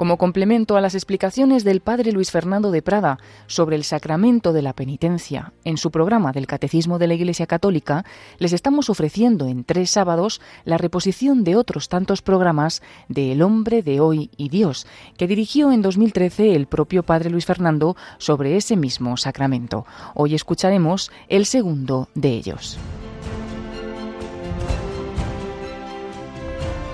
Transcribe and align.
Como 0.00 0.16
complemento 0.16 0.78
a 0.78 0.80
las 0.80 0.94
explicaciones 0.94 1.62
del 1.62 1.82
padre 1.82 2.12
Luis 2.12 2.30
Fernando 2.30 2.70
de 2.70 2.80
Prada 2.80 3.18
sobre 3.46 3.76
el 3.76 3.84
sacramento 3.84 4.54
de 4.54 4.62
la 4.62 4.72
penitencia 4.72 5.52
en 5.62 5.76
su 5.76 5.90
programa 5.90 6.32
del 6.32 6.46
Catecismo 6.46 6.98
de 6.98 7.06
la 7.06 7.12
Iglesia 7.12 7.46
Católica, 7.46 8.06
les 8.38 8.54
estamos 8.54 8.88
ofreciendo 8.88 9.46
en 9.46 9.62
tres 9.62 9.90
sábados 9.90 10.40
la 10.64 10.78
reposición 10.78 11.44
de 11.44 11.54
otros 11.54 11.90
tantos 11.90 12.22
programas 12.22 12.80
de 13.08 13.32
El 13.32 13.42
hombre 13.42 13.82
de 13.82 14.00
hoy 14.00 14.30
y 14.38 14.48
Dios, 14.48 14.86
que 15.18 15.26
dirigió 15.26 15.70
en 15.70 15.82
2013 15.82 16.54
el 16.54 16.66
propio 16.66 17.02
padre 17.02 17.28
Luis 17.28 17.44
Fernando 17.44 17.94
sobre 18.16 18.56
ese 18.56 18.76
mismo 18.76 19.18
sacramento. 19.18 19.84
Hoy 20.14 20.34
escucharemos 20.34 21.12
el 21.28 21.44
segundo 21.44 22.08
de 22.14 22.30
ellos. 22.30 22.78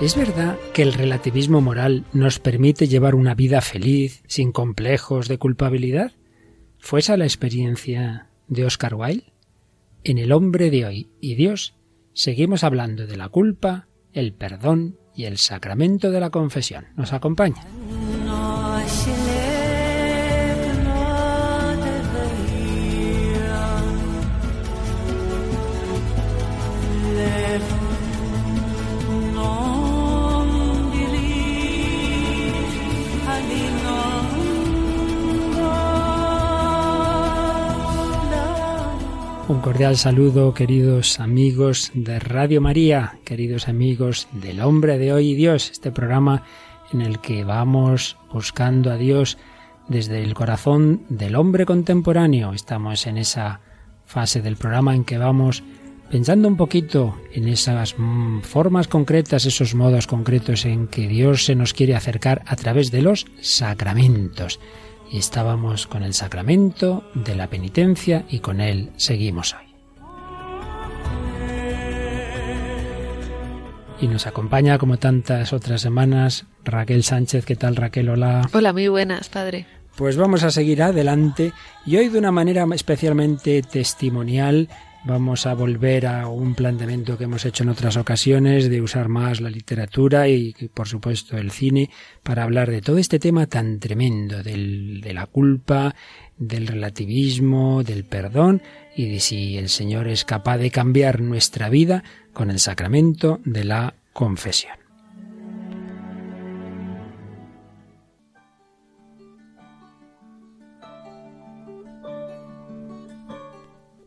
¿Es 0.01 0.15
verdad 0.15 0.59
que 0.75 0.83
el 0.83 0.93
relativismo 0.93 1.63
moral 1.63 2.05
nos 2.13 2.39
permite 2.39 2.87
llevar 2.87 3.15
una 3.15 3.35
vida 3.35 3.63
feliz, 3.63 4.23
sin 4.27 4.53
complejos 4.53 5.27
de 5.27 5.39
culpabilidad? 5.39 6.13
¿Fue 6.79 7.01
esa 7.01 7.17
la 7.17 7.25
experiencia 7.25 8.29
de 8.47 8.67
Oscar 8.67 8.95
Wilde? 8.95 9.33
En 10.05 10.19
El 10.19 10.33
hombre 10.33 10.71
de 10.71 10.85
hoy 10.85 11.09
y 11.19 11.35
Dios 11.35 11.77
seguimos 12.13 12.63
hablando 12.63 13.07
de 13.07 13.17
la 13.17 13.31
culpa, 13.31 13.89
el 14.13 14.35
perdón 14.35 14.99
y 15.15 15.25
el 15.25 15.39
sacramento 15.39 16.11
de 16.11 16.21
la 16.21 16.29
confesión. 16.29 16.89
¿Nos 16.95 17.15
acompaña? 17.15 17.65
Un 39.49 39.61
cordial 39.61 39.97
saludo, 39.97 40.53
queridos 40.55 41.21
amigos 41.21 41.93
de 41.95 42.19
Radio 42.19 42.61
María, 42.61 43.21
queridos 43.25 43.69
amigos 43.69 44.27
del 44.33 44.61
hombre 44.61 44.99
de 44.99 45.13
hoy 45.13 45.31
y 45.31 45.35
Dios, 45.37 45.71
este 45.71 45.93
programa 45.93 46.43
en 46.93 47.01
el 47.01 47.21
que 47.21 47.45
vamos 47.45 48.17
buscando 48.33 48.91
a 48.91 48.97
Dios 48.97 49.39
desde 49.87 50.25
el 50.25 50.35
corazón 50.35 51.05
del 51.09 51.37
hombre 51.37 51.65
contemporáneo. 51.65 52.55
Estamos 52.55 53.07
en 53.07 53.19
esa 53.19 53.61
fase 54.05 54.43
del 54.43 54.57
programa 54.57 54.97
en 54.97 55.05
que 55.05 55.17
vamos 55.17 55.63
pensando 56.11 56.49
un 56.49 56.57
poquito 56.57 57.17
en 57.33 57.47
esas 57.47 57.95
mm, 57.97 58.41
formas 58.41 58.89
concretas, 58.89 59.47
esos 59.47 59.77
modos 59.77 60.09
concretos 60.09 60.65
en 60.65 60.89
que 60.89 61.07
Dios 61.07 61.45
se 61.45 61.55
nos 61.55 61.73
quiere 61.73 61.95
acercar 61.95 62.43
a 62.47 62.57
través 62.57 62.91
de 62.91 63.03
los 63.03 63.27
sacramentos 63.41 64.59
estábamos 65.13 65.87
con 65.87 66.03
el 66.03 66.15
sacramento 66.15 67.05
de 67.15 67.35
la 67.35 67.49
penitencia 67.49 68.25
y 68.29 68.41
con 68.41 68.61
él 68.61 68.91
seguimos 68.97 69.55
hoy. 69.55 69.67
Y 74.01 74.09
nos 74.09 74.27
acompaña, 74.27 74.77
como 74.77 74.99
tantas 74.99 75.53
otras 75.53 75.81
semanas, 75.81 76.45
Raquel 76.65 77.03
Sánchez. 77.03 77.47
¿Qué 77.47 77.57
tal, 77.57 77.77
Raquel? 77.77 78.11
Hola. 78.11 78.49
Hola, 78.53 78.73
muy 78.73 78.89
buenas, 78.89 79.31
padre. 79.31 79.67
Pues 79.97 80.19
vamos 80.19 80.43
a 80.43 80.51
seguir 80.51 80.83
adelante 80.83 81.53
y 81.87 81.97
hoy 81.97 82.11
de 82.11 82.19
una 82.19 82.31
manera 82.31 82.67
especialmente 82.75 83.63
testimonial 83.63 84.69
Vamos 85.07 85.47
a 85.47 85.55
volver 85.55 86.05
a 86.05 86.27
un 86.27 86.57
planteamiento 86.57 87.17
que 87.17 87.25
hemos 87.25 87.45
hecho 87.45 87.63
en 87.63 87.69
otras 87.69 87.97
ocasiones 87.97 88.69
de 88.69 88.83
usar 88.83 89.09
más 89.09 89.41
la 89.41 89.51
literatura 89.51 90.27
y, 90.27 90.53
por 90.75 90.89
supuesto, 90.89 91.39
el 91.39 91.53
cine 91.53 91.91
para 92.25 92.43
hablar 92.43 92.69
de 92.73 92.83
todo 92.83 92.99
este 92.99 93.21
tema 93.21 93.47
tan 93.47 93.79
tremendo 93.79 94.43
del, 94.43 95.01
de 95.01 95.15
la 95.15 95.27
culpa, 95.27 95.95
del 96.37 96.67
relativismo, 96.67 97.85
del 97.85 98.03
perdón 98.03 98.63
y 98.97 99.09
de 99.09 99.21
si 99.21 99.57
el 99.57 99.69
Señor 99.69 100.09
es 100.09 100.25
capaz 100.25 100.59
de 100.59 100.73
cambiar 100.73 101.21
nuestra 101.21 101.69
vida 101.69 102.03
con 102.33 102.51
el 102.51 102.59
sacramento 102.59 103.41
de 103.45 103.63
la 103.63 103.95
confesión. 104.13 104.86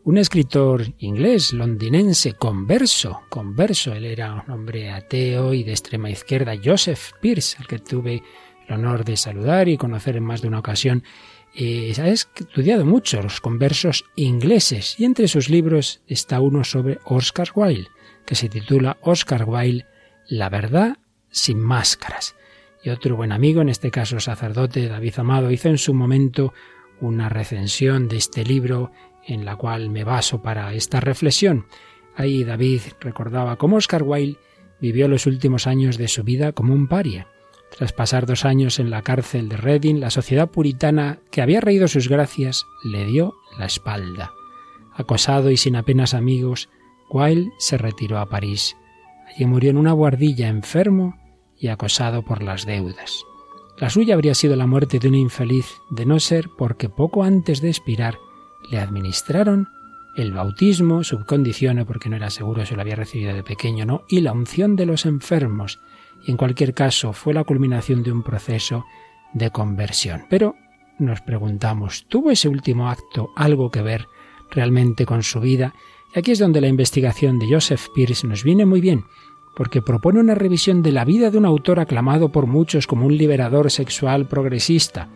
Un 0.09 0.17
escritor 0.17 0.87
inglés, 0.97 1.53
londinense, 1.53 2.33
converso, 2.33 3.21
converso, 3.29 3.93
él 3.93 4.05
era 4.05 4.33
un 4.33 4.51
hombre 4.51 4.89
ateo 4.89 5.53
y 5.53 5.63
de 5.63 5.69
extrema 5.69 6.09
izquierda, 6.09 6.55
Joseph 6.65 7.11
Pierce, 7.21 7.57
al 7.59 7.67
que 7.67 7.77
tuve 7.77 8.23
el 8.67 8.73
honor 8.73 9.05
de 9.05 9.15
saludar 9.15 9.69
y 9.69 9.77
conocer 9.77 10.17
en 10.17 10.23
más 10.23 10.41
de 10.41 10.47
una 10.47 10.57
ocasión, 10.57 11.03
eh, 11.55 11.93
ha 11.99 12.07
estudiado 12.07 12.85
mucho 12.85 13.21
los 13.21 13.39
conversos 13.39 14.03
ingleses 14.15 14.99
y 14.99 15.05
entre 15.05 15.27
sus 15.27 15.47
libros 15.47 16.01
está 16.07 16.39
uno 16.39 16.63
sobre 16.63 16.97
Oscar 17.05 17.49
Wilde, 17.53 17.89
que 18.25 18.33
se 18.33 18.49
titula 18.49 18.97
Oscar 19.01 19.43
Wilde, 19.47 19.85
La 20.27 20.49
verdad 20.49 20.97
sin 21.29 21.59
máscaras. 21.59 22.35
Y 22.83 22.89
otro 22.89 23.15
buen 23.15 23.31
amigo, 23.31 23.61
en 23.61 23.69
este 23.69 23.91
caso 23.91 24.19
sacerdote 24.19 24.87
David 24.87 25.19
Amado, 25.19 25.51
hizo 25.51 25.69
en 25.69 25.77
su 25.77 25.93
momento 25.93 26.51
una 26.99 27.29
recensión 27.29 28.07
de 28.07 28.17
este 28.17 28.43
libro 28.43 28.91
en 29.25 29.45
la 29.45 29.55
cual 29.55 29.89
me 29.89 30.03
baso 30.03 30.41
para 30.41 30.73
esta 30.73 30.99
reflexión. 30.99 31.65
Ahí 32.15 32.43
David 32.43 32.81
recordaba 32.99 33.57
cómo 33.57 33.77
Oscar 33.77 34.03
Wilde 34.03 34.39
vivió 34.81 35.07
los 35.07 35.25
últimos 35.25 35.67
años 35.67 35.97
de 35.97 36.07
su 36.07 36.23
vida 36.23 36.51
como 36.51 36.73
un 36.73 36.87
paria. 36.87 37.27
Tras 37.77 37.93
pasar 37.93 38.25
dos 38.25 38.45
años 38.45 38.79
en 38.79 38.89
la 38.89 39.03
cárcel 39.03 39.47
de 39.47 39.57
Reading, 39.57 39.99
la 39.99 40.09
sociedad 40.09 40.49
puritana, 40.49 41.19
que 41.31 41.41
había 41.41 41.61
reído 41.61 41.87
sus 41.87 42.09
gracias, 42.09 42.65
le 42.83 43.05
dio 43.05 43.35
la 43.57 43.65
espalda. 43.65 44.33
Acosado 44.93 45.51
y 45.51 45.57
sin 45.57 45.75
apenas 45.75 46.13
amigos, 46.13 46.69
Wilde 47.09 47.51
se 47.57 47.77
retiró 47.77 48.19
a 48.19 48.27
París. 48.27 48.75
Allí 49.27 49.45
murió 49.45 49.69
en 49.69 49.77
una 49.77 49.93
guardilla 49.93 50.47
enfermo 50.47 51.17
y 51.57 51.67
acosado 51.67 52.23
por 52.23 52.41
las 52.41 52.65
deudas. 52.65 53.23
La 53.77 53.89
suya 53.89 54.15
habría 54.15 54.35
sido 54.35 54.55
la 54.55 54.67
muerte 54.67 54.99
de 54.99 55.07
un 55.07 55.15
infeliz, 55.15 55.65
de 55.89 56.05
no 56.05 56.19
ser 56.19 56.49
porque 56.57 56.89
poco 56.89 57.23
antes 57.23 57.61
de 57.61 57.69
expirar 57.69 58.17
le 58.69 58.79
administraron 58.79 59.69
el 60.15 60.33
bautismo, 60.33 61.03
subcondiciones 61.03 61.85
porque 61.85 62.09
no 62.09 62.15
era 62.15 62.29
seguro 62.29 62.65
si 62.65 62.75
lo 62.75 62.81
había 62.81 62.95
recibido 62.95 63.33
de 63.33 63.43
pequeño 63.43 63.85
no, 63.85 64.03
y 64.09 64.21
la 64.21 64.33
unción 64.33 64.75
de 64.75 64.85
los 64.85 65.05
enfermos. 65.05 65.79
Y 66.25 66.31
en 66.31 66.37
cualquier 66.37 66.73
caso 66.73 67.13
fue 67.13 67.33
la 67.33 67.43
culminación 67.43 68.03
de 68.03 68.11
un 68.11 68.23
proceso 68.23 68.85
de 69.33 69.51
conversión. 69.51 70.25
Pero 70.29 70.55
nos 70.97 71.21
preguntamos, 71.21 72.05
¿tuvo 72.09 72.31
ese 72.31 72.49
último 72.49 72.89
acto 72.89 73.31
algo 73.35 73.71
que 73.71 73.81
ver 73.81 74.07
realmente 74.51 75.05
con 75.05 75.23
su 75.23 75.39
vida? 75.39 75.73
Y 76.13 76.19
aquí 76.19 76.31
es 76.31 76.39
donde 76.39 76.61
la 76.61 76.67
investigación 76.67 77.39
de 77.39 77.47
Joseph 77.49 77.87
Pierce 77.95 78.27
nos 78.27 78.43
viene 78.43 78.65
muy 78.65 78.81
bien, 78.81 79.05
porque 79.55 79.81
propone 79.81 80.19
una 80.19 80.35
revisión 80.35 80.81
de 80.81 80.91
la 80.91 81.05
vida 81.05 81.31
de 81.31 81.37
un 81.37 81.45
autor 81.45 81.79
aclamado 81.79 82.29
por 82.31 82.47
muchos 82.47 82.87
como 82.87 83.05
un 83.05 83.17
liberador 83.17 83.71
sexual 83.71 84.27
progresista. 84.27 85.07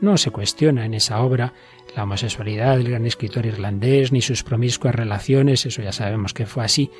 No 0.00 0.16
se 0.16 0.30
cuestiona 0.30 0.84
en 0.84 0.94
esa 0.94 1.20
obra 1.22 1.54
la 1.96 2.04
homosexualidad 2.04 2.76
del 2.76 2.88
gran 2.88 3.06
escritor 3.06 3.46
irlandés, 3.46 4.12
ni 4.12 4.22
sus 4.22 4.42
promiscuas 4.42 4.94
relaciones, 4.94 5.66
eso 5.66 5.82
ya 5.82 5.92
sabemos 5.92 6.32
que 6.32 6.46
fue 6.46 6.64
así, 6.64 6.90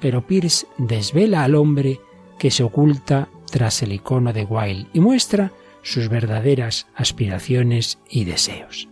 pero 0.00 0.26
Pierce 0.26 0.66
desvela 0.78 1.44
al 1.44 1.54
hombre 1.54 2.00
que 2.38 2.50
se 2.50 2.62
oculta 2.62 3.28
tras 3.50 3.82
el 3.82 3.92
icono 3.92 4.32
de 4.32 4.44
Wilde 4.44 4.88
y 4.92 5.00
muestra 5.00 5.52
sus 5.82 6.08
verdaderas 6.08 6.86
aspiraciones 6.94 7.98
y 8.10 8.24
deseos. 8.24 8.88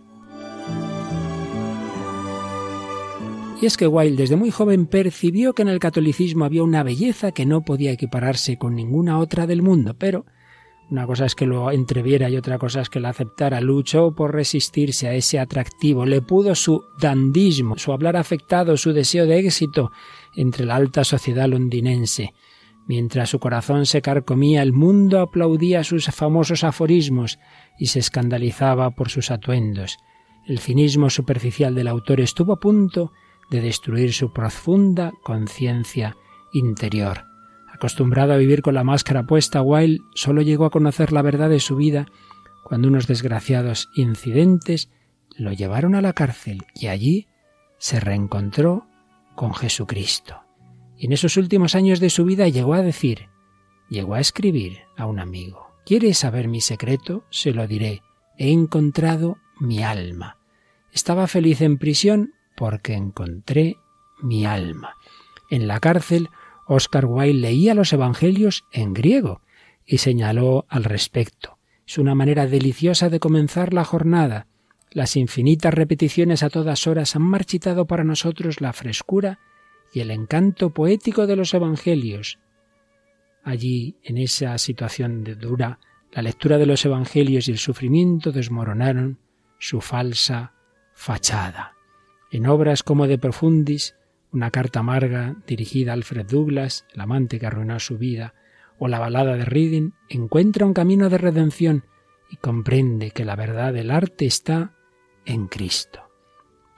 Y 3.61 3.67
es 3.67 3.77
que 3.77 3.87
Wilde 3.87 4.23
desde 4.23 4.37
muy 4.37 4.51
joven 4.51 4.87
percibió 4.87 5.53
que 5.53 5.63
en 5.63 5.69
el 5.69 5.81
catolicismo 5.81 6.47
había 6.47 6.63
una 6.63 6.83
belleza 6.83 7.33
que 7.33 7.45
no 7.45 7.63
podía 7.63 7.93
equipararse 7.93 8.57
con 8.57 8.75
ninguna 8.75 9.19
otra 9.19 9.47
del 9.47 9.61
mundo, 9.61 9.95
pero 9.99 10.25
una 10.91 11.07
cosa 11.07 11.25
es 11.25 11.37
que 11.37 11.47
lo 11.47 11.71
entreviera 11.71 12.29
y 12.29 12.37
otra 12.37 12.59
cosa 12.59 12.81
es 12.81 12.91
que 12.91 12.99
lo 12.99 13.07
aceptara. 13.07 13.61
Luchó 13.61 14.11
por 14.13 14.35
resistirse 14.35 15.07
a 15.07 15.15
ese 15.15 15.39
atractivo. 15.39 16.05
Le 16.05 16.21
pudo 16.21 16.57
su 16.57 16.85
dandismo, 16.99 17.79
su 17.79 17.93
hablar 17.93 18.17
afectado, 18.17 18.77
su 18.77 18.93
deseo 18.93 19.27
de 19.27 19.39
éxito 19.39 19.93
entre 20.35 20.67
la 20.67 20.75
alta 20.75 21.05
sociedad 21.05 21.49
londinense. 21.49 22.35
Mientras 22.89 23.31
su 23.31 23.39
corazón 23.39 23.87
se 23.87 24.03
carcomía, 24.03 24.63
el 24.63 24.73
mundo 24.73 25.21
aplaudía 25.21 25.85
sus 25.85 26.07
famosos 26.07 26.65
aforismos 26.65 27.39
y 27.79 27.87
se 27.87 28.01
escandalizaba 28.01 28.91
por 28.91 29.11
sus 29.11 29.31
atuendos. 29.31 29.97
El 30.45 30.59
cinismo 30.59 31.09
superficial 31.09 31.73
del 31.77 31.87
autor 31.87 32.21
estuvo 32.21 32.55
a 32.55 32.59
punto 32.59 33.13
de 33.49 33.61
destruir 33.61 34.13
su 34.13 34.33
profunda 34.33 35.13
conciencia 35.23 36.17
interior. 36.53 37.30
Acostumbrado 37.81 38.35
a 38.35 38.37
vivir 38.37 38.61
con 38.61 38.75
la 38.75 38.85
máscara 38.85 39.23
puesta, 39.23 39.63
Wilde 39.63 40.05
solo 40.15 40.43
llegó 40.43 40.67
a 40.67 40.71
conocer 40.71 41.13
la 41.13 41.23
verdad 41.23 41.49
de 41.49 41.61
su 41.61 41.77
vida 41.77 42.05
cuando 42.63 42.89
unos 42.89 43.07
desgraciados 43.07 43.89
incidentes 43.95 44.91
lo 45.39 45.51
llevaron 45.55 45.95
a 45.95 46.03
la 46.03 46.13
cárcel 46.13 46.63
y 46.75 46.89
allí 46.89 47.27
se 47.79 47.99
reencontró 47.99 48.87
con 49.35 49.55
Jesucristo. 49.55 50.43
Y 50.99 51.07
en 51.07 51.15
esos 51.15 51.39
últimos 51.39 51.75
años 51.75 52.01
de 52.01 52.11
su 52.11 52.27
vida 52.27 52.49
llegó 52.49 52.75
a 52.75 52.83
decir, 52.83 53.31
llegó 53.89 54.13
a 54.13 54.21
escribir 54.21 54.81
a 54.99 55.07
un 55.07 55.19
amigo, 55.19 55.73
¿quieres 55.87 56.19
saber 56.19 56.49
mi 56.49 56.61
secreto? 56.61 57.25
Se 57.31 57.55
lo 57.55 57.67
diré. 57.67 58.03
He 58.37 58.53
encontrado 58.53 59.39
mi 59.59 59.83
alma. 59.83 60.37
Estaba 60.93 61.27
feliz 61.27 61.63
en 61.63 61.79
prisión 61.79 62.35
porque 62.59 62.93
encontré 62.93 63.79
mi 64.21 64.45
alma. 64.45 64.97
En 65.49 65.67
la 65.67 65.81
cárcel, 65.81 66.29
Oscar 66.73 67.05
Wilde 67.05 67.41
leía 67.41 67.75
los 67.75 67.93
Evangelios 67.93 68.65
en 68.71 68.95
griego 68.95 69.43
y 69.85 69.99
señaló 69.99 70.67
al 70.69 70.85
respecto. 70.85 71.59
Es 71.85 71.99
una 71.99 72.15
manera 72.15 72.47
deliciosa 72.47 73.09
de 73.09 73.19
comenzar 73.19 73.75
la 73.75 73.85
jornada. 73.85 74.47
Las 74.93 75.17
infinitas 75.17 75.75
repeticiones 75.75 76.45
a 76.45 76.49
todas 76.49 76.87
horas 76.87 77.17
han 77.17 77.23
marchitado 77.23 77.87
para 77.87 78.05
nosotros 78.05 78.61
la 78.61 78.73
frescura 78.73 79.41
y 79.93 79.99
el 79.99 80.13
encanto 80.13 80.71
poético 80.71 81.27
de 81.27 81.35
los 81.35 81.53
Evangelios. 81.55 82.39
Allí, 83.43 83.97
en 84.05 84.19
esa 84.19 84.57
situación 84.57 85.25
de 85.25 85.35
dura, 85.35 85.81
la 86.13 86.23
lectura 86.23 86.57
de 86.57 86.67
los 86.67 86.85
Evangelios 86.85 87.49
y 87.49 87.51
el 87.51 87.59
sufrimiento 87.59 88.31
desmoronaron 88.31 89.19
su 89.59 89.81
falsa 89.81 90.53
fachada. 90.95 91.75
En 92.31 92.47
obras 92.47 92.85
como 92.85 93.09
De 93.09 93.19
Profundis, 93.19 93.97
una 94.33 94.51
carta 94.51 94.81
amarga 94.81 95.37
dirigida 95.47 95.93
a 95.93 95.95
Alfred 95.95 96.27
Douglas, 96.27 96.87
el 96.95 97.01
amante 97.01 97.39
que 97.39 97.47
arruinó 97.47 97.79
su 97.81 97.99
vida, 97.99 98.35
o 98.79 98.89
la 98.89 98.99
balada 98.99 99.37
de 99.37 99.45
Reading, 99.45 99.91
encuentra 100.09 100.67
un 100.67 100.75
camino 100.75 101.09
de 101.09 101.19
redención 101.19 101.85
y 102.31 102.37
comprende 102.37 103.11
que 103.11 103.25
la 103.25 103.37
verdad 103.37 103.73
del 103.73 103.91
arte 103.91 104.27
está 104.27 104.75
en 105.25 105.49
Cristo. 105.49 106.09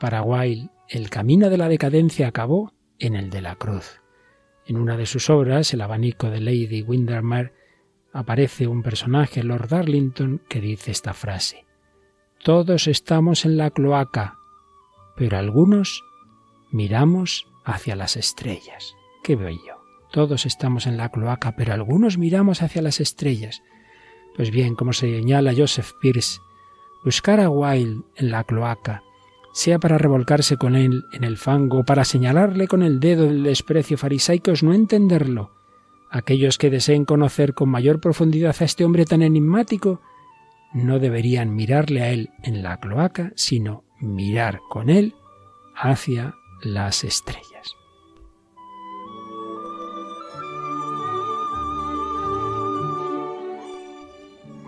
Para 0.00 0.22
Wilde, 0.22 0.70
el 0.88 1.10
camino 1.10 1.48
de 1.48 1.58
la 1.58 1.68
decadencia 1.68 2.26
acabó 2.26 2.72
en 2.98 3.14
el 3.14 3.30
de 3.30 3.42
la 3.42 3.54
cruz. 3.56 4.00
En 4.66 4.76
una 4.76 4.96
de 4.96 5.06
sus 5.06 5.30
obras, 5.30 5.72
El 5.74 5.80
abanico 5.80 6.30
de 6.30 6.40
Lady 6.40 6.82
Windermere, 6.82 7.52
aparece 8.12 8.66
un 8.66 8.82
personaje, 8.82 9.42
Lord 9.42 9.68
Darlington, 9.68 10.42
que 10.48 10.60
dice 10.60 10.90
esta 10.90 11.14
frase. 11.14 11.66
Todos 12.42 12.88
estamos 12.88 13.44
en 13.44 13.56
la 13.56 13.70
cloaca, 13.70 14.38
pero 15.16 15.38
algunos 15.38 16.02
miramos 16.72 17.46
hacia 17.64 17.94
las 17.94 18.16
estrellas. 18.16 18.96
Qué 19.22 19.36
bello. 19.36 19.76
Todos 20.10 20.46
estamos 20.46 20.86
en 20.86 20.96
la 20.96 21.10
cloaca, 21.10 21.54
pero 21.56 21.72
algunos 21.72 22.18
miramos 22.18 22.62
hacia 22.62 22.82
las 22.82 23.00
estrellas. 23.00 23.62
Pues 24.36 24.50
bien, 24.50 24.74
como 24.74 24.92
señala 24.92 25.54
Joseph 25.56 25.92
Pierce, 26.00 26.40
buscar 27.04 27.40
a 27.40 27.48
Wilde 27.48 28.02
en 28.16 28.30
la 28.30 28.44
cloaca, 28.44 29.02
sea 29.52 29.78
para 29.78 29.98
revolcarse 29.98 30.56
con 30.56 30.74
él 30.74 31.04
en 31.12 31.24
el 31.24 31.36
fango, 31.36 31.84
para 31.84 32.04
señalarle 32.04 32.66
con 32.66 32.82
el 32.82 33.00
dedo 33.00 33.24
del 33.24 33.44
desprecio 33.44 33.98
farisaico, 33.98 34.50
es 34.50 34.62
no 34.62 34.72
entenderlo. 34.72 35.52
Aquellos 36.10 36.58
que 36.58 36.70
deseen 36.70 37.04
conocer 37.04 37.54
con 37.54 37.68
mayor 37.68 38.00
profundidad 38.00 38.54
a 38.58 38.64
este 38.64 38.84
hombre 38.84 39.04
tan 39.04 39.22
enigmático, 39.22 40.00
no 40.74 40.98
deberían 40.98 41.54
mirarle 41.54 42.02
a 42.02 42.10
él 42.10 42.30
en 42.42 42.62
la 42.62 42.78
cloaca, 42.80 43.32
sino 43.34 43.84
mirar 44.00 44.60
con 44.68 44.90
él 44.90 45.14
hacia 45.74 46.34
las 46.62 47.04
estrellas. 47.04 47.76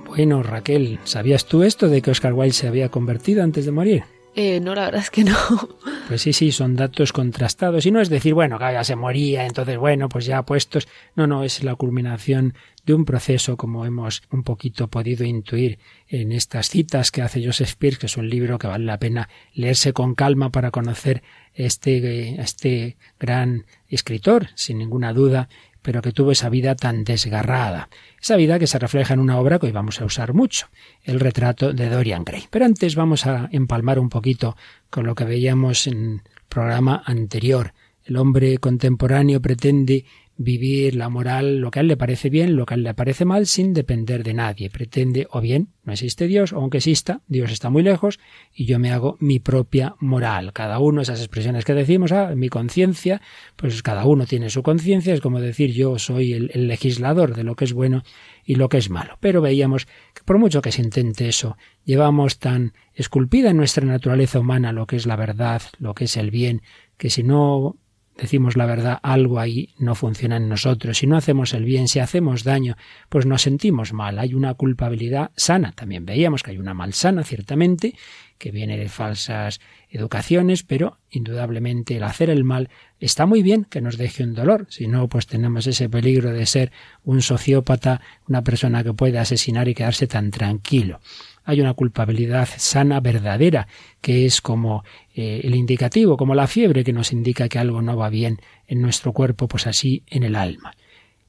Bueno, 0.06 0.44
Raquel, 0.44 1.00
¿sabías 1.04 1.46
tú 1.46 1.64
esto 1.64 1.88
de 1.88 2.00
que 2.00 2.12
Oscar 2.12 2.34
Wilde 2.34 2.52
se 2.52 2.68
había 2.68 2.88
convertido 2.88 3.42
antes 3.42 3.64
de 3.64 3.72
morir? 3.72 4.04
Eh, 4.36 4.60
no, 4.60 4.74
la 4.74 4.86
verdad 4.86 5.02
es 5.02 5.10
que 5.10 5.24
no. 5.24 5.36
Pues 6.08 6.20
sí, 6.20 6.34
sí, 6.34 6.52
son 6.52 6.76
datos 6.76 7.14
contrastados. 7.14 7.86
Y 7.86 7.90
no 7.90 7.98
es 7.98 8.10
decir, 8.10 8.34
bueno, 8.34 8.58
que 8.58 8.64
ya 8.64 8.84
se 8.84 8.94
moría, 8.94 9.46
entonces, 9.46 9.78
bueno, 9.78 10.10
pues 10.10 10.26
ya 10.26 10.42
puestos. 10.42 10.86
No, 11.16 11.26
no, 11.26 11.44
es 11.44 11.64
la 11.64 11.76
culminación 11.76 12.52
de 12.84 12.92
un 12.92 13.06
proceso, 13.06 13.56
como 13.56 13.86
hemos 13.86 14.22
un 14.30 14.42
poquito 14.42 14.88
podido 14.88 15.24
intuir 15.24 15.78
en 16.06 16.30
estas 16.30 16.68
citas 16.68 17.10
que 17.10 17.22
hace 17.22 17.42
Joseph 17.42 17.74
Pierce, 17.76 17.98
que 17.98 18.06
es 18.06 18.18
un 18.18 18.28
libro 18.28 18.58
que 18.58 18.66
vale 18.66 18.84
la 18.84 18.98
pena 18.98 19.30
leerse 19.54 19.94
con 19.94 20.14
calma 20.14 20.50
para 20.50 20.70
conocer 20.70 21.22
este, 21.54 22.40
este 22.40 22.96
gran 23.18 23.66
escritor, 23.88 24.48
sin 24.54 24.78
ninguna 24.78 25.12
duda, 25.12 25.48
pero 25.84 26.00
que 26.00 26.12
tuvo 26.12 26.32
esa 26.32 26.48
vida 26.48 26.74
tan 26.74 27.04
desgarrada. 27.04 27.90
Esa 28.20 28.36
vida 28.36 28.58
que 28.58 28.66
se 28.66 28.78
refleja 28.78 29.12
en 29.12 29.20
una 29.20 29.38
obra 29.38 29.58
que 29.58 29.66
hoy 29.66 29.72
vamos 29.72 30.00
a 30.00 30.06
usar 30.06 30.32
mucho, 30.32 30.68
el 31.02 31.20
retrato 31.20 31.74
de 31.74 31.90
Dorian 31.90 32.24
Gray. 32.24 32.44
Pero 32.50 32.64
antes 32.64 32.94
vamos 32.94 33.26
a 33.26 33.48
empalmar 33.52 33.98
un 33.98 34.08
poquito 34.08 34.56
con 34.88 35.04
lo 35.04 35.14
que 35.14 35.24
veíamos 35.24 35.86
en 35.86 35.96
el 35.96 36.22
programa 36.48 37.02
anterior. 37.04 37.74
El 38.02 38.16
hombre 38.16 38.56
contemporáneo 38.58 39.40
pretende 39.40 40.06
vivir 40.36 40.96
la 40.96 41.08
moral, 41.08 41.58
lo 41.58 41.70
que 41.70 41.78
a 41.78 41.82
él 41.82 41.88
le 41.88 41.96
parece 41.96 42.28
bien, 42.28 42.56
lo 42.56 42.66
que 42.66 42.74
a 42.74 42.76
él 42.76 42.82
le 42.82 42.94
parece 42.94 43.24
mal, 43.24 43.46
sin 43.46 43.72
depender 43.72 44.24
de 44.24 44.34
nadie. 44.34 44.68
Pretende, 44.70 45.28
o 45.30 45.40
bien, 45.40 45.68
no 45.84 45.92
existe 45.92 46.26
Dios, 46.26 46.52
o 46.52 46.56
aunque 46.56 46.78
exista, 46.78 47.20
Dios 47.28 47.52
está 47.52 47.70
muy 47.70 47.82
lejos, 47.82 48.18
y 48.52 48.64
yo 48.64 48.78
me 48.78 48.90
hago 48.90 49.16
mi 49.20 49.38
propia 49.38 49.94
moral. 50.00 50.52
Cada 50.52 50.78
uno, 50.78 51.02
esas 51.02 51.20
expresiones 51.20 51.64
que 51.64 51.74
decimos, 51.74 52.10
ah, 52.12 52.34
mi 52.34 52.48
conciencia, 52.48 53.22
pues 53.56 53.82
cada 53.82 54.04
uno 54.04 54.26
tiene 54.26 54.50
su 54.50 54.62
conciencia, 54.62 55.14
es 55.14 55.20
como 55.20 55.40
decir 55.40 55.72
yo 55.72 55.98
soy 55.98 56.32
el, 56.32 56.50
el 56.54 56.66
legislador 56.66 57.34
de 57.36 57.44
lo 57.44 57.54
que 57.54 57.64
es 57.64 57.72
bueno 57.72 58.02
y 58.44 58.56
lo 58.56 58.68
que 58.68 58.78
es 58.78 58.90
malo. 58.90 59.16
Pero 59.20 59.40
veíamos 59.40 59.86
que 59.86 60.22
por 60.24 60.38
mucho 60.38 60.62
que 60.62 60.72
se 60.72 60.82
intente 60.82 61.28
eso, 61.28 61.56
llevamos 61.84 62.38
tan 62.38 62.72
esculpida 62.94 63.50
en 63.50 63.56
nuestra 63.56 63.86
naturaleza 63.86 64.40
humana 64.40 64.72
lo 64.72 64.86
que 64.86 64.96
es 64.96 65.06
la 65.06 65.16
verdad, 65.16 65.62
lo 65.78 65.94
que 65.94 66.04
es 66.04 66.16
el 66.16 66.30
bien, 66.30 66.62
que 66.96 67.10
si 67.10 67.22
no 67.22 67.76
decimos 68.16 68.56
la 68.56 68.66
verdad, 68.66 69.00
algo 69.02 69.40
ahí 69.40 69.74
no 69.78 69.94
funciona 69.94 70.36
en 70.36 70.48
nosotros. 70.48 70.98
Si 70.98 71.06
no 71.06 71.16
hacemos 71.16 71.52
el 71.54 71.64
bien, 71.64 71.88
si 71.88 71.98
hacemos 71.98 72.44
daño, 72.44 72.76
pues 73.08 73.26
nos 73.26 73.42
sentimos 73.42 73.92
mal. 73.92 74.18
Hay 74.18 74.34
una 74.34 74.54
culpabilidad 74.54 75.30
sana. 75.36 75.72
También 75.72 76.06
veíamos 76.06 76.42
que 76.42 76.52
hay 76.52 76.58
una 76.58 76.74
malsana, 76.74 77.24
ciertamente, 77.24 77.94
que 78.38 78.50
viene 78.50 78.76
de 78.76 78.88
falsas 78.88 79.60
educaciones, 79.90 80.62
pero 80.62 80.98
indudablemente 81.10 81.96
el 81.96 82.02
hacer 82.02 82.30
el 82.30 82.44
mal 82.44 82.68
está 83.00 83.26
muy 83.26 83.42
bien 83.42 83.64
que 83.64 83.80
nos 83.80 83.96
deje 83.96 84.24
un 84.24 84.34
dolor. 84.34 84.66
Si 84.68 84.86
no, 84.86 85.08
pues 85.08 85.26
tenemos 85.26 85.66
ese 85.66 85.88
peligro 85.88 86.32
de 86.32 86.46
ser 86.46 86.72
un 87.04 87.22
sociópata, 87.22 88.00
una 88.28 88.42
persona 88.42 88.82
que 88.82 88.92
puede 88.92 89.18
asesinar 89.18 89.68
y 89.68 89.74
quedarse 89.74 90.06
tan 90.06 90.30
tranquilo 90.30 91.00
hay 91.44 91.60
una 91.60 91.74
culpabilidad 91.74 92.48
sana 92.56 93.00
verdadera, 93.00 93.68
que 94.00 94.26
es 94.26 94.40
como 94.40 94.84
eh, 95.14 95.40
el 95.44 95.54
indicativo, 95.54 96.16
como 96.16 96.34
la 96.34 96.46
fiebre 96.46 96.84
que 96.84 96.92
nos 96.92 97.12
indica 97.12 97.48
que 97.48 97.58
algo 97.58 97.82
no 97.82 97.96
va 97.96 98.08
bien 98.08 98.40
en 98.66 98.80
nuestro 98.80 99.12
cuerpo, 99.12 99.48
pues 99.48 99.66
así 99.66 100.02
en 100.06 100.22
el 100.22 100.36
alma. 100.36 100.74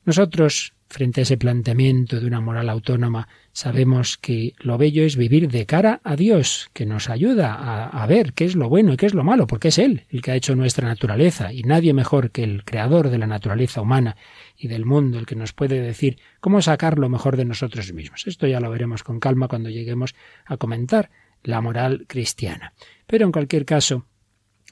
Nosotros, 0.05 0.74
frente 0.87 1.21
a 1.21 1.23
ese 1.23 1.37
planteamiento 1.37 2.19
de 2.19 2.27
una 2.27 2.41
moral 2.41 2.69
autónoma, 2.69 3.27
sabemos 3.51 4.17
que 4.17 4.53
lo 4.59 4.77
bello 4.77 5.03
es 5.03 5.15
vivir 5.15 5.49
de 5.49 5.65
cara 5.65 5.99
a 6.03 6.15
Dios, 6.15 6.69
que 6.73 6.85
nos 6.85 7.09
ayuda 7.09 7.53
a, 7.87 8.05
ver 8.07 8.33
qué 8.33 8.45
es 8.45 8.55
lo 8.55 8.69
bueno 8.69 8.93
y 8.93 8.97
qué 8.97 9.05
es 9.05 9.13
lo 9.13 9.23
malo, 9.23 9.47
porque 9.47 9.69
es 9.69 9.79
Él 9.79 10.05
el 10.09 10.21
que 10.21 10.31
ha 10.31 10.35
hecho 10.35 10.55
nuestra 10.55 10.87
naturaleza, 10.87 11.51
y 11.51 11.63
nadie 11.63 11.93
mejor 11.93 12.31
que 12.31 12.43
el 12.43 12.63
creador 12.63 13.09
de 13.09 13.17
la 13.17 13.27
naturaleza 13.27 13.81
humana 13.81 14.15
y 14.57 14.67
del 14.67 14.85
mundo 14.85 15.19
el 15.19 15.25
que 15.25 15.35
nos 15.35 15.53
puede 15.53 15.81
decir 15.81 16.19
cómo 16.39 16.61
sacar 16.61 16.99
lo 16.99 17.09
mejor 17.09 17.35
de 17.37 17.45
nosotros 17.45 17.91
mismos. 17.93 18.27
Esto 18.27 18.47
ya 18.47 18.59
lo 18.59 18.69
veremos 18.69 19.03
con 19.03 19.19
calma 19.19 19.47
cuando 19.47 19.69
lleguemos 19.69 20.15
a 20.45 20.57
comentar 20.57 21.09
la 21.43 21.61
moral 21.61 22.05
cristiana. 22.07 22.73
Pero 23.07 23.25
en 23.25 23.31
cualquier 23.31 23.65
caso, 23.65 24.05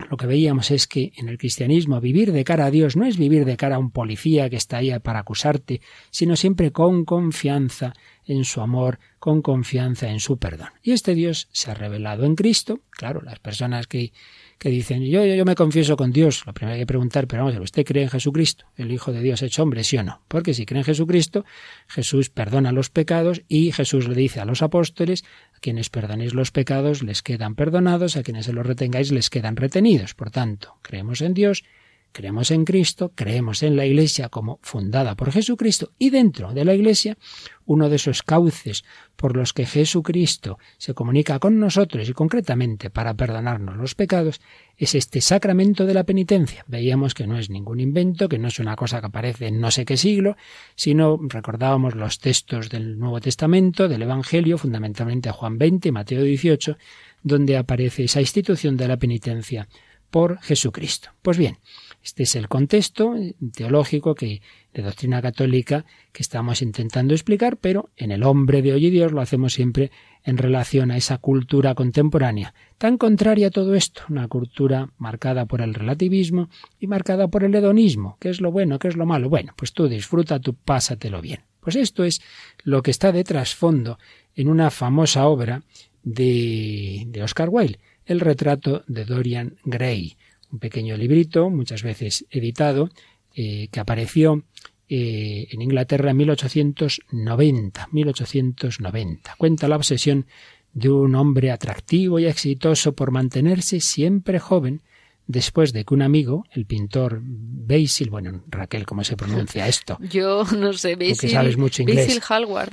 lo 0.09 0.17
que 0.17 0.25
veíamos 0.25 0.71
es 0.71 0.87
que 0.87 1.13
en 1.17 1.29
el 1.29 1.37
cristianismo 1.37 2.01
vivir 2.01 2.31
de 2.31 2.43
cara 2.43 2.65
a 2.65 2.71
Dios 2.71 2.95
no 2.95 3.05
es 3.05 3.17
vivir 3.17 3.45
de 3.45 3.57
cara 3.57 3.75
a 3.75 3.79
un 3.79 3.91
policía 3.91 4.49
que 4.49 4.55
está 4.55 4.77
ahí 4.77 4.91
para 4.99 5.19
acusarte, 5.19 5.81
sino 6.09 6.35
siempre 6.35 6.71
con 6.71 7.05
confianza 7.05 7.93
en 8.25 8.43
su 8.43 8.61
amor, 8.61 8.99
con 9.19 9.41
confianza 9.43 10.09
en 10.09 10.19
su 10.19 10.37
perdón. 10.37 10.69
Y 10.81 10.93
este 10.93 11.13
Dios 11.13 11.47
se 11.51 11.69
ha 11.69 11.75
revelado 11.75 12.25
en 12.25 12.35
Cristo. 12.35 12.79
Claro, 12.89 13.21
las 13.21 13.39
personas 13.39 13.85
que 13.85 14.13
que 14.63 14.69
dicen, 14.69 15.03
yo, 15.03 15.25
yo, 15.25 15.43
me 15.43 15.55
confieso 15.55 15.97
con 15.97 16.13
Dios. 16.13 16.45
Lo 16.45 16.53
primero 16.53 16.75
hay 16.75 16.79
que 16.79 16.85
preguntar, 16.85 17.27
pero 17.27 17.43
vamos 17.43 17.59
¿usted 17.59 17.83
cree 17.83 18.03
en 18.03 18.09
Jesucristo, 18.09 18.65
el 18.77 18.93
Hijo 18.93 19.11
de 19.11 19.19
Dios 19.19 19.41
hecho 19.41 19.61
hombre, 19.61 19.83
sí 19.83 19.97
o 19.97 20.03
no? 20.03 20.21
Porque 20.29 20.53
si 20.53 20.65
cree 20.65 20.79
en 20.79 20.85
Jesucristo, 20.85 21.43
Jesús 21.89 22.29
perdona 22.29 22.71
los 22.71 22.89
pecados 22.89 23.41
y 23.49 23.73
Jesús 23.73 24.07
le 24.07 24.15
dice 24.15 24.39
a 24.39 24.45
los 24.45 24.61
apóstoles, 24.61 25.25
a 25.53 25.59
quienes 25.59 25.89
perdonéis 25.89 26.33
los 26.33 26.51
pecados 26.51 27.03
les 27.03 27.21
quedan 27.21 27.55
perdonados, 27.55 28.15
a 28.15 28.23
quienes 28.23 28.45
se 28.45 28.53
los 28.53 28.65
retengáis 28.65 29.11
les 29.11 29.29
quedan 29.29 29.57
retenidos. 29.57 30.13
Por 30.13 30.31
tanto, 30.31 30.77
creemos 30.81 31.19
en 31.19 31.33
Dios, 31.33 31.65
creemos 32.13 32.51
en 32.51 32.63
Cristo, 32.63 33.11
creemos 33.13 33.63
en 33.63 33.75
la 33.75 33.85
Iglesia 33.85 34.29
como 34.29 34.59
fundada 34.61 35.15
por 35.15 35.31
Jesucristo 35.31 35.91
y 35.99 36.11
dentro 36.11 36.53
de 36.53 36.63
la 36.63 36.73
Iglesia 36.73 37.17
uno 37.65 37.89
de 37.89 37.95
esos 37.95 38.23
cauces 38.23 38.83
por 39.15 39.35
los 39.35 39.53
que 39.53 39.65
Jesucristo 39.65 40.57
se 40.77 40.93
comunica 40.93 41.39
con 41.39 41.59
nosotros 41.59 42.07
y 42.07 42.13
concretamente 42.13 42.89
para 42.89 43.13
perdonarnos 43.13 43.77
los 43.77 43.95
pecados 43.95 44.41
es 44.77 44.95
este 44.95 45.21
sacramento 45.21 45.85
de 45.85 45.93
la 45.93 46.03
penitencia. 46.03 46.63
Veíamos 46.67 47.13
que 47.13 47.27
no 47.27 47.37
es 47.37 47.49
ningún 47.49 47.79
invento, 47.79 48.29
que 48.29 48.39
no 48.39 48.47
es 48.47 48.59
una 48.59 48.75
cosa 48.75 48.99
que 48.99 49.07
aparece 49.07 49.47
en 49.47 49.59
no 49.59 49.71
sé 49.71 49.85
qué 49.85 49.97
siglo, 49.97 50.35
sino 50.75 51.19
recordábamos 51.21 51.95
los 51.95 52.19
textos 52.19 52.69
del 52.69 52.99
Nuevo 52.99 53.19
Testamento, 53.21 53.87
del 53.87 54.03
Evangelio, 54.03 54.57
fundamentalmente 54.57 55.31
Juan 55.31 55.57
20, 55.57 55.91
Mateo 55.91 56.23
18, 56.23 56.77
donde 57.23 57.57
aparece 57.57 58.03
esa 58.03 58.21
institución 58.21 58.77
de 58.77 58.87
la 58.87 58.97
penitencia 58.97 59.67
por 60.13 60.39
Jesucristo. 60.41 61.09
Pues 61.23 61.39
bien, 61.39 61.57
este 62.03 62.23
es 62.23 62.35
el 62.35 62.49
contexto 62.49 63.15
teológico 63.55 64.13
que, 64.13 64.41
de 64.73 64.81
doctrina 64.81 65.21
católica 65.21 65.85
que 66.11 66.21
estamos 66.21 66.61
intentando 66.61 67.13
explicar, 67.13 67.55
pero 67.57 67.91
en 67.95 68.11
el 68.11 68.23
hombre 68.23 68.61
de 68.61 68.73
hoy 68.73 68.87
y 68.87 68.89
Dios 68.89 69.13
lo 69.13 69.21
hacemos 69.21 69.53
siempre 69.53 69.89
en 70.23 70.37
relación 70.37 70.91
a 70.91 70.97
esa 70.97 71.17
cultura 71.17 71.75
contemporánea, 71.75 72.53
tan 72.77 72.97
contraria 72.97 73.47
a 73.47 73.51
todo 73.51 73.73
esto, 73.73 74.03
una 74.09 74.27
cultura 74.27 74.91
marcada 74.97 75.45
por 75.45 75.61
el 75.61 75.73
relativismo 75.73 76.49
y 76.77 76.87
marcada 76.87 77.29
por 77.29 77.45
el 77.45 77.55
hedonismo, 77.55 78.17
qué 78.19 78.29
es 78.29 78.41
lo 78.41 78.51
bueno, 78.51 78.79
qué 78.79 78.89
es 78.89 78.97
lo 78.97 79.05
malo. 79.05 79.29
Bueno, 79.29 79.53
pues 79.55 79.71
tú 79.71 79.87
disfruta, 79.87 80.39
tú 80.39 80.53
pásatelo 80.53 81.21
bien. 81.21 81.39
Pues 81.61 81.77
esto 81.77 82.03
es 82.03 82.21
lo 82.63 82.83
que 82.83 82.91
está 82.91 83.13
de 83.13 83.23
trasfondo 83.23 83.97
en 84.35 84.49
una 84.49 84.69
famosa 84.71 85.25
obra 85.27 85.63
de, 86.03 87.05
de 87.07 87.23
Oscar 87.23 87.47
Wilde, 87.49 87.79
el 88.05 88.19
retrato 88.19 88.83
de 88.87 89.05
Dorian 89.05 89.55
Gray, 89.63 90.17
un 90.53 90.59
pequeño 90.59 90.95
librito, 90.95 91.49
muchas 91.49 91.83
veces 91.83 92.25
editado, 92.29 92.89
eh, 93.35 93.67
que 93.71 93.79
apareció 93.79 94.43
eh, 94.87 95.47
en 95.51 95.61
Inglaterra 95.61 96.11
en 96.11 96.17
1890, 96.17 97.89
1890. 97.91 99.35
Cuenta 99.37 99.67
la 99.67 99.75
obsesión 99.75 100.27
de 100.73 100.89
un 100.89 101.15
hombre 101.15 101.51
atractivo 101.51 102.19
y 102.19 102.25
exitoso 102.25 102.93
por 102.93 103.11
mantenerse 103.11 103.79
siempre 103.79 104.39
joven, 104.39 104.83
después 105.25 105.73
de 105.73 105.85
que 105.85 105.93
un 105.93 106.03
amigo, 106.03 106.43
el 106.51 106.65
pintor 106.65 107.21
Basil, 107.23 108.09
bueno, 108.09 108.43
Raquel, 108.47 108.85
¿cómo 108.85 109.03
se 109.03 109.17
pronuncia 109.17 109.67
esto? 109.67 109.97
Yo 110.11 110.43
no 110.55 110.73
sé, 110.73 110.95
Basil. 110.99 111.17
que 111.19 111.29
sabes 111.29 111.57
mucho 111.57 111.81
inglés. 111.81 112.07
Basil 112.07 112.21
Hallward. 112.21 112.69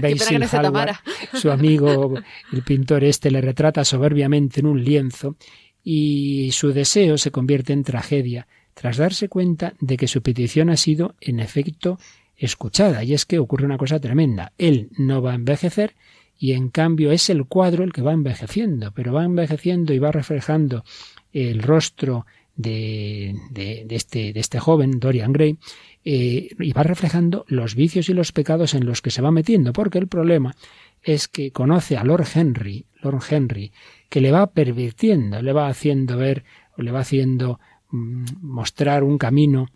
Basil 0.00 0.42
Hallward, 0.44 0.96
su 1.34 1.50
amigo, 1.52 2.14
el 2.52 2.62
pintor 2.62 3.04
este, 3.04 3.30
le 3.30 3.40
retrata 3.40 3.84
soberbiamente 3.84 4.60
en 4.60 4.66
un 4.66 4.82
lienzo 4.82 5.36
y 5.82 6.50
su 6.52 6.72
deseo 6.72 7.18
se 7.18 7.30
convierte 7.30 7.72
en 7.72 7.84
tragedia 7.84 8.46
tras 8.74 8.96
darse 8.96 9.28
cuenta 9.28 9.74
de 9.80 9.96
que 9.96 10.08
su 10.08 10.22
petición 10.22 10.70
ha 10.70 10.76
sido, 10.76 11.14
en 11.20 11.40
efecto, 11.40 11.98
escuchada. 12.36 13.04
Y 13.04 13.14
es 13.14 13.26
que 13.26 13.38
ocurre 13.38 13.66
una 13.66 13.78
cosa 13.78 14.00
tremenda. 14.00 14.52
Él 14.58 14.88
no 14.96 15.22
va 15.22 15.32
a 15.32 15.36
envejecer 15.36 15.94
y 16.38 16.52
en 16.52 16.70
cambio 16.70 17.12
es 17.12 17.28
el 17.28 17.44
cuadro 17.44 17.84
el 17.84 17.92
que 17.92 18.02
va 18.02 18.12
envejeciendo, 18.12 18.92
pero 18.92 19.12
va 19.12 19.24
envejeciendo 19.24 19.92
y 19.92 19.98
va 19.98 20.10
reflejando 20.10 20.84
el 21.32 21.62
rostro 21.62 22.24
de, 22.56 23.36
de, 23.50 23.86
este, 23.90 24.32
de 24.32 24.40
este 24.40 24.58
joven, 24.58 25.00
Dorian 25.00 25.32
Gray, 25.32 25.58
eh, 26.04 26.48
y 26.58 26.72
va 26.72 26.82
reflejando 26.82 27.44
los 27.48 27.74
vicios 27.74 28.08
y 28.08 28.14
los 28.14 28.32
pecados 28.32 28.74
en 28.74 28.86
los 28.86 29.02
que 29.02 29.10
se 29.10 29.22
va 29.22 29.30
metiendo, 29.30 29.72
porque 29.72 29.98
el 29.98 30.08
problema 30.08 30.56
es 31.02 31.28
que 31.28 31.52
conoce 31.52 31.96
a 31.96 32.04
Lord 32.04 32.26
Henry, 32.34 32.86
Lord 33.02 33.22
Henry, 33.30 33.72
que 34.10 34.20
le 34.20 34.32
va 34.32 34.52
pervirtiendo, 34.52 35.40
le 35.40 35.52
va 35.54 35.68
haciendo 35.68 36.18
ver, 36.18 36.44
o 36.76 36.82
le 36.82 36.90
va 36.90 37.00
haciendo 37.00 37.58
mm, 37.90 38.24
mostrar 38.42 39.02
un 39.04 39.16
camino 39.16 39.68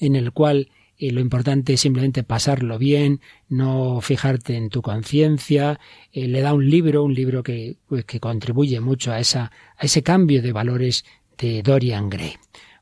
en 0.00 0.14
el 0.14 0.30
cual 0.32 0.68
eh, 0.98 1.10
lo 1.10 1.20
importante 1.20 1.72
es 1.72 1.80
simplemente 1.80 2.22
pasarlo 2.22 2.78
bien, 2.78 3.20
no 3.48 4.00
fijarte 4.00 4.56
en 4.56 4.68
tu 4.68 4.82
conciencia. 4.82 5.80
Eh, 6.12 6.28
le 6.28 6.40
da 6.40 6.54
un 6.54 6.68
libro, 6.68 7.02
un 7.02 7.14
libro 7.14 7.42
que, 7.42 7.76
pues, 7.88 8.04
que 8.04 8.20
contribuye 8.20 8.80
mucho 8.80 9.12
a, 9.12 9.20
esa, 9.20 9.50
a 9.76 9.84
ese 9.84 10.02
cambio 10.02 10.42
de 10.42 10.52
valores 10.52 11.04
de 11.38 11.62
Dorian 11.62 12.08
Gray. 12.08 12.34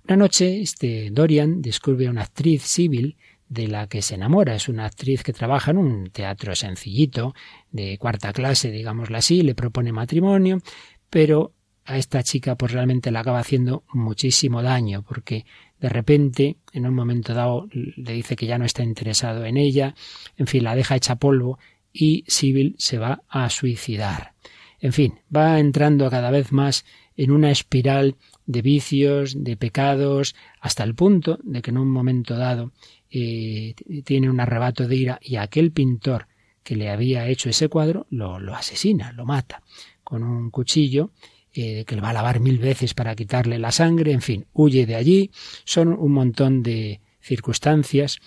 Una 0.06 0.16
noche, 0.16 0.60
este 0.60 1.10
Dorian 1.10 1.62
descubre 1.62 2.06
a 2.06 2.10
una 2.10 2.22
actriz 2.22 2.62
civil 2.62 3.16
de 3.54 3.68
la 3.68 3.86
que 3.86 4.02
se 4.02 4.16
enamora. 4.16 4.54
Es 4.54 4.68
una 4.68 4.84
actriz 4.84 5.22
que 5.22 5.32
trabaja 5.32 5.70
en 5.70 5.78
un 5.78 6.10
teatro 6.10 6.54
sencillito, 6.54 7.34
de 7.70 7.96
cuarta 7.98 8.32
clase, 8.32 8.70
digámoslo 8.70 9.16
así, 9.16 9.42
le 9.42 9.54
propone 9.54 9.92
matrimonio, 9.92 10.60
pero 11.08 11.52
a 11.84 11.96
esta 11.96 12.22
chica 12.22 12.56
pues 12.56 12.72
realmente 12.72 13.10
le 13.10 13.18
acaba 13.18 13.38
haciendo 13.38 13.84
muchísimo 13.92 14.62
daño, 14.62 15.02
porque 15.02 15.44
de 15.80 15.88
repente, 15.88 16.56
en 16.72 16.86
un 16.86 16.94
momento 16.94 17.34
dado, 17.34 17.68
le 17.72 18.12
dice 18.12 18.36
que 18.36 18.46
ya 18.46 18.58
no 18.58 18.64
está 18.64 18.82
interesado 18.82 19.44
en 19.44 19.56
ella, 19.56 19.94
en 20.36 20.46
fin, 20.46 20.64
la 20.64 20.74
deja 20.74 20.96
hecha 20.96 21.16
polvo 21.16 21.58
y 21.92 22.24
Sibyl 22.26 22.74
se 22.78 22.98
va 22.98 23.22
a 23.28 23.48
suicidar. 23.50 24.34
En 24.80 24.92
fin, 24.92 25.20
va 25.34 25.58
entrando 25.60 26.10
cada 26.10 26.30
vez 26.30 26.52
más 26.52 26.84
en 27.16 27.30
una 27.30 27.50
espiral 27.50 28.16
de 28.46 28.62
vicios, 28.62 29.44
de 29.44 29.56
pecados, 29.56 30.34
hasta 30.60 30.84
el 30.84 30.94
punto 30.94 31.38
de 31.42 31.62
que 31.62 31.70
en 31.70 31.78
un 31.78 31.90
momento 31.90 32.36
dado 32.36 32.72
eh, 33.16 33.76
tiene 34.02 34.28
un 34.28 34.40
arrebato 34.40 34.88
de 34.88 34.96
ira 34.96 35.18
y 35.22 35.36
aquel 35.36 35.70
pintor 35.70 36.26
que 36.64 36.74
le 36.74 36.90
había 36.90 37.28
hecho 37.28 37.48
ese 37.48 37.68
cuadro 37.68 38.08
lo, 38.10 38.36
asesina, 38.56 39.12
lo 39.12 39.24
mata 39.24 39.62
con 40.02 40.24
un 40.24 40.50
cuchillo 40.50 41.12
eh, 41.52 41.84
que 41.84 41.94
le 41.94 42.00
va 42.00 42.10
a 42.10 42.12
lavar 42.12 42.40
mil 42.40 42.58
veces 42.58 42.92
para 42.92 43.14
quitarle 43.14 43.60
la 43.60 43.70
sangre, 43.70 44.10
en 44.10 44.20
fin, 44.20 44.46
huye 44.52 44.84
de 44.84 44.96
allí. 44.96 45.30
Son 45.64 45.88
un 45.92 46.10
montón 46.10 46.64
de 46.64 47.00
circunstancias 47.20 48.18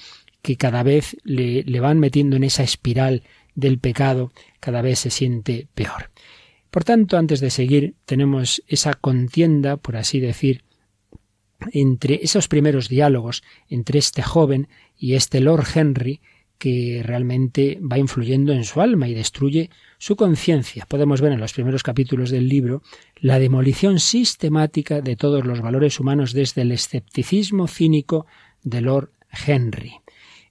que 0.41 0.55
cada 0.55 0.83
vez 0.83 1.17
le, 1.25 1.63
le 1.63 1.79
van 1.81 1.99
metiendo 1.99 2.37
en 2.37 2.45
esa 2.45 2.63
espiral 2.63 3.23
del 3.55 3.79
pecado, 3.79 4.31
cada 4.61 4.81
vez 4.81 4.99
se 4.99 5.09
siente 5.09 5.67
peor. 5.73 6.11
Por 6.71 6.85
tanto, 6.85 7.17
antes 7.17 7.41
de 7.41 7.49
seguir, 7.49 7.95
tenemos 8.05 8.63
esa 8.67 8.93
contienda, 8.93 9.75
por 9.75 9.97
así 9.97 10.21
decir, 10.21 10.63
entre 11.71 12.19
esos 12.23 12.47
primeros 12.47 12.89
diálogos 12.89 13.43
entre 13.69 13.99
este 13.99 14.21
joven 14.21 14.67
y 14.97 15.15
este 15.15 15.39
Lord 15.39 15.65
Henry 15.73 16.21
que 16.57 17.01
realmente 17.03 17.79
va 17.81 17.97
influyendo 17.97 18.51
en 18.51 18.63
su 18.63 18.81
alma 18.81 19.07
y 19.07 19.13
destruye 19.13 19.69
su 19.97 20.15
conciencia. 20.15 20.85
Podemos 20.87 21.21
ver 21.21 21.31
en 21.31 21.39
los 21.39 21.53
primeros 21.53 21.83
capítulos 21.83 22.29
del 22.29 22.47
libro 22.47 22.81
la 23.17 23.39
demolición 23.39 23.99
sistemática 23.99 25.01
de 25.01 25.15
todos 25.15 25.45
los 25.45 25.61
valores 25.61 25.99
humanos 25.99 26.33
desde 26.33 26.63
el 26.63 26.71
escepticismo 26.71 27.67
cínico 27.67 28.25
de 28.63 28.81
Lord 28.81 29.11
Henry. 29.45 29.93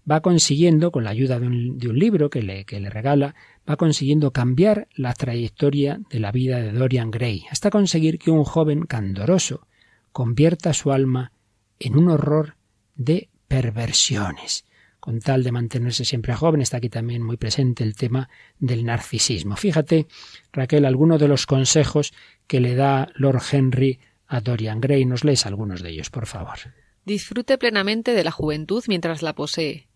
Va 0.08 0.20
consiguiendo, 0.20 0.92
con 0.92 1.02
la 1.02 1.10
ayuda 1.10 1.40
de 1.40 1.48
un, 1.48 1.78
libro 1.98 2.30
que 2.30 2.40
le, 2.40 2.64
que 2.64 2.78
le 2.78 2.90
regala, 2.90 3.34
va 3.68 3.76
consiguiendo 3.76 4.32
cambiar 4.32 4.86
la 4.94 5.12
trayectoria 5.12 6.00
de 6.08 6.20
la 6.20 6.30
vida 6.30 6.60
de 6.60 6.70
Dorian 6.70 7.10
Gray, 7.10 7.44
hasta 7.50 7.70
conseguir 7.70 8.20
que 8.20 8.30
un 8.30 8.44
joven 8.44 8.82
candoroso, 8.82 9.66
convierta 10.16 10.72
su 10.72 10.92
alma 10.92 11.30
en 11.78 11.94
un 11.94 12.08
horror 12.08 12.56
de 12.94 13.28
perversiones. 13.48 14.64
Con 14.98 15.20
tal 15.20 15.44
de 15.44 15.52
mantenerse 15.52 16.06
siempre 16.06 16.34
joven, 16.34 16.62
está 16.62 16.78
aquí 16.78 16.88
también 16.88 17.22
muy 17.22 17.36
presente 17.36 17.84
el 17.84 17.94
tema 17.94 18.30
del 18.58 18.86
narcisismo. 18.86 19.56
Fíjate, 19.56 20.06
Raquel, 20.54 20.86
algunos 20.86 21.20
de 21.20 21.28
los 21.28 21.44
consejos 21.44 22.14
que 22.46 22.60
le 22.60 22.74
da 22.74 23.10
Lord 23.14 23.42
Henry 23.52 24.00
a 24.26 24.40
Dorian 24.40 24.80
Gray. 24.80 25.04
Nos 25.04 25.22
lees 25.22 25.44
algunos 25.44 25.82
de 25.82 25.90
ellos, 25.90 26.08
por 26.08 26.24
favor. 26.24 26.60
Disfrute 27.04 27.58
plenamente 27.58 28.12
de 28.12 28.24
la 28.24 28.30
juventud 28.30 28.82
mientras 28.88 29.20
la 29.20 29.34
posee. 29.34 29.86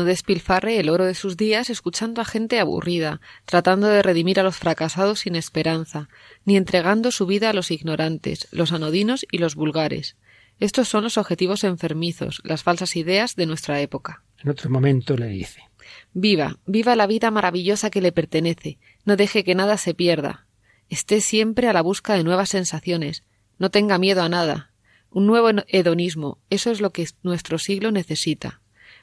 No 0.00 0.06
despilfarre 0.06 0.80
el 0.80 0.88
oro 0.88 1.04
de 1.04 1.14
sus 1.14 1.36
días 1.36 1.68
escuchando 1.68 2.22
a 2.22 2.24
gente 2.24 2.58
aburrida, 2.58 3.20
tratando 3.44 3.86
de 3.86 4.02
redimir 4.02 4.40
a 4.40 4.42
los 4.42 4.56
fracasados 4.56 5.18
sin 5.20 5.36
esperanza, 5.36 6.08
ni 6.46 6.56
entregando 6.56 7.10
su 7.10 7.26
vida 7.26 7.50
a 7.50 7.52
los 7.52 7.70
ignorantes, 7.70 8.48
los 8.50 8.72
anodinos 8.72 9.26
y 9.30 9.36
los 9.36 9.56
vulgares. 9.56 10.16
Estos 10.58 10.88
son 10.88 11.04
los 11.04 11.18
objetivos 11.18 11.64
enfermizos, 11.64 12.40
las 12.44 12.62
falsas 12.62 12.96
ideas 12.96 13.36
de 13.36 13.44
nuestra 13.44 13.82
época. 13.82 14.22
En 14.42 14.48
otro 14.48 14.70
momento 14.70 15.18
le 15.18 15.26
dice 15.26 15.68
Viva, 16.14 16.58
viva 16.64 16.96
la 16.96 17.06
vida 17.06 17.30
maravillosa 17.30 17.90
que 17.90 18.00
le 18.00 18.10
pertenece, 18.10 18.78
no 19.04 19.16
deje 19.16 19.44
que 19.44 19.54
nada 19.54 19.76
se 19.76 19.92
pierda. 19.92 20.46
Esté 20.88 21.20
siempre 21.20 21.68
a 21.68 21.74
la 21.74 21.82
busca 21.82 22.14
de 22.14 22.24
nuevas 22.24 22.48
sensaciones, 22.48 23.22
no 23.58 23.70
tenga 23.70 23.98
miedo 23.98 24.22
a 24.22 24.30
nada. 24.30 24.72
Un 25.10 25.26
nuevo 25.26 25.50
hedonismo, 25.68 26.38
eso 26.48 26.70
es 26.70 26.80
lo 26.80 26.88
que 26.90 27.06
nuestro 27.22 27.58
siglo 27.58 27.92
necesita. 27.92 28.59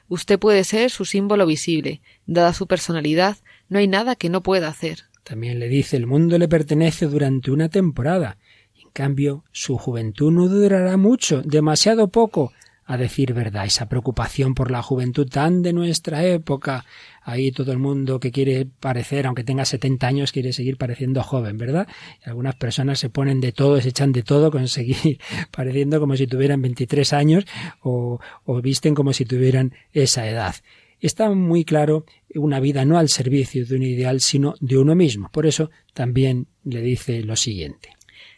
Usted 0.08 0.38
puede 0.38 0.64
ser 0.64 0.90
su 0.90 1.04
símbolo 1.04 1.46
visible. 1.46 2.00
Dada 2.26 2.52
su 2.52 2.66
personalidad, 2.66 3.36
no 3.68 3.78
hay 3.78 3.88
nada 3.88 4.16
que 4.16 4.30
no 4.30 4.42
pueda 4.42 4.68
hacer. 4.68 5.04
También 5.22 5.58
le 5.58 5.68
dice 5.68 5.96
el 5.96 6.06
mundo 6.06 6.38
le 6.38 6.48
pertenece 6.48 7.06
durante 7.06 7.50
una 7.50 7.68
temporada. 7.68 8.38
En 8.82 8.88
cambio, 8.90 9.44
su 9.52 9.76
juventud 9.76 10.32
no 10.32 10.48
durará 10.48 10.96
mucho, 10.96 11.42
demasiado 11.42 12.08
poco, 12.08 12.52
a 12.86 12.96
decir 12.96 13.34
verdad, 13.34 13.66
esa 13.66 13.86
preocupación 13.90 14.54
por 14.54 14.70
la 14.70 14.82
juventud 14.82 15.28
tan 15.28 15.60
de 15.60 15.74
nuestra 15.74 16.24
época. 16.24 16.86
Ahí 17.28 17.52
todo 17.52 17.72
el 17.72 17.78
mundo 17.78 18.20
que 18.20 18.32
quiere 18.32 18.64
parecer, 18.64 19.26
aunque 19.26 19.44
tenga 19.44 19.66
70 19.66 20.06
años, 20.06 20.32
quiere 20.32 20.54
seguir 20.54 20.78
pareciendo 20.78 21.22
joven, 21.22 21.58
¿verdad? 21.58 21.86
Y 22.24 22.30
algunas 22.30 22.54
personas 22.54 22.98
se 23.00 23.10
ponen 23.10 23.42
de 23.42 23.52
todo, 23.52 23.78
se 23.82 23.90
echan 23.90 24.12
de 24.12 24.22
todo 24.22 24.50
con 24.50 24.66
seguir 24.66 25.20
pareciendo 25.50 26.00
como 26.00 26.16
si 26.16 26.26
tuvieran 26.26 26.62
23 26.62 27.12
años 27.12 27.44
o, 27.82 28.18
o 28.44 28.62
visten 28.62 28.94
como 28.94 29.12
si 29.12 29.26
tuvieran 29.26 29.74
esa 29.92 30.26
edad. 30.26 30.54
Está 31.00 31.28
muy 31.28 31.66
claro 31.66 32.06
una 32.34 32.60
vida 32.60 32.86
no 32.86 32.96
al 32.96 33.10
servicio 33.10 33.66
de 33.66 33.76
un 33.76 33.82
ideal, 33.82 34.22
sino 34.22 34.54
de 34.60 34.78
uno 34.78 34.94
mismo. 34.94 35.28
Por 35.30 35.44
eso 35.44 35.70
también 35.92 36.46
le 36.64 36.80
dice 36.80 37.22
lo 37.24 37.36
siguiente. 37.36 37.90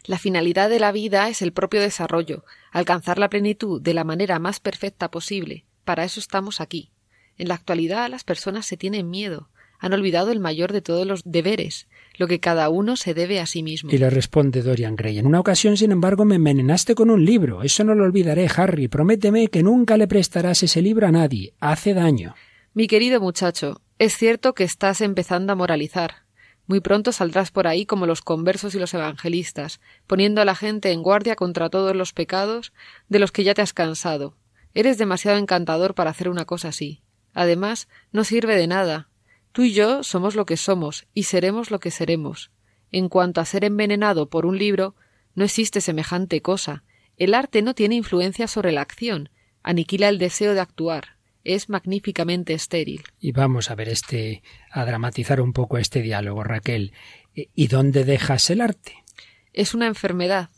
La 0.04 0.18
finalidad 0.18 0.68
de 0.68 0.80
la 0.80 0.90
vida 0.90 1.28
es 1.28 1.42
el 1.42 1.52
propio 1.52 1.80
desarrollo, 1.80 2.44
alcanzar 2.72 3.20
la 3.20 3.30
plenitud 3.30 3.80
de 3.80 3.94
la 3.94 4.02
manera 4.02 4.40
más 4.40 4.58
perfecta 4.58 5.12
posible. 5.12 5.64
Para 5.84 6.02
eso 6.02 6.18
estamos 6.18 6.60
aquí. 6.60 6.89
En 7.40 7.48
la 7.48 7.54
actualidad 7.54 8.10
las 8.10 8.22
personas 8.22 8.66
se 8.66 8.76
tienen 8.76 9.08
miedo. 9.08 9.48
Han 9.78 9.94
olvidado 9.94 10.30
el 10.30 10.40
mayor 10.40 10.74
de 10.74 10.82
todos 10.82 11.06
los 11.06 11.22
deberes, 11.24 11.88
lo 12.18 12.28
que 12.28 12.38
cada 12.38 12.68
uno 12.68 12.96
se 12.96 13.14
debe 13.14 13.40
a 13.40 13.46
sí 13.46 13.62
mismo. 13.62 13.90
Y 13.90 13.96
le 13.96 14.10
responde 14.10 14.60
Dorian 14.60 14.94
Gray. 14.94 15.18
En 15.18 15.26
una 15.26 15.40
ocasión, 15.40 15.78
sin 15.78 15.90
embargo, 15.90 16.26
me 16.26 16.34
envenenaste 16.34 16.94
con 16.94 17.08
un 17.08 17.24
libro. 17.24 17.62
Eso 17.62 17.82
no 17.82 17.94
lo 17.94 18.04
olvidaré, 18.04 18.46
Harry. 18.54 18.88
Prométeme 18.88 19.48
que 19.48 19.62
nunca 19.62 19.96
le 19.96 20.06
prestarás 20.06 20.62
ese 20.62 20.82
libro 20.82 21.06
a 21.06 21.12
nadie. 21.12 21.54
Hace 21.60 21.94
daño. 21.94 22.34
Mi 22.74 22.88
querido 22.88 23.22
muchacho, 23.22 23.80
es 23.98 24.18
cierto 24.18 24.52
que 24.52 24.64
estás 24.64 25.00
empezando 25.00 25.54
a 25.54 25.56
moralizar. 25.56 26.26
Muy 26.66 26.80
pronto 26.80 27.10
saldrás 27.10 27.50
por 27.50 27.66
ahí 27.66 27.86
como 27.86 28.04
los 28.04 28.20
conversos 28.20 28.74
y 28.74 28.78
los 28.78 28.92
evangelistas, 28.92 29.80
poniendo 30.06 30.42
a 30.42 30.44
la 30.44 30.54
gente 30.54 30.92
en 30.92 31.02
guardia 31.02 31.36
contra 31.36 31.70
todos 31.70 31.96
los 31.96 32.12
pecados 32.12 32.74
de 33.08 33.18
los 33.18 33.32
que 33.32 33.44
ya 33.44 33.54
te 33.54 33.62
has 33.62 33.72
cansado. 33.72 34.36
Eres 34.74 34.98
demasiado 34.98 35.38
encantador 35.38 35.94
para 35.94 36.10
hacer 36.10 36.28
una 36.28 36.44
cosa 36.44 36.68
así. 36.68 37.00
Además, 37.34 37.88
no 38.12 38.24
sirve 38.24 38.56
de 38.56 38.66
nada. 38.66 39.08
Tú 39.52 39.62
y 39.62 39.72
yo 39.72 40.02
somos 40.02 40.34
lo 40.34 40.46
que 40.46 40.56
somos 40.56 41.06
y 41.14 41.24
seremos 41.24 41.70
lo 41.70 41.80
que 41.80 41.90
seremos. 41.90 42.50
En 42.92 43.08
cuanto 43.08 43.40
a 43.40 43.44
ser 43.44 43.64
envenenado 43.64 44.28
por 44.28 44.46
un 44.46 44.58
libro, 44.58 44.94
no 45.34 45.44
existe 45.44 45.80
semejante 45.80 46.42
cosa. 46.42 46.84
El 47.16 47.34
arte 47.34 47.62
no 47.62 47.74
tiene 47.74 47.94
influencia 47.96 48.46
sobre 48.46 48.72
la 48.72 48.80
acción, 48.80 49.30
aniquila 49.62 50.08
el 50.08 50.18
deseo 50.18 50.54
de 50.54 50.60
actuar. 50.60 51.16
Es 51.44 51.68
magníficamente 51.68 52.52
estéril. 52.52 53.02
Y 53.18 53.32
vamos 53.32 53.70
a 53.70 53.74
ver 53.74 53.88
este, 53.88 54.42
a 54.70 54.84
dramatizar 54.84 55.40
un 55.40 55.52
poco 55.52 55.78
este 55.78 56.02
diálogo, 56.02 56.44
Raquel. 56.44 56.92
¿Y 57.34 57.68
dónde 57.68 58.04
dejas 58.04 58.50
el 58.50 58.60
arte? 58.60 58.94
Es 59.52 59.74
una 59.74 59.86
enfermedad. 59.86 60.50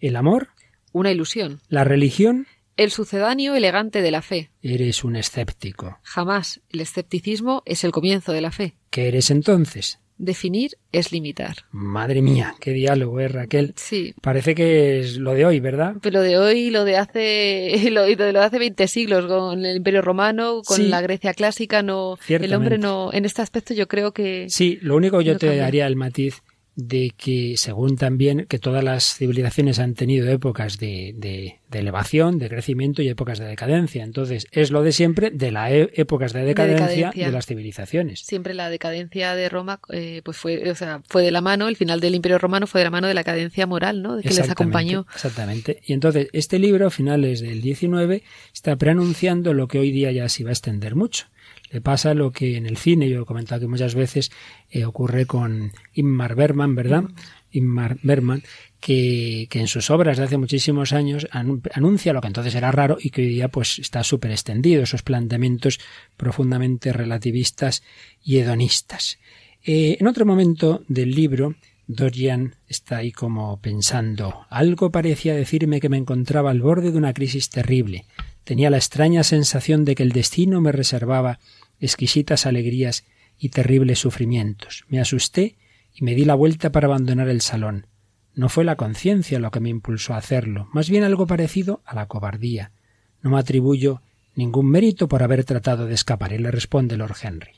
¿El 0.00 0.16
amor? 0.16 0.48
Una 0.92 1.10
ilusión. 1.10 1.60
¿La 1.68 1.84
religión? 1.84 2.46
El 2.76 2.90
sucedáneo 2.90 3.54
elegante 3.54 4.00
de 4.00 4.10
la 4.10 4.22
fe. 4.22 4.50
Eres 4.62 5.04
un 5.04 5.16
escéptico. 5.16 5.98
Jamás. 6.02 6.60
El 6.70 6.80
escepticismo 6.80 7.62
es 7.66 7.84
el 7.84 7.92
comienzo 7.92 8.32
de 8.32 8.40
la 8.40 8.50
fe. 8.50 8.74
¿Qué 8.90 9.08
eres 9.08 9.30
entonces? 9.30 9.98
Definir 10.16 10.78
es 10.92 11.10
limitar. 11.10 11.56
Madre 11.70 12.22
mía, 12.22 12.54
qué 12.60 12.70
diálogo, 12.70 13.18
¿eh, 13.20 13.28
Raquel? 13.28 13.74
Sí. 13.76 14.14
Parece 14.20 14.54
que 14.54 15.00
es 15.00 15.16
lo 15.16 15.34
de 15.34 15.44
hoy, 15.44 15.58
¿verdad? 15.58 15.96
Pero 16.00 16.20
lo 16.20 16.22
de 16.22 16.38
hoy, 16.38 16.70
lo 16.70 16.84
de 16.84 16.96
hace, 16.96 17.72
lo, 17.90 18.04
de, 18.04 18.16
lo 18.16 18.38
de 18.38 18.46
hace 18.46 18.58
20 18.58 18.86
siglos, 18.88 19.26
con 19.26 19.64
el 19.64 19.76
Imperio 19.78 20.00
Romano, 20.00 20.62
con 20.64 20.90
la 20.90 21.00
Grecia 21.00 21.34
clásica, 21.34 21.82
no, 21.82 22.18
el 22.28 22.54
hombre 22.54 22.78
no, 22.78 23.12
en 23.12 23.24
este 23.24 23.42
aspecto 23.42 23.74
yo 23.74 23.88
creo 23.88 24.12
que. 24.12 24.46
Sí, 24.48 24.78
lo 24.80 24.96
único 24.96 25.18
que 25.18 25.24
yo 25.24 25.38
te 25.38 25.56
daría 25.56 25.86
el 25.86 25.96
matiz 25.96 26.42
de 26.74 27.12
que, 27.16 27.54
según 27.58 27.96
también, 27.96 28.46
que 28.48 28.58
todas 28.58 28.82
las 28.82 29.16
civilizaciones 29.16 29.78
han 29.78 29.94
tenido 29.94 30.28
épocas 30.28 30.78
de, 30.78 31.12
de, 31.16 31.58
elevación, 31.70 32.38
de 32.38 32.48
crecimiento 32.48 33.02
y 33.02 33.08
épocas 33.08 33.38
de 33.38 33.46
decadencia. 33.46 34.04
Entonces, 34.04 34.46
es 34.52 34.70
lo 34.70 34.82
de 34.82 34.92
siempre 34.92 35.30
de 35.30 35.52
las 35.52 35.70
e, 35.70 35.90
épocas 35.94 36.32
de 36.32 36.44
decadencia, 36.44 37.12
de 37.14 37.30
las 37.30 37.46
civilizaciones. 37.46 38.20
Siempre 38.20 38.54
la 38.54 38.70
decadencia 38.70 39.34
de 39.34 39.48
Roma, 39.50 39.80
eh, 39.90 40.22
pues 40.24 40.38
fue, 40.38 40.70
o 40.70 40.74
sea, 40.74 41.02
fue 41.08 41.22
de 41.22 41.30
la 41.30 41.42
mano, 41.42 41.68
el 41.68 41.76
final 41.76 42.00
del 42.00 42.14
Imperio 42.14 42.38
Romano 42.38 42.66
fue 42.66 42.80
de 42.80 42.86
la 42.86 42.90
mano 42.90 43.06
de 43.06 43.14
la 43.14 43.24
cadencia 43.24 43.66
moral, 43.66 44.02
¿no? 44.02 44.16
De 44.16 44.22
que 44.22 44.30
les 44.30 44.50
acompañó. 44.50 45.06
Exactamente. 45.14 45.80
Y 45.84 45.92
entonces, 45.92 46.28
este 46.32 46.58
libro, 46.58 46.86
a 46.86 46.90
finales 46.90 47.40
del 47.40 47.60
19, 47.60 48.22
está 48.54 48.76
preanunciando 48.76 49.52
lo 49.52 49.68
que 49.68 49.78
hoy 49.78 49.90
día 49.90 50.10
ya 50.10 50.28
se 50.30 50.44
va 50.44 50.50
a 50.50 50.52
extender 50.52 50.94
mucho 50.94 51.26
le 51.72 51.80
pasa 51.80 52.12
lo 52.12 52.30
que 52.32 52.56
en 52.56 52.66
el 52.66 52.76
cine, 52.76 53.08
yo 53.08 53.22
he 53.22 53.24
comentado 53.24 53.62
que 53.62 53.66
muchas 53.66 53.94
veces 53.94 54.30
eh, 54.70 54.84
ocurre 54.84 55.24
con 55.24 55.72
Inmar 55.94 56.34
Berman, 56.34 56.74
¿verdad? 56.74 57.04
Inmar 57.50 57.96
Berman, 58.02 58.42
que, 58.78 59.46
que, 59.48 59.60
en 59.60 59.68
sus 59.68 59.88
obras 59.88 60.18
de 60.18 60.24
hace 60.24 60.36
muchísimos 60.36 60.92
años 60.92 61.26
anuncia 61.30 62.12
lo 62.12 62.20
que 62.20 62.26
entonces 62.26 62.54
era 62.54 62.70
raro 62.72 62.98
y 63.00 63.08
que 63.08 63.22
hoy 63.22 63.28
día 63.28 63.48
pues 63.48 63.78
está 63.78 64.04
súper 64.04 64.32
extendido, 64.32 64.82
esos 64.82 65.02
planteamientos 65.02 65.80
profundamente 66.18 66.92
relativistas 66.92 67.82
y 68.22 68.36
hedonistas. 68.36 69.18
Eh, 69.64 69.96
en 69.98 70.06
otro 70.06 70.26
momento 70.26 70.84
del 70.88 71.14
libro, 71.14 71.54
Dorian 71.86 72.56
está 72.68 72.98
ahí 72.98 73.12
como 73.12 73.60
pensando. 73.60 74.46
Algo 74.50 74.90
parecía 74.90 75.34
decirme 75.34 75.80
que 75.80 75.88
me 75.88 75.96
encontraba 75.96 76.50
al 76.50 76.60
borde 76.60 76.90
de 76.90 76.98
una 76.98 77.14
crisis 77.14 77.48
terrible. 77.48 78.04
Tenía 78.44 78.70
la 78.70 78.76
extraña 78.76 79.22
sensación 79.22 79.84
de 79.84 79.94
que 79.94 80.02
el 80.02 80.12
destino 80.12 80.60
me 80.60 80.72
reservaba 80.72 81.38
exquisitas 81.82 82.46
alegrías 82.46 83.04
y 83.38 83.50
terribles 83.50 83.98
sufrimientos. 83.98 84.84
Me 84.88 85.00
asusté 85.00 85.56
y 85.94 86.04
me 86.04 86.14
di 86.14 86.24
la 86.24 86.34
vuelta 86.34 86.72
para 86.72 86.86
abandonar 86.86 87.28
el 87.28 87.40
salón. 87.40 87.86
No 88.34 88.48
fue 88.48 88.64
la 88.64 88.76
conciencia 88.76 89.38
lo 89.38 89.50
que 89.50 89.60
me 89.60 89.68
impulsó 89.68 90.14
a 90.14 90.18
hacerlo, 90.18 90.68
más 90.72 90.88
bien 90.88 91.04
algo 91.04 91.26
parecido 91.26 91.82
a 91.84 91.94
la 91.94 92.06
cobardía. 92.06 92.72
No 93.20 93.30
me 93.30 93.38
atribuyo 93.38 94.00
ningún 94.34 94.70
mérito 94.70 95.08
por 95.08 95.22
haber 95.22 95.44
tratado 95.44 95.86
de 95.86 95.94
escapar, 95.94 96.32
y 96.32 96.38
le 96.38 96.50
responde 96.50 96.96
Lord 96.96 97.16
Henry. 97.22 97.50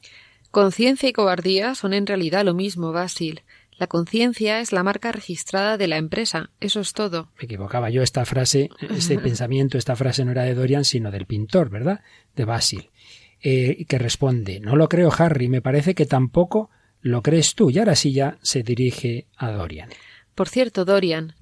Conciencia 0.50 1.08
y 1.08 1.12
cobardía 1.12 1.74
son 1.74 1.94
en 1.94 2.06
realidad 2.06 2.44
lo 2.44 2.54
mismo, 2.54 2.92
Basil. 2.92 3.42
La 3.76 3.88
conciencia 3.88 4.60
es 4.60 4.72
la 4.72 4.84
marca 4.84 5.10
registrada 5.10 5.76
de 5.76 5.88
la 5.88 5.96
empresa, 5.96 6.50
eso 6.60 6.80
es 6.80 6.92
todo. 6.92 7.30
Me 7.38 7.44
equivocaba 7.44 7.90
yo, 7.90 8.02
esta 8.02 8.24
frase, 8.24 8.70
este 8.90 9.18
pensamiento, 9.20 9.78
esta 9.78 9.96
frase 9.96 10.24
no 10.24 10.30
era 10.30 10.44
de 10.44 10.54
Dorian, 10.54 10.84
sino 10.84 11.10
del 11.10 11.26
pintor, 11.26 11.70
¿verdad? 11.70 12.00
De 12.36 12.44
Basil. 12.44 12.90
Eh, 13.46 13.84
que 13.86 13.98
responde 13.98 14.58
No 14.58 14.74
lo 14.74 14.88
creo, 14.88 15.12
Harry, 15.18 15.48
me 15.48 15.60
parece 15.60 15.94
que 15.94 16.06
tampoco 16.06 16.70
lo 17.02 17.20
crees 17.20 17.54
tú. 17.54 17.68
Y 17.68 17.78
ahora 17.78 17.94
sí 17.94 18.14
ya 18.14 18.38
se 18.40 18.62
dirige 18.62 19.26
a 19.36 19.50
Dorian. 19.50 19.90
Por 20.34 20.48
cierto, 20.48 20.86
Dorian, 20.86 21.34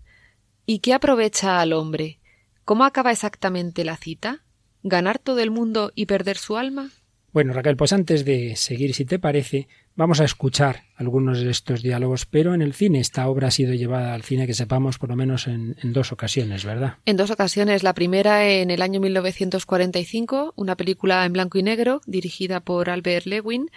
¿y 0.66 0.80
qué 0.80 0.94
aprovecha 0.94 1.60
al 1.60 1.72
hombre? 1.72 2.18
¿Cómo 2.64 2.84
acaba 2.84 3.12
exactamente 3.12 3.84
la 3.84 3.96
cita? 3.96 4.42
¿Ganar 4.82 5.20
todo 5.20 5.38
el 5.38 5.52
mundo 5.52 5.92
y 5.94 6.06
perder 6.06 6.38
su 6.38 6.56
alma? 6.56 6.90
Bueno, 7.32 7.52
Raquel, 7.52 7.76
pues 7.76 7.92
antes 7.92 8.24
de 8.24 8.56
seguir, 8.56 8.94
si 8.94 9.04
te 9.04 9.20
parece, 9.20 9.68
vamos 9.94 10.20
a 10.20 10.24
escuchar 10.24 10.84
algunos 10.96 11.40
de 11.40 11.50
estos 11.50 11.82
diálogos, 11.82 12.26
pero 12.26 12.54
en 12.54 12.62
el 12.62 12.74
cine 12.74 13.00
esta 13.00 13.28
obra 13.28 13.48
ha 13.48 13.50
sido 13.50 13.74
llevada 13.74 14.14
al 14.14 14.22
cine 14.22 14.46
que 14.46 14.54
sepamos 14.54 14.98
por 14.98 15.10
lo 15.10 15.16
menos 15.16 15.46
en, 15.46 15.76
dos 15.82 16.12
ocasiones, 16.12 16.64
¿verdad? 16.64 16.96
En 17.06 17.16
dos 17.16 17.30
ocasiones. 17.30 17.82
La 17.82 17.94
primera 17.94 18.48
en 18.48 18.70
el 18.70 18.82
año 18.82 19.00
1945, 19.00 20.54
una 20.56 20.76
película 20.76 21.24
en 21.24 21.32
blanco 21.32 21.58
y 21.58 21.62
negro 21.62 22.00
dirigida 22.06 22.60
por 22.60 22.90
Albert 22.90 23.26
Lewin 23.26 23.70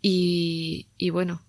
y, 0.00 0.86
y 0.98 1.10
bueno, 1.10 1.42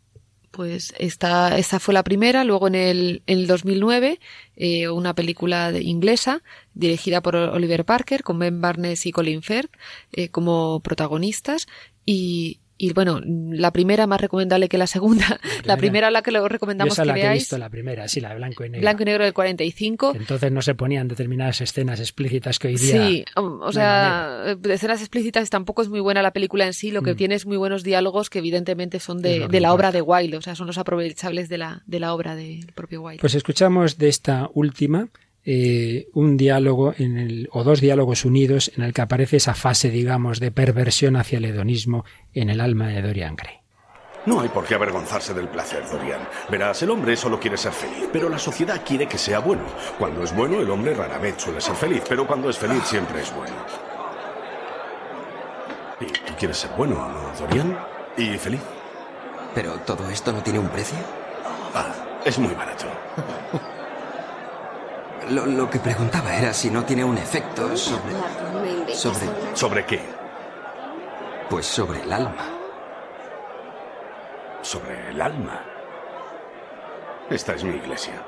pues 0.54 0.94
esta, 1.00 1.58
esta 1.58 1.80
fue 1.80 1.96
la 1.96 2.04
primera. 2.04 2.44
Luego 2.44 2.68
en 2.68 2.76
el, 2.76 3.24
en 3.26 3.40
el 3.40 3.48
2009, 3.48 4.20
eh, 4.56 4.88
una 4.88 5.16
película 5.16 5.72
inglesa 5.72 6.44
dirigida 6.76 7.22
por 7.22 7.36
Oliver 7.36 7.86
Parker 7.86 8.22
con 8.22 8.38
Ben 8.38 8.62
Barnes 8.62 9.08
y 9.08 9.12
Colin 9.12 9.42
Firth 9.42 9.72
eh, 10.12 10.30
como 10.30 10.80
protagonistas. 10.82 11.66
Y, 12.06 12.60
y 12.84 12.92
bueno, 12.92 13.22
la 13.24 13.72
primera 13.72 14.08
más 14.08 14.20
recomendable 14.20 14.68
que 14.68 14.78
la 14.78 14.88
segunda. 14.88 15.40
La 15.64 15.78
primera, 15.78 16.12
la 16.12 16.22
que 16.22 16.32
lo 16.32 16.46
recomendamos 16.50 16.98
Yo 16.98 17.04
esa 17.04 17.04
que 17.04 17.08
la 17.08 17.14
veáis. 17.14 17.30
he 17.30 17.44
visto, 17.44 17.58
la 17.58 17.70
primera, 17.70 18.08
sí, 18.10 18.20
la 18.20 18.30
de 18.30 18.36
blanco 18.36 18.66
y 18.66 18.70
negro. 18.70 18.82
Blanco 18.82 19.04
y 19.04 19.06
negro 19.06 19.24
del 19.24 19.34
45. 19.34 20.14
Entonces 20.16 20.52
no 20.52 20.62
se 20.62 20.76
ponían 20.76 21.08
determinadas 21.08 21.62
escenas 21.62 22.02
explícitas 22.02 22.60
que 22.60 22.68
hoy 22.68 22.76
día. 22.76 22.92
Sí, 22.92 23.26
o 23.36 23.72
sea, 23.72 24.58
escenas 24.70 25.00
explícitas 25.00 25.50
tampoco 25.50 25.82
es 25.82 25.88
muy 25.88 26.02
buena 26.02 26.22
la 26.22 26.32
película 26.32 26.66
en 26.66 26.74
sí. 26.74 26.92
Lo 26.92 27.02
que 27.02 27.14
mm. 27.14 27.16
tiene 27.16 27.36
es 27.36 27.46
muy 27.46 27.56
buenos 27.56 27.84
diálogos 27.84 28.30
que 28.30 28.40
evidentemente 28.40 29.00
son 29.00 29.22
de, 29.22 29.48
de 29.48 29.60
la 29.62 29.74
obra 29.74 29.94
de 29.94 30.02
Wilde, 30.02 30.36
o 30.36 30.42
sea, 30.42 30.56
son 30.56 30.68
los 30.68 30.78
aprovechables 30.78 31.48
de 31.48 31.58
la, 31.58 31.84
de 31.86 32.00
la 32.02 32.14
obra 32.14 32.36
del 32.36 32.72
propio 32.74 33.02
Wilde. 33.02 33.22
Pues 33.22 33.36
escuchamos 33.36 33.98
de 33.98 34.10
esta 34.10 34.50
última 34.54 35.08
eh, 35.46 36.08
un 36.14 36.38
diálogo 36.38 36.94
en 36.98 37.18
el, 37.18 37.50
o 37.52 37.64
dos 37.64 37.82
diálogos 37.82 38.26
unidos 38.26 38.72
en 38.78 38.84
el 38.84 38.94
que 38.94 39.02
aparece 39.02 39.38
esa 39.38 39.54
fase, 39.54 39.90
digamos, 39.90 40.40
de 40.40 40.52
perversión 40.52 41.16
hacia 41.16 41.38
el 41.38 41.46
hedonismo 41.46 42.06
en 42.34 42.50
el 42.50 42.62
alma 42.62 42.88
de 42.88 43.02
Dorian 43.02 43.36
Gray. 43.36 43.56
No 44.26 44.40
hay 44.40 44.48
por 44.48 44.64
qué 44.64 44.76
avergonzarse 44.76 45.34
del 45.34 45.50
placer, 45.50 45.84
Dorian. 45.92 46.22
Verás, 46.50 46.82
el 46.82 46.92
hombre 46.92 47.18
solo 47.18 47.40
quiere 47.42 47.58
ser 47.58 47.74
feliz, 47.74 48.08
pero 48.14 48.30
la 48.30 48.40
sociedad 48.40 48.82
quiere 48.86 49.06
que 49.06 49.18
sea 49.18 49.40
bueno. 49.40 49.64
Cuando 50.00 50.24
es 50.24 50.34
bueno, 50.34 50.62
el 50.62 50.70
hombre 50.70 50.94
rara 50.94 51.18
vez 51.18 51.36
suele 51.38 51.60
ser 51.60 51.76
feliz, 51.76 52.04
pero 52.08 52.26
cuando 52.26 52.50
es 52.50 52.58
feliz 52.58 52.84
siempre 52.86 53.22
es 53.22 53.36
bueno. 53.36 53.54
Y 56.00 56.06
tú 56.06 56.34
quieres 56.40 56.58
ser 56.58 56.72
bueno, 56.78 56.96
¿no, 56.96 57.38
Dorian? 57.38 57.78
Y 58.16 58.38
feliz. 58.38 58.62
¿Pero 59.54 59.74
todo 59.80 60.10
esto 60.10 60.32
no 60.32 60.42
tiene 60.42 60.60
un 60.60 60.70
precio? 60.70 60.98
Ah, 61.74 61.94
es 62.24 62.40
muy 62.40 62.54
barato. 62.54 62.86
Lo, 65.30 65.70
que 65.70 65.80
preguntaba 65.80 66.36
era 66.36 66.54
si 66.54 66.70
no 66.70 66.84
tiene 66.84 67.04
un 67.04 67.18
efecto 67.18 67.76
sobre... 67.78 68.14
¿Sobre...? 68.94 69.56
¿Sobre 69.56 69.86
qué? 69.86 70.02
Pues 71.50 71.66
sobre 71.66 72.02
el 72.02 72.12
alma. 72.12 72.50
¿Sobre 74.62 75.10
el 75.10 75.22
alma? 75.22 75.64
Esta 77.30 77.54
es 77.54 77.64
mi 77.64 77.76
iglesia. 77.76 78.22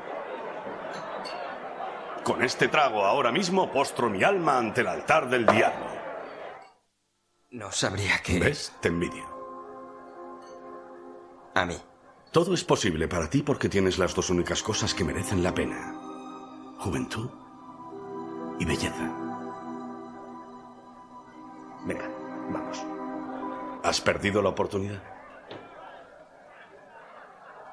Con 2.23 2.43
este 2.43 2.67
trago 2.67 3.05
ahora 3.05 3.31
mismo 3.31 3.71
postro 3.71 4.09
mi 4.09 4.23
alma 4.23 4.57
ante 4.57 4.81
el 4.81 4.87
altar 4.87 5.29
del 5.29 5.45
diablo. 5.45 5.87
No 7.51 7.71
sabría 7.71 8.19
qué... 8.23 8.39
¿Ves? 8.39 8.73
Te 8.81 8.87
envidio. 8.87 9.25
A 11.53 11.65
mí. 11.65 11.77
Todo 12.31 12.53
es 12.53 12.63
posible 12.63 13.07
para 13.07 13.29
ti 13.29 13.41
porque 13.43 13.69
tienes 13.69 13.97
las 13.97 14.13
dos 14.13 14.29
únicas 14.29 14.61
cosas 14.61 14.93
que 14.93 15.05
merecen 15.05 15.41
la 15.41 15.53
pena 15.53 15.94
juventud 16.79 17.29
y 18.59 18.65
belleza. 18.65 19.11
Venga, 21.85 22.09
vamos. 22.51 22.83
¿Has 23.83 24.01
perdido 24.01 24.41
la 24.41 24.49
oportunidad? 24.49 25.01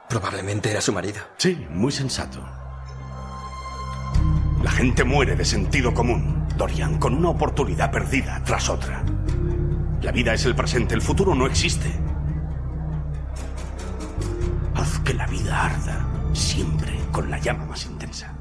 Probablemente 0.09 0.71
era 0.71 0.81
su 0.81 0.93
marido. 0.93 1.23
Sí, 1.39 1.67
muy 1.71 1.91
sensato. 1.91 2.39
La 4.63 4.71
gente 4.71 5.05
muere 5.05 5.35
de 5.35 5.45
sentido 5.45 5.95
común, 5.95 6.47
Dorian, 6.57 6.99
con 6.99 7.15
una 7.15 7.31
oportunidad 7.31 7.91
perdida 7.91 8.43
tras 8.45 8.69
otra. 8.69 9.03
La 10.03 10.13
vida 10.13 10.35
es 10.35 10.45
el 10.45 10.55
presente, 10.55 10.95
el 10.95 11.01
futuro 11.01 11.35
no 11.35 11.47
existe. 11.47 11.91
Haz 14.75 14.99
que 15.01 15.15
la 15.15 15.27
vida 15.27 15.65
arda, 15.65 16.07
siempre 16.33 16.99
con 17.11 17.31
la 17.31 17.39
llama 17.39 17.65
más 17.67 17.87
intensa. 17.87 18.32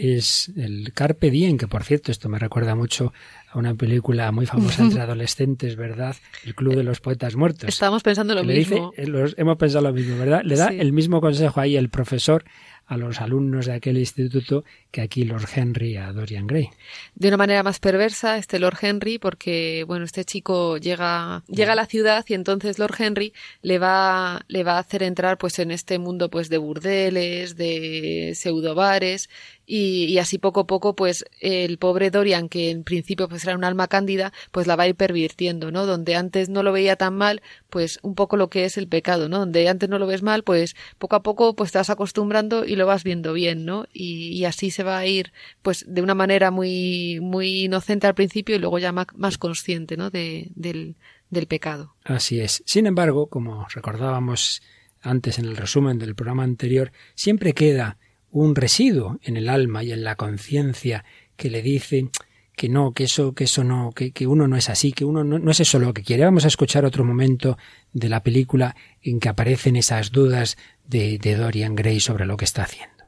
Es 0.00 0.52
el 0.56 0.92
Carpe 0.94 1.30
Diem, 1.30 1.58
que 1.58 1.66
por 1.66 1.82
cierto, 1.82 2.12
esto 2.12 2.28
me 2.28 2.38
recuerda 2.38 2.76
mucho 2.76 3.12
a 3.50 3.58
una 3.58 3.74
película 3.74 4.30
muy 4.30 4.46
famosa 4.46 4.82
entre 4.84 5.00
adolescentes, 5.00 5.74
¿verdad? 5.74 6.14
El 6.44 6.54
Club 6.54 6.76
de 6.76 6.84
los 6.84 7.00
Poetas 7.00 7.34
Muertos. 7.34 7.68
Estamos 7.68 8.04
pensando 8.04 8.34
lo 8.34 8.44
mismo. 8.44 8.92
Eh, 8.96 9.06
hemos 9.36 9.56
pensado 9.56 9.82
lo 9.82 9.92
mismo, 9.92 10.16
¿verdad? 10.16 10.42
Le 10.44 10.56
da 10.56 10.68
el 10.68 10.92
mismo 10.92 11.20
consejo 11.20 11.60
ahí 11.60 11.76
el 11.76 11.88
profesor 11.88 12.44
a 12.88 12.96
los 12.96 13.20
alumnos 13.20 13.66
de 13.66 13.74
aquel 13.74 13.98
instituto 13.98 14.64
que 14.90 15.02
aquí 15.02 15.24
Lord 15.24 15.46
Henry 15.54 15.96
a 15.96 16.10
Dorian 16.12 16.46
Gray. 16.46 16.70
De 17.14 17.28
una 17.28 17.36
manera 17.36 17.62
más 17.62 17.78
perversa, 17.80 18.38
este 18.38 18.58
Lord 18.58 18.78
Henry, 18.80 19.18
porque 19.18 19.84
bueno, 19.86 20.06
este 20.06 20.24
chico 20.24 20.78
llega, 20.78 21.44
llega 21.48 21.74
a 21.74 21.76
la 21.76 21.84
ciudad 21.84 22.24
y 22.26 22.32
entonces 22.32 22.78
Lord 22.78 22.94
Henry 22.98 23.34
le 23.60 23.78
va, 23.78 24.40
le 24.48 24.64
va 24.64 24.76
a 24.76 24.78
hacer 24.78 25.02
entrar 25.02 25.36
pues 25.36 25.58
en 25.58 25.70
este 25.70 25.98
mundo 25.98 26.30
pues 26.30 26.48
de 26.48 26.56
burdeles, 26.56 27.56
de 27.56 28.32
pseudobares, 28.34 29.28
y, 29.66 30.06
y 30.06 30.18
así 30.18 30.38
poco 30.38 30.60
a 30.60 30.66
poco 30.66 30.96
pues 30.96 31.26
el 31.40 31.76
pobre 31.76 32.10
Dorian, 32.10 32.48
que 32.48 32.70
en 32.70 32.84
principio 32.84 33.28
pues 33.28 33.44
era 33.44 33.54
un 33.54 33.64
alma 33.64 33.86
cándida, 33.86 34.32
pues 34.50 34.66
la 34.66 34.76
va 34.76 34.84
a 34.84 34.88
ir 34.88 34.94
pervirtiendo, 34.94 35.70
¿no? 35.70 35.84
Donde 35.84 36.16
antes 36.16 36.48
no 36.48 36.62
lo 36.62 36.72
veía 36.72 36.96
tan 36.96 37.14
mal, 37.14 37.42
pues 37.68 37.98
un 38.02 38.14
poco 38.14 38.38
lo 38.38 38.48
que 38.48 38.64
es 38.64 38.78
el 38.78 38.88
pecado, 38.88 39.28
¿no? 39.28 39.40
Donde 39.40 39.68
antes 39.68 39.90
no 39.90 39.98
lo 39.98 40.06
ves 40.06 40.22
mal, 40.22 40.42
pues 40.42 40.74
poco 40.96 41.16
a 41.16 41.22
poco 41.22 41.54
pues 41.54 41.70
te 41.70 41.76
vas 41.76 41.90
acostumbrando 41.90 42.64
y 42.64 42.77
lo 42.78 42.86
vas 42.86 43.04
viendo 43.04 43.32
bien, 43.34 43.64
¿no? 43.66 43.86
Y, 43.92 44.44
así 44.44 44.70
se 44.70 44.82
va 44.82 44.98
a 44.98 45.06
ir, 45.06 45.32
pues 45.62 45.84
de 45.86 46.00
una 46.00 46.14
manera 46.14 46.50
muy, 46.50 47.18
muy 47.20 47.64
inocente 47.64 48.06
al 48.06 48.14
principio 48.14 48.56
y 48.56 48.58
luego 48.58 48.78
ya 48.78 48.92
más, 48.92 49.38
consciente, 49.38 49.96
¿no? 49.96 50.10
De, 50.10 50.48
del, 50.54 50.96
del 51.28 51.46
pecado. 51.46 51.94
Así 52.04 52.40
es. 52.40 52.62
Sin 52.64 52.86
embargo, 52.86 53.26
como 53.26 53.66
recordábamos 53.68 54.62
antes 55.02 55.38
en 55.38 55.44
el 55.44 55.56
resumen 55.56 55.98
del 55.98 56.14
programa 56.14 56.44
anterior, 56.44 56.92
siempre 57.14 57.52
queda 57.52 57.98
un 58.30 58.54
residuo 58.54 59.18
en 59.22 59.36
el 59.36 59.48
alma 59.48 59.84
y 59.84 59.92
en 59.92 60.04
la 60.04 60.16
conciencia 60.16 61.04
que 61.36 61.50
le 61.50 61.62
dice 61.62 62.10
que 62.58 62.68
no, 62.68 62.92
que 62.92 63.04
eso, 63.04 63.32
que 63.34 63.44
eso 63.44 63.62
no, 63.62 63.92
que, 63.92 64.10
que 64.10 64.26
uno 64.26 64.48
no 64.48 64.56
es 64.56 64.68
así, 64.68 64.92
que 64.92 65.04
uno 65.04 65.22
no, 65.22 65.38
no, 65.38 65.50
es 65.50 65.60
eso 65.60 65.78
lo 65.78 65.94
que 65.94 66.02
quiere. 66.02 66.24
Vamos 66.24 66.44
a 66.44 66.48
escuchar 66.48 66.84
otro 66.84 67.04
momento 67.04 67.56
de 67.92 68.08
la 68.08 68.22
película 68.22 68.74
en 69.00 69.20
que 69.20 69.28
aparecen 69.28 69.76
esas 69.76 70.10
dudas 70.10 70.58
de, 70.88 71.18
de 71.18 71.36
Dorian 71.36 71.76
Gray 71.76 72.00
sobre 72.00 72.26
lo 72.26 72.36
que 72.36 72.46
está 72.46 72.62
haciendo. 72.62 73.04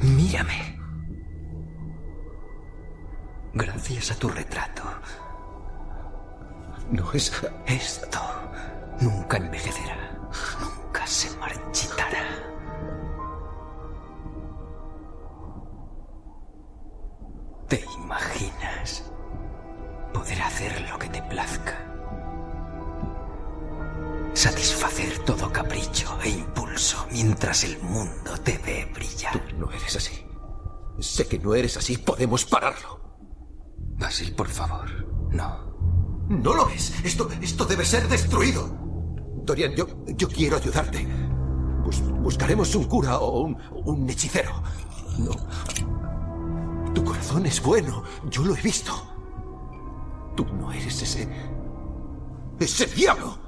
Mírame. 0.00 0.78
Gracias 3.54 4.12
a 4.12 4.18
tu 4.18 4.28
retrato. 4.28 4.82
No 6.92 7.12
es... 7.12 7.32
Esto 7.66 8.20
nunca 9.00 9.38
envejecerá. 9.38 9.96
Nunca 10.60 11.06
se 11.06 11.36
marchitará. 11.38 12.24
¿Te 17.68 17.84
imaginas 17.96 19.10
poder 20.12 20.40
hacer 20.42 20.88
lo 20.88 20.98
que 20.98 21.08
te 21.08 21.22
plazca? 21.22 21.97
Satisfacer 24.38 25.18
todo 25.24 25.50
capricho 25.50 26.16
e 26.22 26.28
impulso 26.28 27.08
mientras 27.10 27.64
el 27.64 27.76
mundo 27.82 28.38
te 28.44 28.56
ve 28.58 28.88
brillar. 28.94 29.32
Tú 29.32 29.56
no 29.58 29.68
eres 29.72 29.96
así. 29.96 30.24
Sé 31.00 31.26
que 31.26 31.40
no 31.40 31.56
eres 31.56 31.76
así. 31.76 31.98
Podemos 31.98 32.44
pararlo. 32.44 33.00
Basil, 33.98 34.32
por 34.36 34.46
favor, 34.46 34.88
no. 35.32 36.28
No 36.28 36.54
lo 36.54 36.68
es. 36.68 37.04
Esto, 37.04 37.28
esto 37.42 37.64
debe 37.64 37.84
ser 37.84 38.06
destruido. 38.06 38.78
Dorian, 39.42 39.74
yo, 39.74 39.88
yo 40.06 40.28
quiero 40.28 40.56
ayudarte. 40.58 41.04
buscaremos 42.20 42.72
un 42.76 42.84
cura 42.84 43.18
o 43.18 43.40
un, 43.40 43.58
un 43.86 44.08
hechicero. 44.08 44.62
No, 45.18 45.32
tu 46.94 47.02
corazón 47.02 47.44
es 47.44 47.60
bueno, 47.60 48.04
yo 48.30 48.44
lo 48.44 48.54
he 48.54 48.62
visto. 48.62 48.92
Tú 50.36 50.44
no 50.44 50.70
eres 50.70 51.02
ese... 51.02 51.28
ese 52.60 52.86
diablo. 52.86 53.47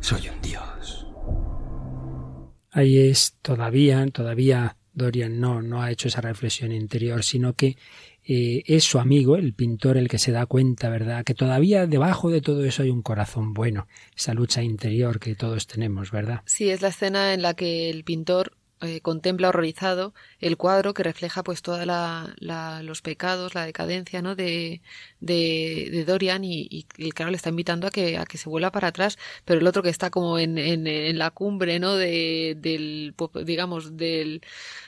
Soy 0.00 0.28
un 0.28 0.40
dios. 0.40 1.06
Ahí 2.70 2.98
es 2.98 3.36
todavía, 3.42 4.06
todavía 4.12 4.76
Dorian 4.92 5.40
no, 5.40 5.62
no 5.62 5.82
ha 5.82 5.90
hecho 5.90 6.08
esa 6.08 6.20
reflexión 6.20 6.72
interior, 6.72 7.24
sino 7.24 7.54
que 7.54 7.76
eh, 8.24 8.62
es 8.66 8.84
su 8.84 8.98
amigo, 8.98 9.36
el 9.36 9.54
pintor, 9.54 9.96
el 9.96 10.08
que 10.08 10.18
se 10.18 10.32
da 10.32 10.46
cuenta, 10.46 10.90
¿verdad? 10.90 11.24
Que 11.24 11.34
todavía 11.34 11.86
debajo 11.86 12.30
de 12.30 12.42
todo 12.42 12.64
eso 12.64 12.82
hay 12.82 12.90
un 12.90 13.02
corazón 13.02 13.54
bueno, 13.54 13.88
esa 14.14 14.34
lucha 14.34 14.62
interior 14.62 15.18
que 15.18 15.34
todos 15.34 15.66
tenemos, 15.66 16.10
¿verdad? 16.10 16.42
Sí, 16.44 16.68
es 16.68 16.82
la 16.82 16.88
escena 16.88 17.32
en 17.32 17.42
la 17.42 17.54
que 17.54 17.90
el 17.90 18.04
pintor 18.04 18.58
eh, 18.80 19.00
contempla 19.00 19.48
horrorizado 19.48 20.14
el 20.38 20.56
cuadro 20.56 20.94
que 20.94 21.02
refleja 21.02 21.42
pues 21.42 21.62
toda 21.62 21.84
la, 21.84 22.82
los 22.82 23.02
pecados, 23.02 23.56
la 23.56 23.66
decadencia 23.66 24.22
¿no? 24.22 24.36
de, 24.36 24.82
de, 25.20 26.04
Dorian 26.06 26.44
y, 26.44 26.68
y, 26.70 27.10
claro 27.12 27.30
le 27.30 27.36
está 27.36 27.50
invitando 27.50 27.86
a 27.86 27.90
que, 27.90 28.16
a 28.16 28.24
que 28.24 28.38
se 28.38 28.48
vuelva 28.48 28.70
para 28.70 28.88
atrás, 28.88 29.18
pero 29.44 29.60
el 29.60 29.66
otro 29.66 29.82
que 29.82 29.88
está 29.88 30.10
como 30.10 30.38
en, 30.38 30.58
en, 30.58 30.86
en 30.86 31.18
la 31.18 31.30
cumbre 31.30 31.78
¿no? 31.78 31.96
de, 31.96 32.56
del 32.58 33.14
digamos 33.44 33.96
del, 33.96 34.42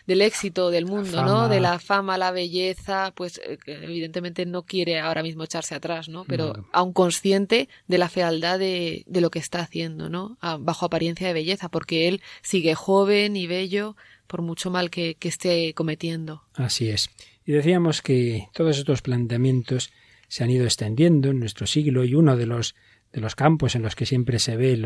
del 0.06 0.22
éxito 0.22 0.70
del 0.70 0.86
mundo, 0.86 1.24
¿no? 1.24 1.48
de 1.48 1.60
la 1.60 1.78
fama, 1.78 2.18
la 2.18 2.30
belleza, 2.30 3.12
pues 3.14 3.40
eh, 3.44 3.58
evidentemente 3.66 4.46
no 4.46 4.62
quiere 4.62 5.00
ahora 5.00 5.22
mismo 5.22 5.44
echarse 5.44 5.74
atrás, 5.74 6.08
¿no? 6.08 6.24
pero 6.24 6.66
aún 6.72 6.92
consciente 6.92 7.68
de 7.88 7.98
la 7.98 8.08
fealdad 8.08 8.58
de, 8.58 9.04
de 9.06 9.20
lo 9.20 9.30
que 9.30 9.38
está 9.38 9.60
haciendo, 9.60 10.08
¿no? 10.08 10.38
bajo 10.60 10.86
apariencia 10.86 11.26
de 11.26 11.32
belleza, 11.32 11.68
porque 11.68 12.08
él 12.08 12.22
sigue 12.42 12.74
joven 12.74 13.36
y 13.36 13.46
bello 13.46 13.96
por 14.30 14.42
mucho 14.42 14.70
mal 14.70 14.90
que, 14.90 15.16
esté 15.20 15.74
cometiendo. 15.74 16.44
Así 16.54 16.88
es. 16.88 17.10
Y 17.44 17.52
decíamos 17.52 18.00
que 18.00 18.46
todos 18.54 18.78
estos 18.78 19.02
planteamientos 19.02 19.90
se 20.30 20.44
han 20.44 20.50
ido 20.50 20.64
extendiendo 20.64 21.28
en 21.28 21.40
nuestro 21.40 21.66
siglo 21.66 22.04
y 22.04 22.14
uno 22.14 22.36
de 22.36 22.46
los 22.46 22.76
de 23.12 23.20
los 23.20 23.34
campos 23.34 23.74
en 23.74 23.82
los 23.82 23.96
que 23.96 24.06
siempre 24.06 24.38
se 24.38 24.56
ve, 24.56 24.76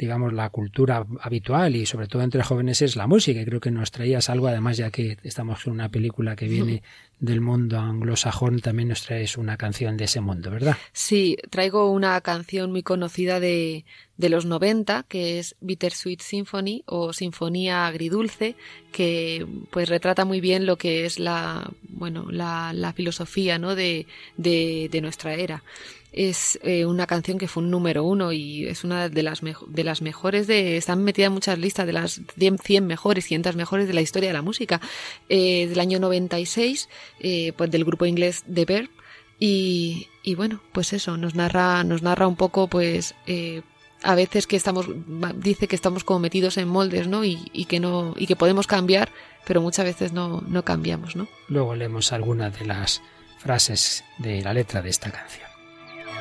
digamos, 0.00 0.32
la 0.32 0.48
cultura 0.48 1.06
habitual 1.20 1.76
y 1.76 1.84
sobre 1.84 2.06
todo 2.06 2.22
entre 2.22 2.42
jóvenes 2.42 2.80
es 2.80 2.96
la 2.96 3.06
música. 3.06 3.42
Y 3.42 3.44
creo 3.44 3.60
que 3.60 3.70
nos 3.70 3.90
traías 3.90 4.30
algo, 4.30 4.48
además 4.48 4.78
ya 4.78 4.90
que 4.90 5.18
estamos 5.22 5.66
en 5.66 5.74
una 5.74 5.90
película 5.90 6.36
que 6.36 6.48
viene 6.48 6.82
del 7.18 7.42
mundo 7.42 7.78
anglosajón, 7.78 8.60
también 8.60 8.88
nos 8.88 9.04
traes 9.04 9.36
una 9.36 9.58
canción 9.58 9.98
de 9.98 10.04
ese 10.04 10.22
mundo, 10.22 10.50
¿verdad? 10.50 10.78
Sí, 10.94 11.36
traigo 11.50 11.90
una 11.90 12.18
canción 12.22 12.70
muy 12.70 12.82
conocida 12.82 13.40
de, 13.40 13.84
de 14.16 14.28
los 14.30 14.46
90, 14.46 15.02
que 15.06 15.38
es 15.38 15.54
Bittersweet 15.60 16.22
Symphony 16.22 16.82
o 16.86 17.12
Sinfonía 17.12 17.86
Agridulce, 17.86 18.56
que 18.92 19.46
pues 19.70 19.90
retrata 19.90 20.24
muy 20.24 20.40
bien 20.40 20.64
lo 20.64 20.76
que 20.76 21.04
es 21.04 21.18
la, 21.18 21.70
bueno, 21.82 22.28
la, 22.30 22.72
la 22.72 22.94
filosofía 22.94 23.58
¿no? 23.58 23.74
de, 23.74 24.06
de, 24.38 24.88
de 24.90 25.00
nuestra 25.02 25.34
era 25.34 25.62
es 26.12 26.58
eh, 26.62 26.86
una 26.86 27.06
canción 27.06 27.38
que 27.38 27.48
fue 27.48 27.62
un 27.62 27.70
número 27.70 28.04
uno 28.04 28.32
y 28.32 28.66
es 28.66 28.84
una 28.84 29.08
de 29.08 29.22
las, 29.22 29.40
de 29.40 29.84
las 29.84 30.02
mejores 30.02 30.46
de... 30.46 30.76
Están 30.76 31.04
metidas 31.04 31.28
en 31.28 31.34
muchas 31.34 31.58
listas 31.58 31.86
de 31.86 31.92
las 31.92 32.20
100, 32.36 32.86
mejores, 32.86 33.26
500 33.26 33.56
mejores 33.56 33.86
de 33.86 33.94
la 33.94 34.00
historia 34.00 34.28
de 34.28 34.32
la 34.32 34.42
música. 34.42 34.80
Eh, 35.28 35.66
del 35.68 35.78
año 35.78 36.00
96, 36.00 36.88
eh, 37.20 37.52
pues 37.56 37.70
del 37.70 37.84
grupo 37.84 38.06
inglés 38.06 38.44
The 38.52 38.64
Verb. 38.64 38.90
Y, 39.38 40.08
y 40.22 40.34
bueno, 40.34 40.60
pues 40.72 40.92
eso, 40.92 41.16
nos 41.16 41.34
narra, 41.34 41.84
nos 41.84 42.02
narra 42.02 42.26
un 42.26 42.36
poco 42.36 42.68
pues... 42.68 43.14
Eh, 43.26 43.62
a 44.02 44.14
veces 44.14 44.46
que 44.46 44.56
estamos 44.56 44.86
dice 45.34 45.68
que 45.68 45.76
estamos 45.76 46.04
como 46.04 46.20
metidos 46.20 46.56
en 46.56 46.68
moldes 46.68 47.06
no 47.06 47.22
y, 47.22 47.50
y, 47.52 47.66
que 47.66 47.80
no 47.80 48.14
y 48.16 48.26
que 48.26 48.34
podemos 48.34 48.66
cambiar 48.66 49.10
pero 49.46 49.60
muchas 49.60 49.84
veces 49.84 50.14
no, 50.14 50.42
no 50.48 50.64
cambiamos 50.64 51.16
no 51.16 51.28
luego 51.48 51.74
leemos 51.74 52.10
algunas 52.10 52.58
de 52.58 52.64
las 52.64 53.02
frases 53.36 54.02
de 54.16 54.40
la 54.40 54.54
letra 54.54 54.80
de 54.80 54.88
esta 54.88 55.10
canción 55.10 55.49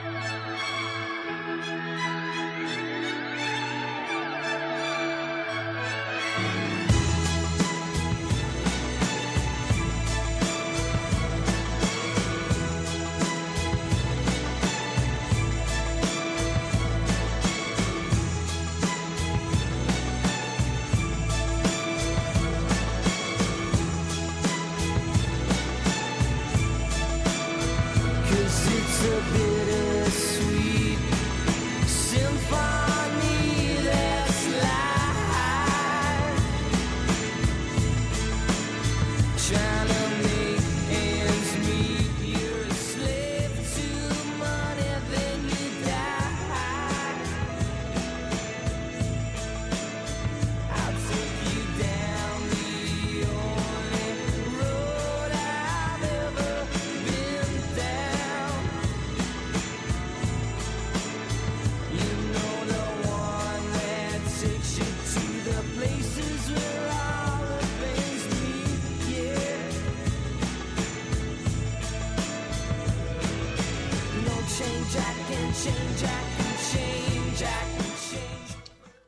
Thank 0.01 0.33
you. 0.33 0.38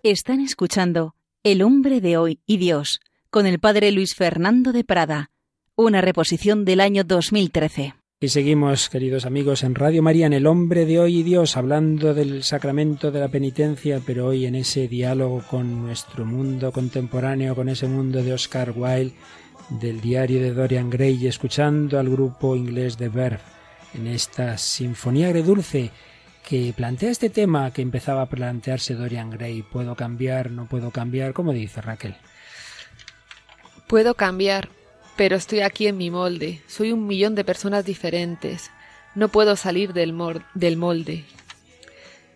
Están 0.03 0.39
escuchando 0.39 1.13
El 1.43 1.61
hombre 1.61 2.01
de 2.01 2.17
hoy 2.17 2.39
y 2.47 2.57
Dios 2.57 3.01
con 3.29 3.45
el 3.45 3.59
padre 3.59 3.91
Luis 3.91 4.15
Fernando 4.15 4.71
de 4.71 4.83
Prada, 4.83 5.29
una 5.75 6.01
reposición 6.01 6.65
del 6.65 6.79
año 6.79 7.03
2013. 7.03 7.93
Y 8.19 8.29
seguimos, 8.29 8.89
queridos 8.89 9.27
amigos, 9.27 9.61
en 9.61 9.75
Radio 9.75 10.01
María, 10.01 10.25
en 10.25 10.33
El 10.33 10.47
hombre 10.47 10.87
de 10.87 10.99
hoy 10.99 11.19
y 11.19 11.23
Dios, 11.23 11.55
hablando 11.55 12.15
del 12.15 12.41
sacramento 12.41 13.11
de 13.11 13.19
la 13.19 13.27
penitencia, 13.27 14.01
pero 14.03 14.25
hoy 14.25 14.47
en 14.47 14.55
ese 14.55 14.87
diálogo 14.87 15.43
con 15.47 15.83
nuestro 15.83 16.25
mundo 16.25 16.71
contemporáneo, 16.71 17.53
con 17.53 17.69
ese 17.69 17.87
mundo 17.87 18.23
de 18.23 18.33
Oscar 18.33 18.73
Wilde, 18.75 19.13
del 19.69 20.01
diario 20.01 20.41
de 20.41 20.51
Dorian 20.51 20.89
Gray, 20.89 21.23
y 21.23 21.27
escuchando 21.27 21.99
al 21.99 22.09
grupo 22.09 22.55
inglés 22.55 22.97
de 22.97 23.09
Verve 23.09 23.41
en 23.93 24.07
esta 24.07 24.57
sinfonía 24.57 25.27
agredulce 25.27 25.91
que 26.47 26.73
plantea 26.75 27.11
este 27.11 27.29
tema 27.29 27.71
que 27.71 27.81
empezaba 27.81 28.23
a 28.23 28.29
plantearse 28.29 28.95
Dorian 28.95 29.29
Gray. 29.29 29.61
¿Puedo 29.61 29.95
cambiar? 29.95 30.51
¿No 30.51 30.65
puedo 30.65 30.91
cambiar? 30.91 31.33
¿Cómo 31.33 31.53
dice 31.53 31.81
Raquel? 31.81 32.15
Puedo 33.87 34.15
cambiar, 34.15 34.69
pero 35.15 35.35
estoy 35.35 35.61
aquí 35.61 35.87
en 35.87 35.97
mi 35.97 36.09
molde. 36.09 36.61
Soy 36.67 36.91
un 36.91 37.07
millón 37.07 37.35
de 37.35 37.43
personas 37.43 37.85
diferentes. 37.85 38.71
No 39.15 39.29
puedo 39.29 39.55
salir 39.55 39.93
del, 39.93 40.15
del 40.53 40.77
molde. 40.77 41.25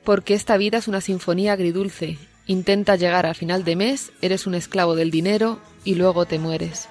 Porque 0.04 0.34
esta 0.34 0.58
vida 0.58 0.78
es 0.78 0.88
una 0.88 1.02
sinfonía 1.02 1.54
agridulce. 1.54 2.18
Intenta 2.48 2.96
llegar 2.96 3.26
al 3.26 3.36
final 3.36 3.64
de 3.64 3.76
mes, 3.76 4.12
eres 4.22 4.46
un 4.46 4.54
esclavo 4.54 4.96
del 4.96 5.10
dinero 5.10 5.60
y 5.84 5.96
luego 5.96 6.26
te 6.26 6.38
mueres. 6.38 6.90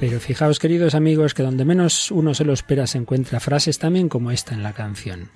Pero 0.00 0.20
fijaos, 0.20 0.60
queridos 0.60 0.94
amigos, 0.94 1.34
que 1.34 1.42
donde 1.42 1.64
menos 1.64 2.10
uno 2.12 2.32
se 2.32 2.44
lo 2.44 2.52
espera 2.52 2.86
se 2.86 2.98
encuentra 2.98 3.40
frases 3.40 3.78
también 3.78 4.08
como 4.08 4.30
esta 4.30 4.54
en 4.54 4.62
la 4.62 4.72
canción. 4.72 5.30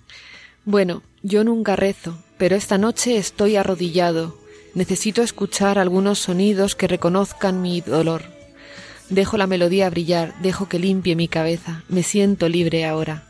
Bueno, 0.65 1.03
yo 1.23 1.43
nunca 1.43 1.75
rezo, 1.75 2.17
pero 2.39 2.55
esta 2.55 2.79
noche 2.79 3.17
estoy 3.17 3.57
arrodillado. 3.57 4.39
Necesito 4.75 5.23
escuchar 5.23 5.79
algunos 5.79 6.21
sonidos 6.21 6.77
que 6.77 6.87
reconozcan 6.87 7.61
mi 7.61 7.81
dolor. 7.81 8.23
Dejo 9.11 9.37
la 9.37 9.49
melodía 9.49 9.91
brillar, 9.91 10.33
dejo 10.41 10.69
que 10.69 10.79
limpie 10.79 11.17
mi 11.17 11.27
cabeza. 11.27 11.83
Me 11.89 12.05
siento 12.05 12.49
libre 12.49 12.87
ahora. 12.87 13.29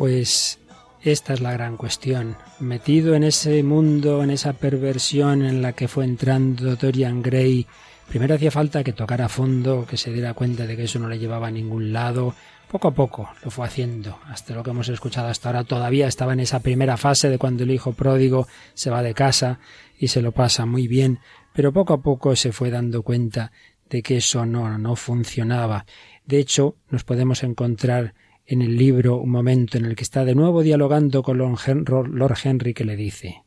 Pues 0.00 0.58
esta 1.02 1.34
es 1.34 1.42
la 1.42 1.52
gran 1.52 1.76
cuestión. 1.76 2.38
Metido 2.58 3.14
en 3.14 3.22
ese 3.22 3.62
mundo, 3.62 4.22
en 4.22 4.30
esa 4.30 4.54
perversión 4.54 5.42
en 5.42 5.60
la 5.60 5.74
que 5.74 5.88
fue 5.88 6.06
entrando 6.06 6.74
Dorian 6.74 7.20
Gray, 7.20 7.66
primero 8.08 8.34
hacía 8.34 8.50
falta 8.50 8.82
que 8.82 8.94
tocara 8.94 9.28
fondo, 9.28 9.84
que 9.84 9.98
se 9.98 10.10
diera 10.10 10.32
cuenta 10.32 10.66
de 10.66 10.74
que 10.74 10.84
eso 10.84 10.98
no 10.98 11.06
le 11.06 11.18
llevaba 11.18 11.48
a 11.48 11.50
ningún 11.50 11.92
lado. 11.92 12.34
Poco 12.70 12.88
a 12.88 12.94
poco 12.94 13.28
lo 13.44 13.50
fue 13.50 13.66
haciendo. 13.66 14.18
Hasta 14.24 14.54
lo 14.54 14.62
que 14.62 14.70
hemos 14.70 14.88
escuchado 14.88 15.28
hasta 15.28 15.50
ahora 15.50 15.64
todavía 15.64 16.08
estaba 16.08 16.32
en 16.32 16.40
esa 16.40 16.60
primera 16.60 16.96
fase 16.96 17.28
de 17.28 17.36
cuando 17.36 17.64
el 17.64 17.70
hijo 17.70 17.92
pródigo 17.92 18.48
se 18.72 18.88
va 18.88 19.02
de 19.02 19.12
casa 19.12 19.60
y 19.98 20.08
se 20.08 20.22
lo 20.22 20.32
pasa 20.32 20.64
muy 20.64 20.88
bien, 20.88 21.18
pero 21.52 21.74
poco 21.74 21.92
a 21.92 22.00
poco 22.00 22.34
se 22.36 22.52
fue 22.52 22.70
dando 22.70 23.02
cuenta 23.02 23.52
de 23.90 24.02
que 24.02 24.16
eso 24.16 24.46
no, 24.46 24.78
no 24.78 24.96
funcionaba. 24.96 25.84
De 26.24 26.38
hecho, 26.38 26.76
nos 26.88 27.04
podemos 27.04 27.42
encontrar 27.42 28.14
en 28.50 28.62
el 28.62 28.76
libro 28.76 29.16
un 29.18 29.30
momento 29.30 29.78
en 29.78 29.84
el 29.84 29.94
que 29.94 30.02
está 30.02 30.24
de 30.24 30.34
nuevo 30.34 30.62
dialogando 30.62 31.22
con 31.22 31.38
Lord 31.38 32.38
Henry 32.42 32.74
que 32.74 32.84
le 32.84 32.96
dice 32.96 33.44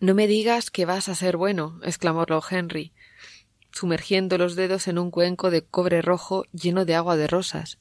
No 0.00 0.12
me 0.12 0.26
digas 0.26 0.72
que 0.72 0.84
vas 0.84 1.08
a 1.08 1.14
ser 1.14 1.36
bueno, 1.36 1.78
exclamó 1.84 2.24
Lord 2.28 2.42
Henry, 2.50 2.92
sumergiendo 3.70 4.36
los 4.36 4.56
dedos 4.56 4.88
en 4.88 4.98
un 4.98 5.12
cuenco 5.12 5.50
de 5.52 5.62
cobre 5.62 6.02
rojo 6.02 6.46
lleno 6.52 6.84
de 6.84 6.96
agua 6.96 7.16
de 7.16 7.28
rosas. 7.28 7.78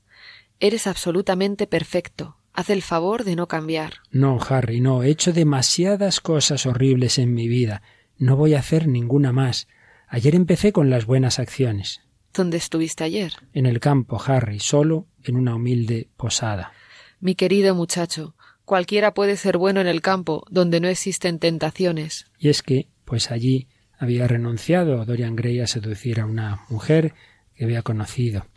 Eres 0.59 0.85
absolutamente 0.85 1.65
perfecto. 1.65 2.37
Haz 2.53 2.69
el 2.69 2.83
favor 2.83 3.23
de 3.23 3.35
no 3.35 3.47
cambiar. 3.47 3.93
No, 4.11 4.37
Harry, 4.47 4.79
no. 4.79 5.01
He 5.01 5.09
hecho 5.09 5.33
demasiadas 5.33 6.19
cosas 6.19 6.67
horribles 6.67 7.17
en 7.17 7.33
mi 7.33 7.47
vida. 7.47 7.81
No 8.19 8.37
voy 8.37 8.53
a 8.53 8.59
hacer 8.59 8.87
ninguna 8.87 9.31
más. 9.31 9.67
Ayer 10.07 10.35
empecé 10.35 10.71
con 10.71 10.91
las 10.91 11.07
buenas 11.07 11.39
acciones. 11.39 12.01
¿Dónde 12.31 12.57
estuviste 12.57 13.03
ayer? 13.03 13.33
En 13.53 13.65
el 13.65 13.79
campo, 13.79 14.21
Harry, 14.23 14.59
solo 14.59 15.07
en 15.25 15.35
una 15.35 15.55
humilde 15.55 16.09
posada. 16.17 16.73
Mi 17.19 17.35
querido 17.35 17.73
muchacho, 17.75 18.35
cualquiera 18.65 19.13
puede 19.13 19.37
ser 19.37 19.57
bueno 19.57 19.81
en 19.81 19.87
el 19.87 20.01
campo, 20.01 20.45
donde 20.49 20.79
no 20.79 20.87
existen 20.87 21.39
tentaciones. 21.39 22.27
Y 22.37 22.49
es 22.49 22.61
que, 22.61 22.87
pues 23.05 23.31
allí 23.31 23.67
había 23.97 24.27
renunciado 24.27 25.05
Dorian 25.05 25.35
Gray 25.35 25.59
a 25.61 25.67
seducir 25.67 26.19
a 26.19 26.25
una 26.25 26.65
mujer 26.69 27.13
que 27.55 27.63
había 27.63 27.81
conocido. 27.81 28.47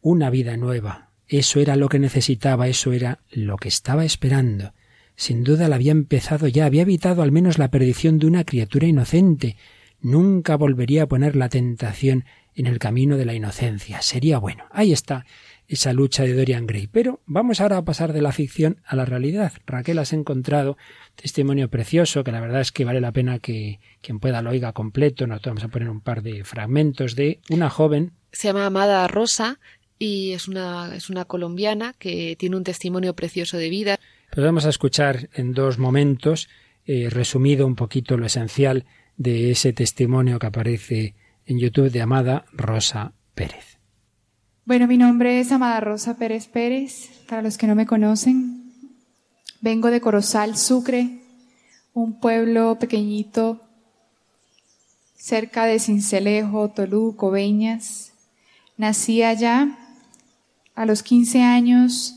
Una 0.00 0.30
vida 0.30 0.56
nueva. 0.56 1.10
Eso 1.28 1.60
era 1.60 1.76
lo 1.76 1.88
que 1.88 1.98
necesitaba, 1.98 2.68
eso 2.68 2.92
era 2.92 3.20
lo 3.30 3.56
que 3.56 3.68
estaba 3.68 4.04
esperando. 4.04 4.74
Sin 5.14 5.44
duda 5.44 5.68
la 5.68 5.76
había 5.76 5.92
empezado 5.92 6.48
ya, 6.48 6.66
había 6.66 6.82
evitado 6.82 7.22
al 7.22 7.32
menos 7.32 7.58
la 7.58 7.70
perdición 7.70 8.18
de 8.18 8.26
una 8.26 8.44
criatura 8.44 8.86
inocente. 8.86 9.56
Nunca 10.00 10.56
volvería 10.56 11.04
a 11.04 11.08
poner 11.08 11.36
la 11.36 11.48
tentación 11.48 12.24
en 12.54 12.66
el 12.66 12.78
camino 12.78 13.16
de 13.16 13.24
la 13.24 13.34
inocencia. 13.34 14.02
Sería 14.02 14.38
bueno. 14.38 14.64
Ahí 14.72 14.92
está 14.92 15.24
esa 15.72 15.94
lucha 15.94 16.24
de 16.24 16.34
Dorian 16.34 16.66
Gray. 16.66 16.86
Pero 16.86 17.20
vamos 17.24 17.60
ahora 17.60 17.78
a 17.78 17.84
pasar 17.84 18.12
de 18.12 18.20
la 18.20 18.32
ficción 18.32 18.82
a 18.84 18.94
la 18.94 19.06
realidad. 19.06 19.52
Raquel 19.66 19.98
has 19.98 20.12
encontrado 20.12 20.76
testimonio 21.16 21.68
precioso 21.68 22.24
que 22.24 22.32
la 22.32 22.40
verdad 22.40 22.60
es 22.60 22.72
que 22.72 22.84
vale 22.84 23.00
la 23.00 23.12
pena 23.12 23.38
que 23.38 23.80
quien 24.02 24.20
pueda 24.20 24.42
lo 24.42 24.50
oiga 24.50 24.72
completo. 24.72 25.26
Nos 25.26 25.40
vamos 25.40 25.64
a 25.64 25.68
poner 25.68 25.88
un 25.88 26.02
par 26.02 26.22
de 26.22 26.44
fragmentos 26.44 27.16
de 27.16 27.40
una 27.48 27.70
joven. 27.70 28.12
Se 28.32 28.48
llama 28.48 28.66
Amada 28.66 29.08
Rosa 29.08 29.58
y 29.98 30.32
es 30.32 30.46
una, 30.46 30.94
es 30.94 31.08
una 31.08 31.24
colombiana 31.24 31.94
que 31.98 32.36
tiene 32.38 32.56
un 32.56 32.64
testimonio 32.64 33.14
precioso 33.14 33.56
de 33.56 33.70
vida. 33.70 33.98
Pero 34.30 34.46
vamos 34.46 34.66
a 34.66 34.70
escuchar 34.70 35.30
en 35.32 35.54
dos 35.54 35.78
momentos, 35.78 36.50
eh, 36.84 37.08
resumido 37.10 37.66
un 37.66 37.76
poquito 37.76 38.18
lo 38.18 38.26
esencial 38.26 38.84
de 39.16 39.50
ese 39.50 39.72
testimonio 39.72 40.38
que 40.38 40.46
aparece 40.46 41.14
en 41.46 41.58
YouTube 41.58 41.90
de 41.90 42.02
Amada 42.02 42.44
Rosa 42.52 43.14
Pérez. 43.34 43.81
Bueno, 44.64 44.86
mi 44.86 44.96
nombre 44.96 45.40
es 45.40 45.50
Amada 45.50 45.80
Rosa 45.80 46.16
Pérez 46.16 46.46
Pérez, 46.46 47.10
para 47.28 47.42
los 47.42 47.58
que 47.58 47.66
no 47.66 47.74
me 47.74 47.84
conocen. 47.84 48.72
Vengo 49.60 49.90
de 49.90 50.00
Corozal, 50.00 50.56
Sucre, 50.56 51.18
un 51.94 52.20
pueblo 52.20 52.78
pequeñito 52.78 53.60
cerca 55.16 55.64
de 55.64 55.80
Cincelejo, 55.80 56.68
Tolú, 56.68 57.16
Coveñas. 57.16 58.12
Nací 58.76 59.24
allá. 59.24 59.76
A 60.76 60.86
los 60.86 61.02
15 61.02 61.42
años 61.42 62.14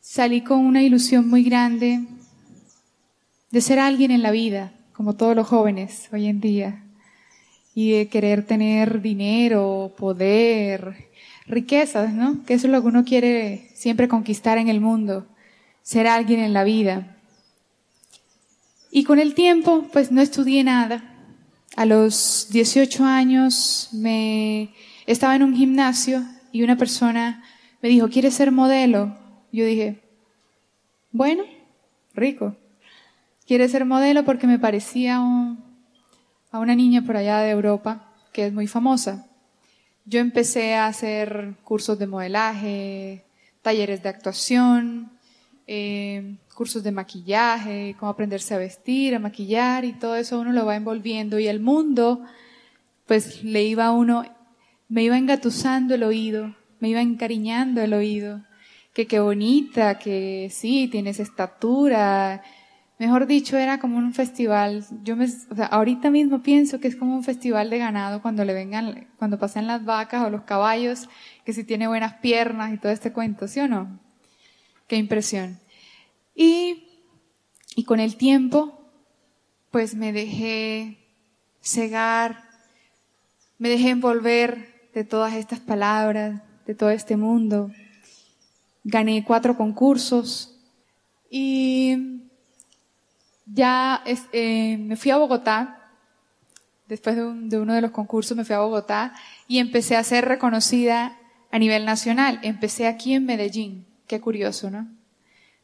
salí 0.00 0.40
con 0.40 0.60
una 0.60 0.82
ilusión 0.82 1.28
muy 1.28 1.44
grande 1.44 2.00
de 3.50 3.60
ser 3.60 3.78
alguien 3.78 4.10
en 4.10 4.22
la 4.22 4.30
vida, 4.30 4.72
como 4.94 5.16
todos 5.16 5.36
los 5.36 5.46
jóvenes 5.46 6.08
hoy 6.12 6.28
en 6.28 6.40
día 6.40 6.83
y 7.74 7.92
de 7.92 8.08
querer 8.08 8.46
tener 8.46 9.02
dinero, 9.02 9.92
poder, 9.96 11.08
riquezas, 11.46 12.12
¿no? 12.12 12.44
Que 12.44 12.54
eso 12.54 12.66
es 12.66 12.72
lo 12.72 12.80
que 12.82 12.88
uno 12.88 13.04
quiere 13.04 13.68
siempre 13.74 14.08
conquistar 14.08 14.58
en 14.58 14.68
el 14.68 14.80
mundo, 14.80 15.26
ser 15.82 16.06
alguien 16.06 16.40
en 16.40 16.52
la 16.52 16.64
vida. 16.64 17.16
Y 18.90 19.04
con 19.04 19.18
el 19.18 19.34
tiempo, 19.34 19.88
pues 19.92 20.12
no 20.12 20.22
estudié 20.22 20.62
nada. 20.62 21.02
A 21.76 21.84
los 21.84 22.48
18 22.50 23.04
años 23.04 23.88
me 23.92 24.70
estaba 25.06 25.34
en 25.34 25.42
un 25.42 25.56
gimnasio 25.56 26.24
y 26.52 26.62
una 26.62 26.76
persona 26.76 27.42
me 27.82 27.88
dijo, 27.88 28.08
¿quieres 28.08 28.34
ser 28.34 28.52
modelo? 28.52 29.16
Yo 29.50 29.66
dije, 29.66 30.00
bueno, 31.10 31.42
rico. 32.14 32.56
¿Quieres 33.46 33.72
ser 33.72 33.84
modelo? 33.84 34.24
Porque 34.24 34.46
me 34.46 34.58
parecía 34.58 35.20
un, 35.20 35.63
a 36.54 36.60
una 36.60 36.76
niña 36.76 37.02
por 37.02 37.16
allá 37.16 37.40
de 37.40 37.50
Europa 37.50 38.12
que 38.32 38.46
es 38.46 38.52
muy 38.52 38.68
famosa. 38.68 39.26
Yo 40.04 40.20
empecé 40.20 40.76
a 40.76 40.86
hacer 40.86 41.56
cursos 41.64 41.98
de 41.98 42.06
modelaje, 42.06 43.24
talleres 43.60 44.04
de 44.04 44.08
actuación, 44.08 45.10
eh, 45.66 46.36
cursos 46.54 46.84
de 46.84 46.92
maquillaje, 46.92 47.96
cómo 47.98 48.12
aprenderse 48.12 48.54
a 48.54 48.58
vestir, 48.58 49.16
a 49.16 49.18
maquillar 49.18 49.84
y 49.84 49.94
todo 49.94 50.14
eso 50.14 50.38
uno 50.38 50.52
lo 50.52 50.64
va 50.64 50.76
envolviendo 50.76 51.40
y 51.40 51.48
el 51.48 51.58
mundo, 51.58 52.22
pues 53.04 53.42
le 53.42 53.64
iba 53.64 53.86
a 53.86 53.90
uno, 53.90 54.24
me 54.88 55.02
iba 55.02 55.18
engatusando 55.18 55.96
el 55.96 56.04
oído, 56.04 56.54
me 56.78 56.88
iba 56.88 57.02
encariñando 57.02 57.80
el 57.80 57.94
oído, 57.94 58.42
que 58.92 59.08
qué 59.08 59.18
bonita, 59.18 59.98
que 59.98 60.50
sí, 60.52 60.86
tienes 60.86 61.18
estatura, 61.18 62.44
Mejor 62.98 63.26
dicho, 63.26 63.56
era 63.56 63.80
como 63.80 63.98
un 63.98 64.14
festival. 64.14 64.84
Yo 65.02 65.16
me, 65.16 65.24
o 65.24 65.56
sea, 65.56 65.66
ahorita 65.66 66.10
mismo 66.10 66.42
pienso 66.42 66.78
que 66.78 66.86
es 66.86 66.94
como 66.94 67.16
un 67.16 67.24
festival 67.24 67.68
de 67.68 67.78
ganado 67.78 68.22
cuando 68.22 68.44
le 68.44 68.54
vengan, 68.54 69.08
cuando 69.18 69.38
pasan 69.38 69.66
las 69.66 69.84
vacas 69.84 70.24
o 70.24 70.30
los 70.30 70.42
caballos, 70.42 71.08
que 71.44 71.52
si 71.52 71.64
tiene 71.64 71.88
buenas 71.88 72.14
piernas 72.14 72.72
y 72.72 72.78
todo 72.78 72.92
este 72.92 73.12
cuento, 73.12 73.48
¿sí 73.48 73.60
o 73.60 73.68
no? 73.68 73.98
Qué 74.86 74.96
impresión. 74.96 75.58
Y, 76.36 76.84
y 77.74 77.84
con 77.84 77.98
el 77.98 78.16
tiempo, 78.16 78.80
pues 79.72 79.96
me 79.96 80.12
dejé 80.12 80.98
cegar, 81.60 82.44
me 83.58 83.70
dejé 83.70 83.90
envolver 83.90 84.90
de 84.94 85.02
todas 85.02 85.34
estas 85.34 85.58
palabras, 85.58 86.42
de 86.64 86.74
todo 86.76 86.90
este 86.90 87.16
mundo. 87.16 87.72
Gané 88.84 89.24
cuatro 89.24 89.56
concursos 89.56 90.56
y 91.28 92.23
ya 93.46 94.02
eh, 94.32 94.76
me 94.78 94.96
fui 94.96 95.10
a 95.10 95.16
Bogotá, 95.16 95.90
después 96.88 97.16
de, 97.16 97.58
uno 97.58 97.74
de 97.74 97.80
los 97.80 97.90
concursos 97.90 98.36
me 98.36 98.44
fui 98.44 98.54
a 98.54 98.60
Bogotá 98.60 99.14
y 99.48 99.58
empecé 99.58 99.96
a 99.96 100.04
ser 100.04 100.26
reconocida 100.26 101.18
a 101.50 101.58
nivel 101.58 101.84
nacional. 101.84 102.40
Empecé 102.42 102.86
aquí 102.86 103.14
en 103.14 103.26
Medellín, 103.26 103.86
qué 104.06 104.20
curioso, 104.20 104.70
¿no? 104.70 104.88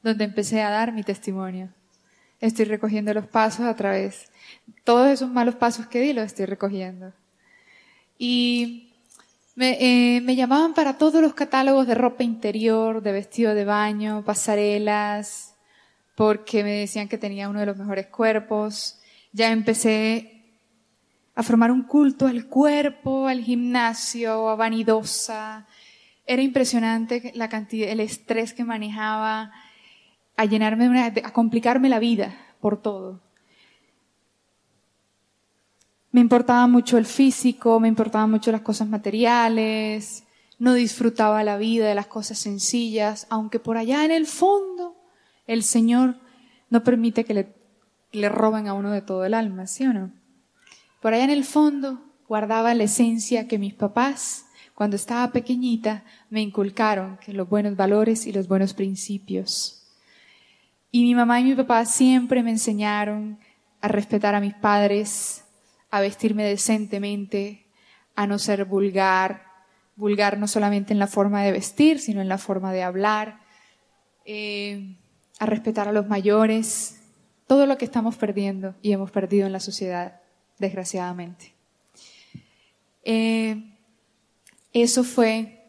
Donde 0.03 0.25
empecé 0.25 0.62
a 0.62 0.71
dar 0.71 0.93
mi 0.93 1.03
testimonio. 1.03 1.69
Estoy 2.40 2.64
recogiendo 2.64 3.12
los 3.12 3.27
pasos 3.27 3.66
a 3.66 3.77
través, 3.77 4.31
todos 4.85 5.09
esos 5.09 5.31
malos 5.31 5.57
pasos 5.57 5.87
que 5.87 6.01
di 6.01 6.14
los 6.14 6.25
estoy 6.25 6.47
recogiendo. 6.47 7.12
Y 8.16 8.95
me, 9.55 9.77
eh, 9.81 10.21
me 10.23 10.37
llamaban 10.37 10.73
para 10.73 10.97
todos 10.97 11.21
los 11.21 11.35
catálogos 11.35 11.87
de 11.87 11.95
ropa 11.95 12.23
interior, 12.23 13.03
de 13.03 13.12
vestido 13.12 13.55
de 13.55 13.66
baño, 13.66 14.25
pasarelas, 14.25 15.49
porque 16.20 16.62
me 16.62 16.72
decían 16.72 17.09
que 17.09 17.16
tenía 17.16 17.48
uno 17.48 17.61
de 17.61 17.64
los 17.64 17.78
mejores 17.78 18.09
cuerpos. 18.09 18.98
Ya 19.33 19.50
empecé 19.52 20.44
a 21.35 21.42
formar 21.42 21.70
un 21.70 21.85
culto 21.85 22.26
al 22.26 22.44
cuerpo, 22.44 23.26
al 23.26 23.40
gimnasio, 23.40 24.50
a 24.50 24.54
vanidosa. 24.54 25.66
Era 26.26 26.42
impresionante 26.42 27.33
la 27.35 27.48
cantidad, 27.48 27.88
el 27.88 28.00
estrés 28.00 28.52
que 28.52 28.64
manejaba, 28.64 29.50
a 30.37 30.44
llenarme 30.44 31.00
a 31.00 31.33
complicarme 31.33 31.88
la 31.88 31.98
vida 31.98 32.37
por 32.61 32.83
todo. 32.83 33.22
Me 36.12 36.20
importaba 36.20 36.66
mucho 36.66 36.98
el 36.98 37.06
físico, 37.06 37.80
me 37.80 37.88
importaban 37.88 38.30
mucho 38.30 38.52
las 38.52 38.61
cosas 38.61 38.87
materiales, 38.88 40.24
no 40.59 40.74
disfrutaba 40.74 41.42
la 41.44 41.56
vida 41.56 41.88
de 41.88 41.94
las 41.94 42.09
cosas 42.09 42.38
sencillas, 42.38 43.26
aunque 43.30 43.59
por 43.59 43.78
allá 43.78 44.04
en 44.04 44.11
el 44.11 44.26
fondo 44.26 44.99
el 45.50 45.64
Señor 45.64 46.14
no 46.68 46.84
permite 46.84 47.24
que 47.24 47.52
le, 48.12 48.28
roben 48.28 48.68
a 48.68 48.74
uno 48.74 48.92
de 48.92 49.02
todo 49.02 49.24
el 49.24 49.34
alma, 49.34 49.66
¿sí 49.66 49.84
o 49.84 49.92
no? 49.92 50.12
Por 51.02 51.12
allá 51.12 51.24
en 51.24 51.30
el 51.30 51.44
fondo 51.44 52.04
guardaba 52.28 52.72
la 52.72 52.84
esencia 52.84 53.48
que 53.48 53.58
mis 53.58 53.74
papás, 53.74 54.46
cuando 54.76 54.94
estaba 54.94 55.32
pequeñita, 55.32 56.04
me 56.28 56.40
inculcaron, 56.40 57.18
que 57.18 57.32
los 57.32 57.48
buenos 57.48 57.74
valores 57.74 58.26
y 58.26 58.32
los 58.32 58.46
buenos 58.46 58.74
principios. 58.74 59.88
Y 60.92 61.02
mi 61.02 61.16
mamá 61.16 61.40
y 61.40 61.44
mi 61.44 61.56
papá 61.56 61.84
siempre 61.84 62.44
me 62.44 62.50
enseñaron 62.50 63.40
a 63.80 63.88
respetar 63.88 64.36
a 64.36 64.40
mis 64.40 64.54
padres, 64.54 65.44
a 65.90 66.00
vestirme 66.00 66.44
decentemente, 66.44 67.66
a 68.14 68.28
no 68.28 68.38
ser 68.38 68.66
vulgar, 68.66 69.46
vulgar 69.96 70.38
no 70.38 70.46
solamente 70.46 70.92
en 70.92 71.00
la 71.00 71.08
forma 71.08 71.42
de 71.42 71.50
vestir, 71.50 71.98
sino 71.98 72.20
en 72.20 72.28
la 72.28 72.38
forma 72.38 72.72
de 72.72 72.84
hablar. 72.84 73.40
Eh, 74.24 74.96
a 75.40 75.46
respetar 75.46 75.88
a 75.88 75.92
los 75.92 76.07
mayores, 76.07 77.00
todo 77.48 77.66
lo 77.66 77.79
que 77.79 77.87
estamos 77.87 78.16
perdiendo 78.16 78.76
y 78.83 78.92
hemos 78.92 79.11
perdido 79.11 79.46
en 79.46 79.53
la 79.53 79.59
sociedad, 79.59 80.20
desgraciadamente. 80.59 81.55
Eh, 83.03 83.74
eso 84.74 85.03
fue, 85.03 85.66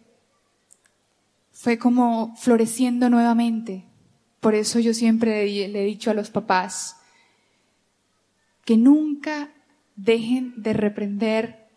fue 1.52 1.80
como 1.80 2.36
floreciendo 2.36 3.10
nuevamente. 3.10 3.86
Por 4.42 4.56
eso 4.56 4.78
yo 4.80 4.94
siempre 4.94 5.46
le 5.48 5.82
he 5.82 5.86
dicho 5.86 6.12
a 6.12 6.16
los 6.16 6.30
papás 6.30 6.98
que 8.66 8.76
nunca 8.76 9.54
dejen 9.96 10.62
de 10.62 10.74
reprender 10.74 11.70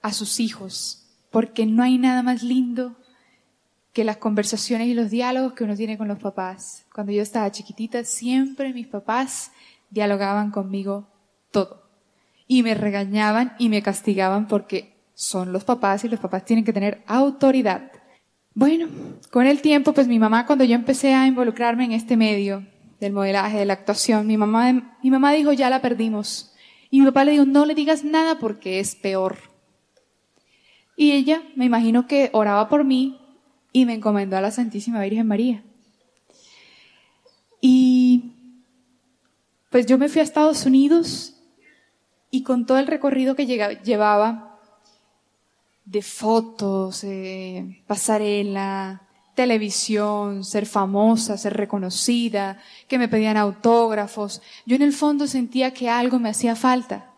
a 0.00 0.12
sus 0.12 0.38
hijos, 0.38 1.08
porque 1.32 1.66
no 1.66 1.82
hay 1.82 1.98
nada 1.98 2.22
más 2.22 2.44
lindo 2.44 2.99
que 3.92 4.04
las 4.04 4.18
conversaciones 4.18 4.88
y 4.88 4.94
los 4.94 5.10
diálogos 5.10 5.54
que 5.54 5.64
uno 5.64 5.76
tiene 5.76 5.98
con 5.98 6.08
los 6.08 6.18
papás. 6.18 6.86
Cuando 6.94 7.12
yo 7.12 7.22
estaba 7.22 7.50
chiquitita, 7.50 8.04
siempre 8.04 8.72
mis 8.72 8.86
papás 8.86 9.50
dialogaban 9.90 10.50
conmigo 10.50 11.08
todo. 11.50 11.82
Y 12.46 12.62
me 12.62 12.74
regañaban 12.74 13.54
y 13.58 13.68
me 13.68 13.82
castigaban 13.82 14.46
porque 14.46 14.96
son 15.14 15.52
los 15.52 15.64
papás 15.64 16.04
y 16.04 16.08
los 16.08 16.20
papás 16.20 16.44
tienen 16.44 16.64
que 16.64 16.72
tener 16.72 17.02
autoridad. 17.06 17.90
Bueno, 18.54 18.88
con 19.30 19.46
el 19.46 19.60
tiempo, 19.60 19.92
pues 19.92 20.08
mi 20.08 20.18
mamá, 20.18 20.46
cuando 20.46 20.64
yo 20.64 20.74
empecé 20.74 21.14
a 21.14 21.26
involucrarme 21.26 21.84
en 21.84 21.92
este 21.92 22.16
medio 22.16 22.66
del 23.00 23.12
modelaje, 23.12 23.58
de 23.58 23.64
la 23.64 23.74
actuación, 23.74 24.26
mi 24.26 24.36
mamá, 24.36 24.98
mi 25.02 25.10
mamá 25.10 25.32
dijo, 25.32 25.52
ya 25.52 25.70
la 25.70 25.80
perdimos. 25.80 26.52
Y 26.90 27.00
mi 27.00 27.06
papá 27.06 27.24
le 27.24 27.32
dijo, 27.32 27.44
no 27.44 27.64
le 27.64 27.74
digas 27.74 28.04
nada 28.04 28.38
porque 28.38 28.80
es 28.80 28.96
peor. 28.96 29.38
Y 30.96 31.12
ella, 31.12 31.42
me 31.54 31.64
imagino 31.64 32.06
que 32.06 32.30
oraba 32.32 32.68
por 32.68 32.84
mí, 32.84 33.19
y 33.72 33.86
me 33.86 33.94
encomendó 33.94 34.36
a 34.36 34.40
la 34.40 34.50
Santísima 34.50 35.02
Virgen 35.02 35.26
María. 35.26 35.62
Y 37.60 38.32
pues 39.70 39.86
yo 39.86 39.98
me 39.98 40.08
fui 40.08 40.20
a 40.20 40.24
Estados 40.24 40.66
Unidos 40.66 41.34
y 42.30 42.42
con 42.42 42.66
todo 42.66 42.78
el 42.78 42.86
recorrido 42.86 43.34
que 43.34 43.46
llevaba 43.46 44.58
de 45.84 46.02
fotos, 46.02 47.02
eh, 47.04 47.82
pasarela, 47.86 49.02
televisión, 49.34 50.44
ser 50.44 50.66
famosa, 50.66 51.36
ser 51.36 51.54
reconocida, 51.54 52.58
que 52.88 52.98
me 52.98 53.08
pedían 53.08 53.36
autógrafos, 53.36 54.42
yo 54.66 54.76
en 54.76 54.82
el 54.82 54.92
fondo 54.92 55.26
sentía 55.26 55.72
que 55.72 55.88
algo 55.88 56.18
me 56.18 56.28
hacía 56.28 56.54
falta. 56.54 57.10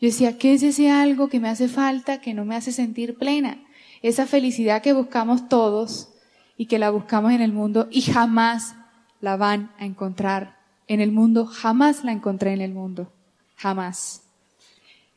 Yo 0.00 0.08
decía, 0.08 0.36
¿qué 0.36 0.54
es 0.54 0.62
ese 0.62 0.90
algo 0.90 1.28
que 1.28 1.38
me 1.38 1.48
hace 1.48 1.68
falta 1.68 2.20
que 2.20 2.34
no 2.34 2.44
me 2.44 2.56
hace 2.56 2.72
sentir 2.72 3.16
plena? 3.16 3.62
Esa 4.02 4.26
felicidad 4.26 4.82
que 4.82 4.92
buscamos 4.92 5.48
todos 5.48 6.10
y 6.56 6.66
que 6.66 6.78
la 6.78 6.90
buscamos 6.90 7.32
en 7.32 7.40
el 7.40 7.52
mundo 7.52 7.88
y 7.90 8.02
jamás 8.02 8.74
la 9.20 9.36
van 9.36 9.72
a 9.78 9.84
encontrar 9.84 10.58
en 10.88 11.00
el 11.00 11.12
mundo, 11.12 11.46
jamás 11.46 12.04
la 12.04 12.12
encontré 12.12 12.52
en 12.52 12.60
el 12.60 12.74
mundo, 12.74 13.12
jamás. 13.56 14.22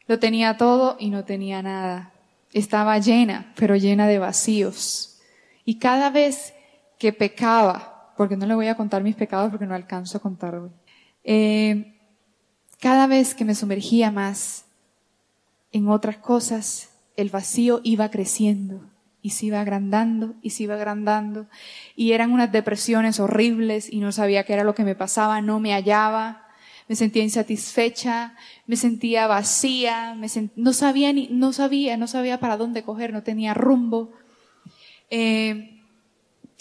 Lo 0.07 0.19
tenía 0.19 0.57
todo 0.57 0.95
y 0.99 1.09
no 1.09 1.25
tenía 1.25 1.61
nada. 1.61 2.13
Estaba 2.53 2.97
llena, 2.99 3.51
pero 3.55 3.75
llena 3.75 4.07
de 4.07 4.19
vacíos. 4.19 5.19
Y 5.65 5.79
cada 5.79 6.11
vez 6.11 6.53
que 6.99 7.11
pecaba, 7.11 8.13
porque 8.15 8.37
no 8.37 8.45
le 8.45 8.55
voy 8.55 8.67
a 8.67 8.77
contar 8.77 9.03
mis 9.03 9.15
pecados 9.15 9.49
porque 9.49 9.65
no 9.65 9.75
alcanzo 9.75 10.17
a 10.17 10.21
contar 10.21 10.61
eh, 11.23 11.99
cada 12.79 13.07
vez 13.07 13.33
que 13.33 13.45
me 13.45 13.55
sumergía 13.55 14.11
más 14.11 14.65
en 15.71 15.89
otras 15.89 16.17
cosas, 16.17 16.89
el 17.17 17.29
vacío 17.29 17.81
iba 17.83 18.09
creciendo 18.09 18.81
y 19.21 19.31
se 19.31 19.47
iba 19.47 19.59
agrandando 19.59 20.35
y 20.41 20.51
se 20.51 20.63
iba 20.63 20.75
agrandando 20.75 21.47
y 21.95 22.11
eran 22.11 22.31
unas 22.31 22.51
depresiones 22.51 23.19
horribles 23.19 23.91
y 23.91 23.99
no 23.99 24.11
sabía 24.11 24.43
qué 24.43 24.53
era 24.53 24.63
lo 24.63 24.75
que 24.75 24.83
me 24.83 24.95
pasaba, 24.95 25.41
no 25.41 25.59
me 25.59 25.73
hallaba, 25.73 26.45
me 26.87 26.95
sentía 26.95 27.23
insatisfecha, 27.23 28.35
me 28.67 28.75
sentía 28.75 29.25
vacía, 29.27 30.15
me 30.15 30.27
no 30.55 30.73
sabía 30.73 31.11
ni, 31.11 31.27
no 31.29 31.53
sabía, 31.53 31.97
no 31.97 32.07
sabía 32.07 32.39
para 32.39 32.57
dónde 32.57 32.83
coger, 32.83 33.11
no 33.11 33.23
tenía 33.23 33.55
rumbo. 33.55 34.11
Eh, 35.09 35.81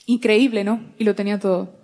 increíble, 0.06 0.64
¿no? 0.64 0.80
Y 0.98 1.04
lo 1.04 1.14
tenía 1.14 1.38
todo. 1.38 1.74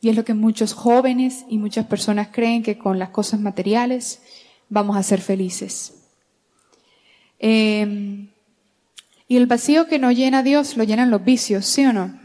Y 0.00 0.08
es 0.08 0.16
lo 0.16 0.24
que 0.24 0.32
muchos 0.32 0.72
jóvenes 0.72 1.44
y 1.50 1.58
muchas 1.58 1.86
personas 1.86 2.28
creen 2.32 2.62
que 2.62 2.78
con 2.78 2.98
las 2.98 3.10
cosas 3.10 3.40
materiales 3.40 4.22
vamos 4.70 4.96
a 4.96 5.02
ser 5.02 5.20
felices. 5.20 5.99
Em, 7.40 8.28
y 9.26 9.36
el 9.38 9.46
vacío 9.46 9.86
que 9.88 9.98
no 9.98 10.12
llena 10.12 10.42
Dios 10.42 10.76
lo 10.76 10.84
llenan 10.84 11.10
los 11.10 11.24
vicios, 11.24 11.64
¿sí 11.64 11.86
o 11.86 11.92
no? 11.92 12.20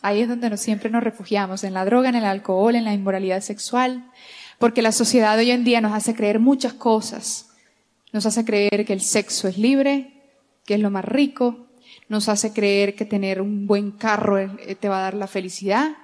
Ahí 0.00 0.22
es 0.22 0.28
donde 0.28 0.48
nos, 0.48 0.60
siempre 0.60 0.88
nos 0.88 1.04
refugiamos, 1.04 1.62
en 1.62 1.74
la 1.74 1.84
droga, 1.84 2.08
en 2.08 2.14
el 2.14 2.24
alcohol, 2.24 2.74
en 2.74 2.84
la 2.84 2.94
inmoralidad 2.94 3.42
sexual, 3.42 4.10
porque 4.58 4.80
la 4.80 4.92
sociedad 4.92 5.36
hoy 5.36 5.50
en 5.50 5.64
día 5.64 5.80
nos 5.82 5.92
hace 5.92 6.14
creer 6.14 6.40
muchas 6.40 6.72
cosas. 6.72 7.50
Nos 8.12 8.24
hace 8.24 8.44
creer 8.44 8.86
que 8.86 8.94
el 8.94 9.02
sexo 9.02 9.48
es 9.48 9.58
libre, 9.58 10.22
que 10.64 10.74
es 10.74 10.80
lo 10.80 10.90
más 10.90 11.04
rico, 11.04 11.66
nos 12.08 12.28
hace 12.28 12.52
creer 12.52 12.94
que 12.94 13.04
tener 13.04 13.42
un 13.42 13.66
buen 13.66 13.90
carro 13.90 14.38
eh, 14.38 14.76
te 14.78 14.88
va 14.88 14.98
a 14.98 15.02
dar 15.02 15.14
la 15.14 15.26
felicidad, 15.26 15.96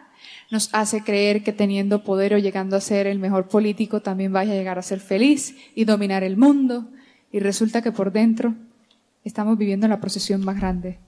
nos 0.51 0.69
hace 0.73 1.03
creer 1.03 1.43
que 1.43 1.53
teniendo 1.53 2.05
poder 2.05 2.35
o 2.35 2.39
llegando 2.39 2.77
a 2.77 2.81
ser 2.81 3.07
el 3.07 3.19
mejor 3.19 3.49
político 3.49 4.01
también 4.01 4.33
vaya 4.33 4.53
a 4.53 4.57
llegar 4.57 4.79
a 4.79 4.83
ser 4.83 5.01
feliz 5.01 5.57
y 5.75 5.85
dominar 5.85 6.25
el 6.25 6.37
mundo 6.37 6.89
y 7.33 7.41
resulta 7.41 7.83
que 7.83 7.91
por 7.91 8.13
dentro 8.13 8.55
estamos 9.25 9.59
viviendo 9.59 9.89
la 9.89 10.01
procesión 10.01 10.45
más 10.45 10.57
grande. 10.57 10.99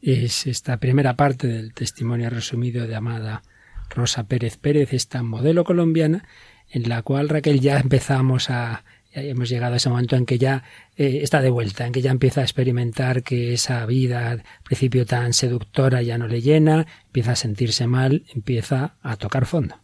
Es 0.00 0.46
esta 0.46 0.78
primera 0.78 1.14
parte 1.14 1.46
del 1.46 1.74
testimonio 1.74 2.30
resumido 2.30 2.86
de 2.86 2.96
Amada 2.96 3.42
Rosa 3.90 4.24
Pérez 4.24 4.56
Pérez, 4.56 4.92
esta 4.92 5.22
modelo 5.22 5.64
colombiana, 5.64 6.24
en 6.70 6.88
la 6.88 7.02
cual 7.02 7.28
Raquel 7.28 7.60
ya 7.60 7.78
empezamos 7.78 8.50
a 8.50 8.84
hemos 9.16 9.48
llegado 9.48 9.74
a 9.74 9.76
ese 9.76 9.88
momento 9.88 10.16
en 10.16 10.26
que 10.26 10.38
ya 10.38 10.64
eh, 10.96 11.20
está 11.22 11.40
de 11.40 11.50
vuelta, 11.50 11.86
en 11.86 11.92
que 11.92 12.02
ya 12.02 12.10
empieza 12.10 12.40
a 12.40 12.44
experimentar 12.44 13.22
que 13.22 13.54
esa 13.54 13.84
vida 13.86 14.30
al 14.30 14.44
principio 14.62 15.06
tan 15.06 15.32
seductora 15.32 16.02
ya 16.02 16.18
no 16.18 16.28
le 16.28 16.42
llena, 16.42 16.86
empieza 17.06 17.32
a 17.32 17.36
sentirse 17.36 17.86
mal, 17.86 18.24
empieza 18.34 18.96
a 19.02 19.16
tocar 19.16 19.46
fondo. 19.46 19.76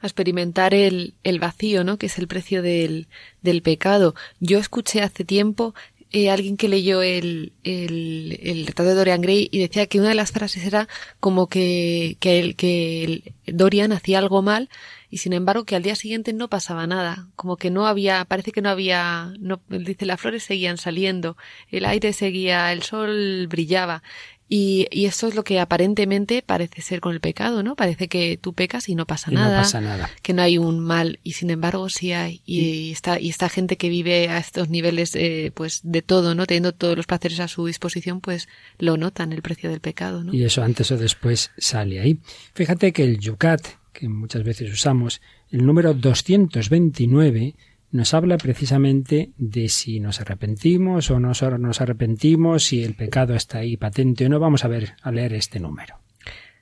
A 0.00 0.06
experimentar 0.06 0.74
el, 0.74 1.14
el 1.24 1.38
vacío, 1.38 1.84
¿no? 1.84 1.98
Que 1.98 2.06
es 2.06 2.18
el 2.18 2.28
precio 2.28 2.62
del, 2.62 3.08
del 3.42 3.62
pecado. 3.62 4.14
Yo 4.40 4.58
escuché 4.58 5.02
hace 5.02 5.24
tiempo 5.24 5.74
eh, 6.10 6.30
alguien 6.30 6.56
que 6.56 6.68
leyó 6.68 7.02
el, 7.02 7.52
el, 7.64 8.38
el 8.42 8.66
retrato 8.66 8.88
de 8.88 8.94
Dorian 8.94 9.20
Gray 9.20 9.48
y 9.52 9.58
decía 9.58 9.86
que 9.86 10.00
una 10.00 10.08
de 10.08 10.14
las 10.14 10.32
frases 10.32 10.64
era 10.64 10.88
como 11.20 11.48
que, 11.48 12.16
que, 12.18 12.38
el, 12.38 12.56
que 12.56 13.34
Dorian 13.46 13.92
hacía 13.92 14.18
algo 14.18 14.40
mal 14.40 14.70
y 15.10 15.18
sin 15.18 15.32
embargo 15.32 15.64
que 15.64 15.76
al 15.76 15.82
día 15.82 15.96
siguiente 15.96 16.32
no 16.32 16.48
pasaba 16.48 16.86
nada, 16.86 17.28
como 17.36 17.56
que 17.56 17.70
no 17.70 17.86
había, 17.86 18.24
parece 18.24 18.52
que 18.52 18.62
no 18.62 18.68
había, 18.68 19.32
no, 19.38 19.60
dice 19.68 20.06
las 20.06 20.20
flores 20.20 20.42
seguían 20.42 20.76
saliendo, 20.76 21.36
el 21.70 21.84
aire 21.84 22.12
seguía, 22.12 22.72
el 22.72 22.82
sol 22.82 23.46
brillaba. 23.48 24.02
Y, 24.50 24.86
y 24.90 25.04
esto 25.04 25.28
es 25.28 25.34
lo 25.34 25.44
que 25.44 25.60
aparentemente 25.60 26.42
parece 26.42 26.80
ser 26.80 27.00
con 27.00 27.12
el 27.12 27.20
pecado, 27.20 27.62
¿no? 27.62 27.76
Parece 27.76 28.08
que 28.08 28.38
tú 28.40 28.54
pecas 28.54 28.88
y 28.88 28.94
no 28.94 29.04
pasa, 29.04 29.30
nada, 29.30 29.58
no 29.58 29.62
pasa 29.62 29.80
nada, 29.82 30.10
que 30.22 30.32
no 30.32 30.40
hay 30.40 30.56
un 30.56 30.80
mal, 30.80 31.20
y 31.22 31.32
sin 31.32 31.50
embargo 31.50 31.90
sí 31.90 32.12
hay. 32.12 32.40
Y, 32.46 32.90
está, 32.90 33.20
y 33.20 33.28
esta 33.28 33.50
gente 33.50 33.76
que 33.76 33.90
vive 33.90 34.30
a 34.30 34.38
estos 34.38 34.70
niveles, 34.70 35.14
eh, 35.16 35.52
pues 35.54 35.80
de 35.82 36.00
todo, 36.00 36.34
¿no? 36.34 36.46
Teniendo 36.46 36.72
todos 36.72 36.96
los 36.96 37.06
placeres 37.06 37.40
a 37.40 37.48
su 37.48 37.66
disposición, 37.66 38.22
pues 38.22 38.48
lo 38.78 38.96
notan 38.96 39.34
el 39.34 39.42
precio 39.42 39.68
del 39.68 39.80
pecado, 39.80 40.24
¿no? 40.24 40.32
Y 40.32 40.44
eso 40.44 40.62
antes 40.62 40.90
o 40.92 40.96
después 40.96 41.50
sale 41.58 42.00
ahí. 42.00 42.18
Fíjate 42.54 42.94
que 42.94 43.04
el 43.04 43.18
yucat, 43.18 43.60
que 43.98 44.08
muchas 44.08 44.44
veces 44.44 44.72
usamos, 44.72 45.20
el 45.50 45.66
número 45.66 45.92
229 45.92 47.56
nos 47.90 48.14
habla 48.14 48.38
precisamente 48.38 49.32
de 49.36 49.68
si 49.68 49.98
nos 49.98 50.20
arrepentimos 50.20 51.10
o 51.10 51.18
no 51.18 51.32
nos 51.58 51.80
arrepentimos, 51.80 52.64
si 52.64 52.84
el 52.84 52.94
pecado 52.94 53.34
está 53.34 53.58
ahí 53.58 53.76
patente 53.76 54.26
o 54.26 54.28
no. 54.28 54.38
Vamos 54.38 54.64
a 54.64 54.68
ver, 54.68 54.94
a 55.02 55.10
leer 55.10 55.32
este 55.32 55.58
número. 55.58 55.98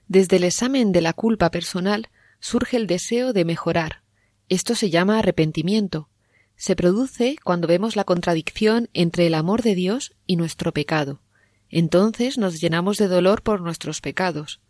Desde 0.08 0.36
el 0.36 0.44
examen 0.44 0.92
de 0.92 1.02
la 1.02 1.12
culpa 1.12 1.50
personal 1.50 2.08
surge 2.40 2.78
el 2.78 2.86
deseo 2.86 3.34
de 3.34 3.44
mejorar. 3.44 4.02
Esto 4.48 4.74
se 4.74 4.88
llama 4.88 5.18
arrepentimiento. 5.18 6.08
Se 6.54 6.74
produce 6.74 7.36
cuando 7.44 7.68
vemos 7.68 7.96
la 7.96 8.04
contradicción 8.04 8.88
entre 8.94 9.26
el 9.26 9.34
amor 9.34 9.62
de 9.62 9.74
Dios 9.74 10.14
y 10.26 10.36
nuestro 10.36 10.72
pecado. 10.72 11.20
Entonces 11.68 12.38
nos 12.38 12.62
llenamos 12.62 12.96
de 12.96 13.08
dolor 13.08 13.42
por 13.42 13.60
nuestros 13.60 14.00
pecados 14.00 14.60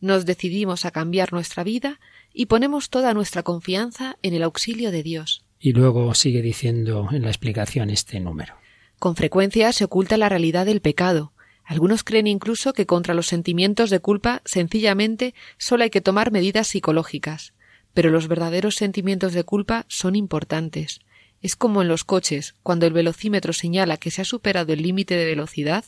nos 0.00 0.24
decidimos 0.24 0.84
a 0.84 0.90
cambiar 0.90 1.32
nuestra 1.32 1.62
vida 1.62 2.00
y 2.32 2.46
ponemos 2.46 2.90
toda 2.90 3.14
nuestra 3.14 3.42
confianza 3.42 4.16
en 4.22 4.34
el 4.34 4.42
auxilio 4.42 4.90
de 4.90 5.02
Dios. 5.02 5.44
Y 5.58 5.72
luego 5.72 6.14
sigue 6.14 6.42
diciendo 6.42 7.08
en 7.12 7.22
la 7.22 7.28
explicación 7.28 7.90
este 7.90 8.20
número. 8.20 8.54
Con 8.98 9.16
frecuencia 9.16 9.72
se 9.72 9.84
oculta 9.84 10.16
la 10.16 10.28
realidad 10.28 10.66
del 10.66 10.80
pecado. 10.80 11.32
Algunos 11.64 12.04
creen 12.04 12.26
incluso 12.26 12.72
que 12.72 12.86
contra 12.86 13.14
los 13.14 13.26
sentimientos 13.26 13.90
de 13.90 14.00
culpa 14.00 14.42
sencillamente 14.44 15.34
solo 15.58 15.84
hay 15.84 15.90
que 15.90 16.00
tomar 16.00 16.32
medidas 16.32 16.68
psicológicas. 16.68 17.52
Pero 17.94 18.10
los 18.10 18.28
verdaderos 18.28 18.76
sentimientos 18.76 19.32
de 19.32 19.44
culpa 19.44 19.84
son 19.88 20.16
importantes. 20.16 21.00
Es 21.42 21.56
como 21.56 21.82
en 21.82 21.88
los 21.88 22.04
coches, 22.04 22.54
cuando 22.62 22.86
el 22.86 22.92
velocímetro 22.92 23.52
señala 23.52 23.96
que 23.96 24.10
se 24.10 24.22
ha 24.22 24.24
superado 24.24 24.72
el 24.72 24.82
límite 24.82 25.16
de 25.16 25.24
velocidad, 25.24 25.84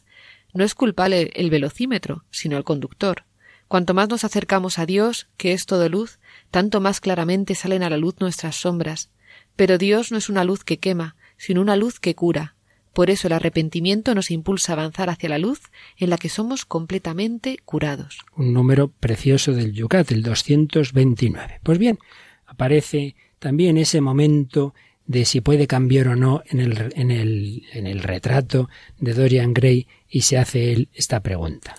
no 0.54 0.64
es 0.64 0.74
culpable 0.74 1.30
el 1.34 1.50
velocímetro, 1.50 2.24
sino 2.30 2.56
el 2.56 2.64
conductor. 2.64 3.24
Cuanto 3.72 3.94
más 3.94 4.10
nos 4.10 4.22
acercamos 4.24 4.78
a 4.78 4.84
Dios, 4.84 5.28
que 5.38 5.54
es 5.54 5.64
todo 5.64 5.88
luz, 5.88 6.18
tanto 6.50 6.82
más 6.82 7.00
claramente 7.00 7.54
salen 7.54 7.82
a 7.82 7.88
la 7.88 7.96
luz 7.96 8.16
nuestras 8.20 8.54
sombras. 8.54 9.08
Pero 9.56 9.78
Dios 9.78 10.12
no 10.12 10.18
es 10.18 10.28
una 10.28 10.44
luz 10.44 10.62
que 10.62 10.78
quema, 10.78 11.16
sino 11.38 11.62
una 11.62 11.76
luz 11.76 11.98
que 11.98 12.14
cura. 12.14 12.54
Por 12.92 13.08
eso 13.08 13.28
el 13.28 13.32
arrepentimiento 13.32 14.14
nos 14.14 14.30
impulsa 14.30 14.72
a 14.72 14.74
avanzar 14.74 15.08
hacia 15.08 15.30
la 15.30 15.38
luz 15.38 15.62
en 15.96 16.10
la 16.10 16.18
que 16.18 16.28
somos 16.28 16.66
completamente 16.66 17.56
curados. 17.64 18.18
Un 18.36 18.52
número 18.52 18.88
precioso 18.88 19.54
del 19.54 19.72
Yucat, 19.72 20.12
el 20.12 20.22
229. 20.22 21.60
Pues 21.62 21.78
bien, 21.78 21.98
aparece 22.44 23.16
también 23.38 23.78
ese 23.78 24.02
momento 24.02 24.74
de 25.06 25.24
si 25.24 25.40
puede 25.40 25.66
cambiar 25.66 26.08
o 26.08 26.14
no 26.14 26.42
en 26.44 26.60
el, 26.60 26.92
en 26.94 27.10
el, 27.10 27.62
en 27.72 27.86
el 27.86 28.02
retrato 28.02 28.68
de 28.98 29.14
Dorian 29.14 29.54
Gray 29.54 29.88
y 30.10 30.20
se 30.20 30.36
hace 30.36 30.74
él 30.74 30.90
esta 30.92 31.20
pregunta. 31.20 31.74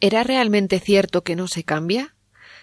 ¿Era 0.00 0.22
realmente 0.22 0.78
cierto 0.78 1.24
que 1.24 1.34
no 1.34 1.48
se 1.48 1.64
cambia? 1.64 2.14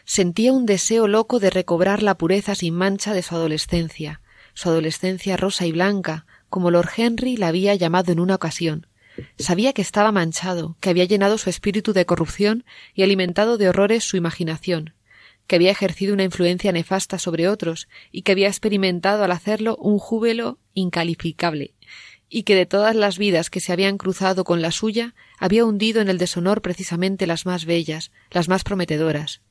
Sentía 0.05 0.53
un 0.53 0.65
deseo 0.65 1.09
loco 1.09 1.39
de 1.39 1.49
recobrar 1.49 2.01
la 2.01 2.17
pureza 2.17 2.55
sin 2.55 2.75
mancha 2.75 3.13
de 3.13 3.23
su 3.23 3.35
adolescencia, 3.35 4.21
su 4.53 4.69
adolescencia 4.69 5.35
rosa 5.35 5.65
y 5.65 5.73
blanca, 5.73 6.25
como 6.49 6.71
Lord 6.71 6.91
Henry 6.95 7.35
la 7.35 7.49
había 7.49 7.75
llamado 7.75 8.13
en 8.13 8.21
una 8.21 8.35
ocasión. 8.35 8.87
Sabía 9.37 9.73
que 9.73 9.81
estaba 9.81 10.13
manchado, 10.13 10.77
que 10.79 10.89
había 10.89 11.03
llenado 11.03 11.37
su 11.37 11.49
espíritu 11.49 11.91
de 11.91 12.05
corrupción 12.05 12.63
y 12.93 13.03
alimentado 13.03 13.57
de 13.57 13.67
horrores 13.67 14.05
su 14.05 14.15
imaginación, 14.15 14.93
que 15.45 15.57
había 15.57 15.71
ejercido 15.71 16.13
una 16.13 16.23
influencia 16.23 16.71
nefasta 16.71 17.19
sobre 17.19 17.49
otros 17.49 17.89
y 18.13 18.21
que 18.21 18.31
había 18.31 18.47
experimentado 18.47 19.25
al 19.25 19.31
hacerlo 19.31 19.75
un 19.75 19.99
júbilo 19.99 20.59
incalificable, 20.73 21.74
y 22.29 22.43
que 22.43 22.55
de 22.55 22.65
todas 22.65 22.95
las 22.95 23.17
vidas 23.17 23.49
que 23.49 23.59
se 23.59 23.71
habían 23.71 23.97
cruzado 23.97 24.43
con 24.43 24.61
la 24.61 24.71
suya 24.71 25.13
había 25.37 25.65
hundido 25.65 26.01
en 26.01 26.09
el 26.09 26.17
deshonor 26.17 26.61
precisamente 26.61 27.27
las 27.27 27.45
más 27.45 27.65
bellas, 27.65 28.11
las 28.31 28.49
más 28.49 28.63
prometedoras. 28.63 29.41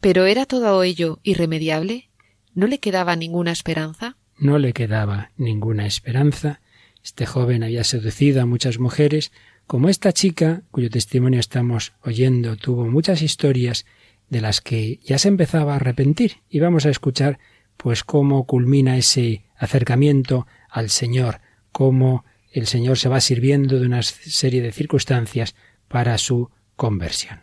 Pero 0.00 0.26
¿era 0.26 0.46
todo 0.46 0.82
ello 0.82 1.20
irremediable? 1.22 2.10
¿No 2.54 2.66
le 2.66 2.78
quedaba 2.78 3.16
ninguna 3.16 3.52
esperanza? 3.52 4.16
No 4.38 4.58
le 4.58 4.72
quedaba 4.72 5.30
ninguna 5.36 5.86
esperanza. 5.86 6.60
Este 7.02 7.26
joven 7.26 7.62
había 7.62 7.84
seducido 7.84 8.42
a 8.42 8.46
muchas 8.46 8.78
mujeres, 8.78 9.32
como 9.66 9.88
esta 9.88 10.12
chica, 10.12 10.62
cuyo 10.70 10.90
testimonio 10.90 11.40
estamos 11.40 11.92
oyendo, 12.02 12.56
tuvo 12.56 12.86
muchas 12.86 13.22
historias 13.22 13.84
de 14.28 14.40
las 14.40 14.60
que 14.60 15.00
ya 15.04 15.18
se 15.18 15.28
empezaba 15.28 15.72
a 15.72 15.76
arrepentir. 15.76 16.38
Y 16.48 16.60
vamos 16.60 16.86
a 16.86 16.90
escuchar, 16.90 17.38
pues, 17.76 18.04
cómo 18.04 18.46
culmina 18.46 18.96
ese 18.96 19.44
acercamiento 19.56 20.46
al 20.68 20.90
Señor, 20.90 21.40
cómo 21.76 22.24
el 22.52 22.66
Señor 22.66 22.96
se 22.96 23.10
va 23.10 23.20
sirviendo 23.20 23.78
de 23.78 23.84
una 23.84 24.02
serie 24.02 24.62
de 24.62 24.72
circunstancias 24.72 25.54
para 25.88 26.16
su 26.16 26.48
conversión. 26.74 27.42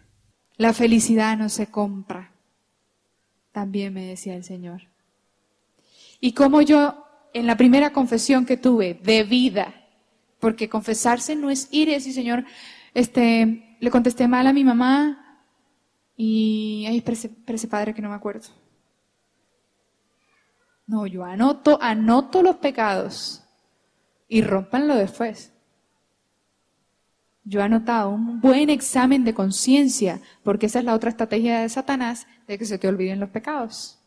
La 0.57 0.73
felicidad 0.73 1.37
no 1.37 1.49
se 1.49 1.67
compra, 1.67 2.31
también 3.51 3.93
me 3.93 4.07
decía 4.07 4.35
el 4.35 4.43
Señor. 4.43 4.89
Y 6.19 6.33
como 6.33 6.63
yo, 6.63 7.05
en 7.35 7.45
la 7.45 7.57
primera 7.57 7.93
confesión 7.93 8.47
que 8.47 8.57
tuve 8.57 8.95
de 9.03 9.23
vida, 9.23 9.71
porque 10.39 10.67
confesarse 10.67 11.35
no 11.35 11.51
es 11.51 11.67
ir 11.69 11.89
y 11.89 11.93
decir, 11.93 12.13
Señor, 12.13 12.43
este, 12.95 13.77
le 13.79 13.91
contesté 13.91 14.27
mal 14.27 14.47
a 14.47 14.53
mi 14.53 14.63
mamá 14.63 15.45
y, 16.17 16.87
ay, 16.89 17.01
parece 17.01 17.67
padre 17.67 17.93
que 17.93 18.01
no 18.01 18.09
me 18.09 18.15
acuerdo. 18.15 18.47
No, 20.87 21.05
yo 21.05 21.23
anoto, 21.23 21.77
anoto 21.79 22.41
los 22.41 22.55
pecados 22.55 23.42
y 24.33 24.41
rompanlo 24.41 24.95
después. 24.95 25.51
Yo 27.43 27.59
he 27.59 27.63
anotado 27.63 28.09
un 28.09 28.41
buen 28.41 28.71
examen 28.71 29.23
de 29.23 29.35
conciencia, 29.35 30.21
porque 30.41 30.65
esa 30.65 30.79
es 30.79 30.85
la 30.85 30.95
otra 30.95 31.11
estrategia 31.11 31.59
de 31.59 31.69
Satanás, 31.69 32.25
de 32.47 32.57
que 32.57 32.65
se 32.65 32.79
te 32.79 32.87
olviden 32.87 33.19
los 33.19 33.29
pecados. 33.29 33.99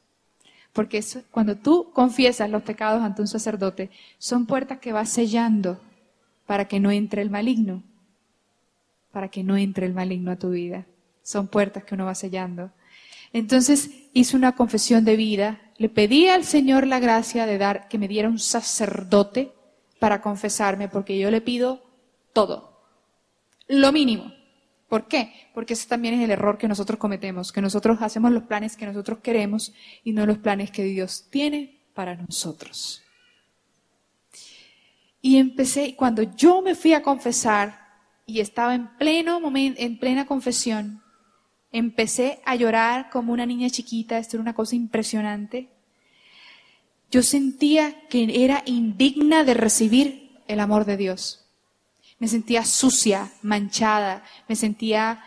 Porque 0.73 1.01
cuando 1.31 1.55
tú 1.55 1.93
confiesas 1.93 2.51
los 2.51 2.65
pecados 2.65 3.05
ante 3.05 3.23
un 3.23 3.29
sacerdote, 3.29 3.89
son 4.19 4.47
puertas 4.47 4.81
que 4.81 4.93
vas 4.93 5.11
sellando 5.11 5.81
para 6.45 6.67
que 6.67 6.81
no 6.81 6.91
entre 6.91 7.23
el 7.23 7.31
maligno, 7.31 7.85
para 9.13 9.29
que 9.29 9.45
no 9.45 9.57
entre 9.57 9.87
el 9.87 9.95
maligno 9.95 10.33
a 10.33 10.41
tu 10.41 10.51
vida. 10.51 10.87
Son 11.23 11.47
puertas 11.47 11.85
que 11.85 11.95
uno 11.95 12.07
va 12.07 12.17
sellando. 12.17 12.73
Entonces 13.33 13.91
hice 14.13 14.37
una 14.37 14.57
confesión 14.57 15.05
de 15.05 15.15
vida, 15.15 15.61
le 15.79 15.89
pedí 15.89 16.27
al 16.27 16.43
Señor 16.43 16.85
la 16.89 16.99
gracia 16.99 17.47
de 17.47 17.59
dar, 17.59 17.87
que 17.87 17.99
me 17.99 18.09
diera 18.09 18.29
un 18.29 18.41
sacerdote 18.41 19.53
para 19.99 20.21
confesarme, 20.21 20.89
porque 20.89 21.19
yo 21.19 21.31
le 21.31 21.41
pido 21.41 21.83
todo, 22.33 22.83
lo 23.69 23.93
mínimo. 23.93 24.33
¿Por 24.89 25.09
qué? 25.09 25.33
Porque 25.53 25.73
ese 25.75 25.89
también 25.89 26.15
es 26.15 26.21
el 26.23 26.31
error 26.31 26.59
que 26.59 26.69
nosotros 26.69 26.99
cometemos, 26.99 27.51
que 27.51 27.61
nosotros 27.61 27.99
hacemos 28.01 28.31
los 28.31 28.45
planes 28.45 28.77
que 28.77 28.87
nosotros 28.87 29.19
queremos 29.19 29.73
y 30.05 30.13
no 30.13 30.27
los 30.27 30.39
planes 30.39 30.71
que 30.71 30.85
Dios 30.85 31.27
tiene 31.31 31.81
para 31.93 32.15
nosotros. 32.15 33.03
Y 35.21 35.39
empecé, 35.39 35.97
cuando 35.97 36.23
yo 36.23 36.63
me 36.63 36.77
fui 36.77 36.93
a 36.93 37.03
confesar 37.03 37.87
y 38.27 38.39
estaba 38.39 38.77
en 38.77 38.97
pleno 38.97 39.41
momento, 39.41 39.81
en 39.81 39.99
plena 39.99 40.25
confesión, 40.25 41.03
empecé 41.73 42.41
a 42.45 42.55
llorar 42.55 43.11
como 43.11 43.33
una 43.33 43.45
niña 43.45 43.69
chiquita, 43.71 44.19
esto 44.19 44.37
era 44.37 44.43
una 44.43 44.55
cosa 44.55 44.77
impresionante. 44.77 45.76
Yo 47.11 47.23
sentía 47.23 48.07
que 48.09 48.45
era 48.45 48.63
indigna 48.67 49.45
de 49.45 49.55
recibir 49.55 50.41
el 50.49 50.61
amor 50.61 50.85
de 50.85 50.97
Dios. 50.97 51.45
Me 52.19 52.29
sentía 52.29 52.65
sucia, 52.65 53.31
manchada, 53.43 54.25
me 54.49 54.57
sentía 54.57 55.23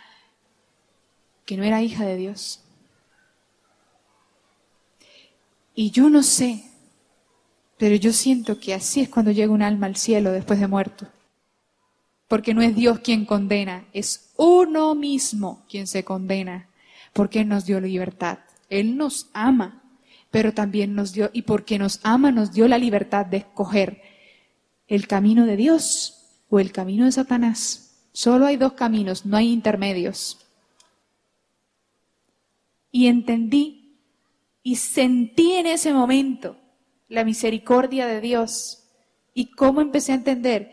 que 1.45 1.57
no 1.57 1.63
era 1.63 1.81
hija 1.81 2.05
de 2.05 2.15
Dios. 2.15 2.61
Y 5.73 5.91
yo 5.91 6.09
no 6.09 6.23
sé, 6.23 6.65
pero 7.77 7.95
yo 7.95 8.11
siento 8.11 8.59
que 8.59 8.73
así 8.73 9.01
es 9.01 9.09
cuando 9.09 9.31
llega 9.31 9.53
un 9.53 9.61
alma 9.61 9.87
al 9.87 9.95
cielo 9.95 10.31
después 10.31 10.59
de 10.59 10.67
muerto. 10.67 11.07
Porque 12.27 12.53
no 12.53 12.61
es 12.61 12.75
Dios 12.75 12.99
quien 12.99 13.25
condena, 13.25 13.85
es 13.93 14.31
uno 14.35 14.93
mismo 14.93 15.65
quien 15.69 15.87
se 15.87 16.03
condena, 16.03 16.67
porque 17.13 17.39
Él 17.41 17.47
nos 17.47 17.65
dio 17.65 17.79
libertad. 17.79 18.39
Él 18.69 18.97
nos 18.97 19.29
ama, 19.33 19.78
pero 20.31 20.53
también 20.53 20.95
nos 20.95 21.13
dio, 21.13 21.29
y 21.33 21.43
porque 21.43 21.79
nos 21.79 21.99
ama, 22.03 22.31
nos 22.31 22.51
dio 22.51 22.67
la 22.67 22.77
libertad 22.77 23.25
de 23.25 23.37
escoger 23.37 24.01
el 24.87 25.07
camino 25.07 25.45
de 25.45 25.55
Dios 25.55 26.43
o 26.49 26.59
el 26.59 26.71
camino 26.71 27.05
de 27.05 27.11
Satanás. 27.11 28.07
Solo 28.11 28.45
hay 28.45 28.57
dos 28.57 28.73
caminos, 28.73 29.25
no 29.25 29.37
hay 29.37 29.51
intermedios. 29.51 30.45
Y 32.91 33.07
entendí 33.07 33.97
y 34.63 34.75
sentí 34.75 35.53
en 35.53 35.67
ese 35.67 35.93
momento 35.93 36.57
la 37.07 37.23
misericordia 37.23 38.07
de 38.07 38.21
Dios 38.21 38.83
y 39.33 39.51
cómo 39.51 39.81
empecé 39.81 40.11
a 40.11 40.15
entender. 40.15 40.71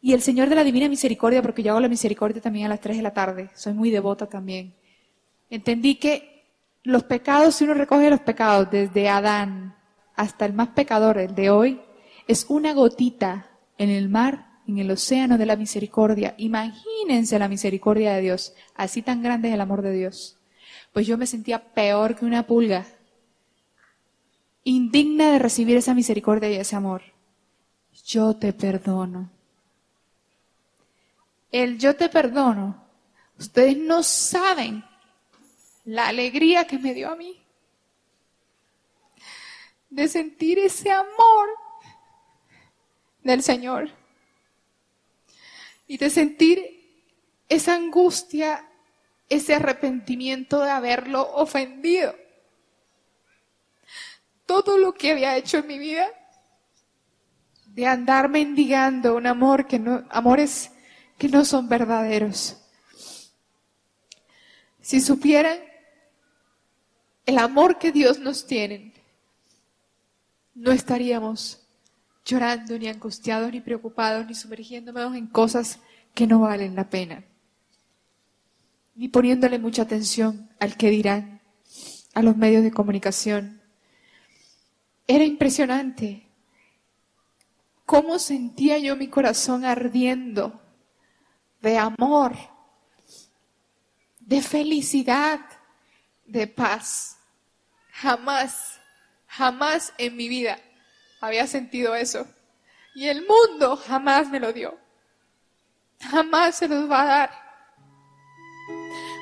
Y 0.00 0.12
el 0.12 0.20
Señor 0.20 0.48
de 0.48 0.54
la 0.54 0.64
Divina 0.64 0.88
Misericordia, 0.88 1.40
porque 1.40 1.62
yo 1.62 1.70
hago 1.70 1.80
la 1.80 1.88
misericordia 1.88 2.42
también 2.42 2.66
a 2.66 2.70
las 2.70 2.80
3 2.80 2.98
de 2.98 3.02
la 3.02 3.14
tarde, 3.14 3.50
soy 3.54 3.72
muy 3.72 3.90
devota 3.90 4.26
también. 4.26 4.74
Entendí 5.48 5.94
que 5.94 6.33
los 6.84 7.02
pecados, 7.04 7.56
si 7.56 7.64
uno 7.64 7.74
recoge 7.74 8.10
los 8.10 8.20
pecados 8.20 8.70
desde 8.70 9.08
Adán 9.08 9.74
hasta 10.14 10.44
el 10.44 10.52
más 10.52 10.68
pecador, 10.68 11.18
el 11.18 11.34
de 11.34 11.50
hoy, 11.50 11.80
es 12.28 12.46
una 12.48 12.72
gotita 12.74 13.50
en 13.78 13.90
el 13.90 14.08
mar, 14.08 14.46
en 14.68 14.78
el 14.78 14.90
océano 14.90 15.36
de 15.38 15.46
la 15.46 15.56
misericordia. 15.56 16.34
Imagínense 16.36 17.38
la 17.38 17.48
misericordia 17.48 18.14
de 18.14 18.20
Dios, 18.20 18.54
así 18.76 19.02
tan 19.02 19.22
grande 19.22 19.48
es 19.48 19.54
el 19.54 19.60
amor 19.62 19.82
de 19.82 19.92
Dios. 19.92 20.38
Pues 20.92 21.06
yo 21.06 21.18
me 21.18 21.26
sentía 21.26 21.72
peor 21.72 22.14
que 22.14 22.26
una 22.26 22.46
pulga 22.46 22.86
indigna 24.62 25.32
de 25.32 25.38
recibir 25.38 25.76
esa 25.76 25.94
misericordia 25.94 26.50
y 26.50 26.56
ese 26.56 26.76
amor. 26.76 27.02
Yo 28.06 28.36
te 28.36 28.52
perdono. 28.52 29.30
El 31.50 31.78
yo 31.78 31.96
te 31.96 32.08
perdono, 32.08 32.84
ustedes 33.38 33.76
no 33.76 34.02
saben 34.02 34.84
la 35.84 36.08
alegría 36.08 36.66
que 36.66 36.78
me 36.78 36.94
dio 36.94 37.10
a 37.10 37.16
mí 37.16 37.44
de 39.90 40.08
sentir 40.08 40.58
ese 40.58 40.90
amor 40.90 41.48
del 43.22 43.42
Señor 43.42 43.90
y 45.86 45.98
de 45.98 46.10
sentir 46.10 47.08
esa 47.48 47.74
angustia, 47.74 48.68
ese 49.28 49.54
arrepentimiento 49.54 50.60
de 50.60 50.70
haberlo 50.70 51.22
ofendido 51.34 52.16
todo 54.46 54.78
lo 54.78 54.94
que 54.94 55.12
había 55.12 55.36
hecho 55.36 55.58
en 55.58 55.66
mi 55.66 55.78
vida, 55.78 56.06
de 57.66 57.86
andar 57.86 58.28
mendigando 58.28 59.16
un 59.16 59.26
amor 59.26 59.66
que 59.66 59.78
no, 59.78 60.04
amores 60.10 60.70
que 61.18 61.28
no 61.28 61.44
son 61.44 61.68
verdaderos. 61.68 62.56
Si 64.80 65.00
supieran 65.00 65.58
el 67.26 67.38
amor 67.38 67.78
que 67.78 67.92
Dios 67.92 68.18
nos 68.18 68.46
tiene, 68.46 68.92
no 70.54 70.72
estaríamos 70.72 71.60
llorando, 72.24 72.78
ni 72.78 72.88
angustiados, 72.88 73.52
ni 73.52 73.60
preocupados, 73.60 74.26
ni 74.26 74.34
sumergiéndonos 74.34 75.14
en 75.16 75.26
cosas 75.26 75.78
que 76.14 76.26
no 76.26 76.40
valen 76.40 76.74
la 76.74 76.88
pena, 76.88 77.24
ni 78.94 79.08
poniéndole 79.08 79.58
mucha 79.58 79.82
atención 79.82 80.50
al 80.60 80.76
que 80.76 80.90
dirán, 80.90 81.40
a 82.14 82.22
los 82.22 82.36
medios 82.36 82.62
de 82.62 82.70
comunicación, 82.70 83.60
era 85.06 85.24
impresionante 85.24 86.28
cómo 87.84 88.18
sentía 88.18 88.78
yo 88.78 88.96
mi 88.96 89.08
corazón 89.08 89.64
ardiendo 89.64 90.60
de 91.60 91.76
amor, 91.76 92.36
de 94.20 94.40
felicidad, 94.40 95.40
de 96.26 96.46
paz. 96.46 97.13
Jamás, 97.94 98.80
jamás 99.26 99.92
en 99.98 100.16
mi 100.16 100.28
vida 100.28 100.58
había 101.20 101.46
sentido 101.46 101.94
eso. 101.94 102.26
Y 102.94 103.08
el 103.08 103.26
mundo 103.26 103.76
jamás 103.76 104.28
me 104.28 104.38
lo 104.38 104.52
dio. 104.52 104.78
Jamás 106.00 106.56
se 106.56 106.68
los 106.68 106.90
va 106.90 107.02
a 107.02 107.06
dar. 107.06 107.30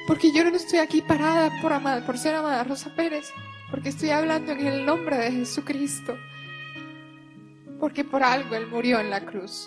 Porque 0.06 0.32
yo 0.32 0.44
no 0.44 0.56
estoy 0.56 0.80
aquí 0.80 1.00
parada 1.00 1.50
por, 1.62 1.72
amar, 1.72 2.04
por 2.04 2.18
ser 2.18 2.34
amada 2.34 2.64
Rosa 2.64 2.94
Pérez 2.94 3.32
porque 3.72 3.88
estoy 3.88 4.10
hablando 4.10 4.52
en 4.52 4.66
el 4.66 4.84
nombre 4.84 5.16
de 5.16 5.32
Jesucristo, 5.32 6.14
porque 7.80 8.04
por 8.04 8.22
algo 8.22 8.54
Él 8.54 8.66
murió 8.66 9.00
en 9.00 9.08
la 9.08 9.24
cruz. 9.24 9.66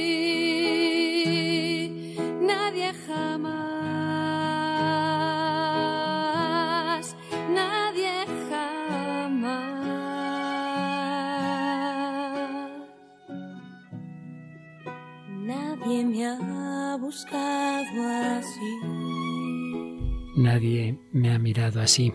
Nadie 20.35 20.97
me 21.11 21.33
ha 21.33 21.39
mirado 21.39 21.81
así. 21.81 22.13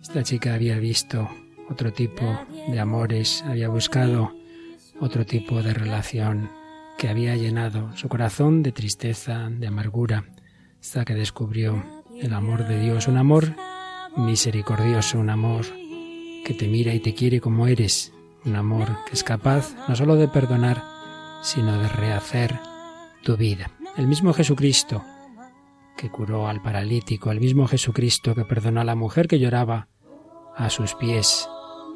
Esta 0.00 0.22
chica 0.22 0.54
había 0.54 0.78
visto 0.78 1.28
otro 1.68 1.92
tipo 1.92 2.24
de 2.68 2.78
amores, 2.78 3.42
había 3.46 3.68
buscado 3.68 4.32
otro 5.00 5.26
tipo 5.26 5.62
de 5.62 5.74
relación 5.74 6.50
que 6.98 7.08
había 7.08 7.34
llenado 7.36 7.96
su 7.96 8.08
corazón 8.08 8.62
de 8.62 8.72
tristeza, 8.72 9.48
de 9.50 9.66
amargura, 9.66 10.24
hasta 10.80 11.04
que 11.04 11.14
descubrió 11.14 11.82
el 12.20 12.32
amor 12.32 12.66
de 12.68 12.80
Dios, 12.80 13.08
un 13.08 13.16
amor 13.16 13.56
misericordioso, 14.16 15.18
un 15.18 15.30
amor 15.30 15.64
que 16.44 16.54
te 16.54 16.68
mira 16.68 16.94
y 16.94 17.00
te 17.00 17.14
quiere 17.14 17.40
como 17.40 17.66
eres, 17.66 18.12
un 18.44 18.56
amor 18.56 18.88
que 19.06 19.14
es 19.14 19.24
capaz 19.24 19.74
no 19.88 19.96
solo 19.96 20.16
de 20.16 20.28
perdonar, 20.28 20.82
sino 21.42 21.80
de 21.80 21.88
rehacer 21.88 22.71
tu 23.22 23.36
vida. 23.36 23.70
El 23.96 24.06
mismo 24.06 24.32
Jesucristo 24.32 25.02
que 25.96 26.10
curó 26.10 26.48
al 26.48 26.62
paralítico, 26.62 27.30
el 27.30 27.40
mismo 27.40 27.66
Jesucristo 27.66 28.34
que 28.34 28.44
perdonó 28.44 28.80
a 28.80 28.84
la 28.84 28.94
mujer 28.94 29.28
que 29.28 29.38
lloraba 29.38 29.88
a 30.56 30.68
sus 30.70 30.94
pies, 30.94 31.48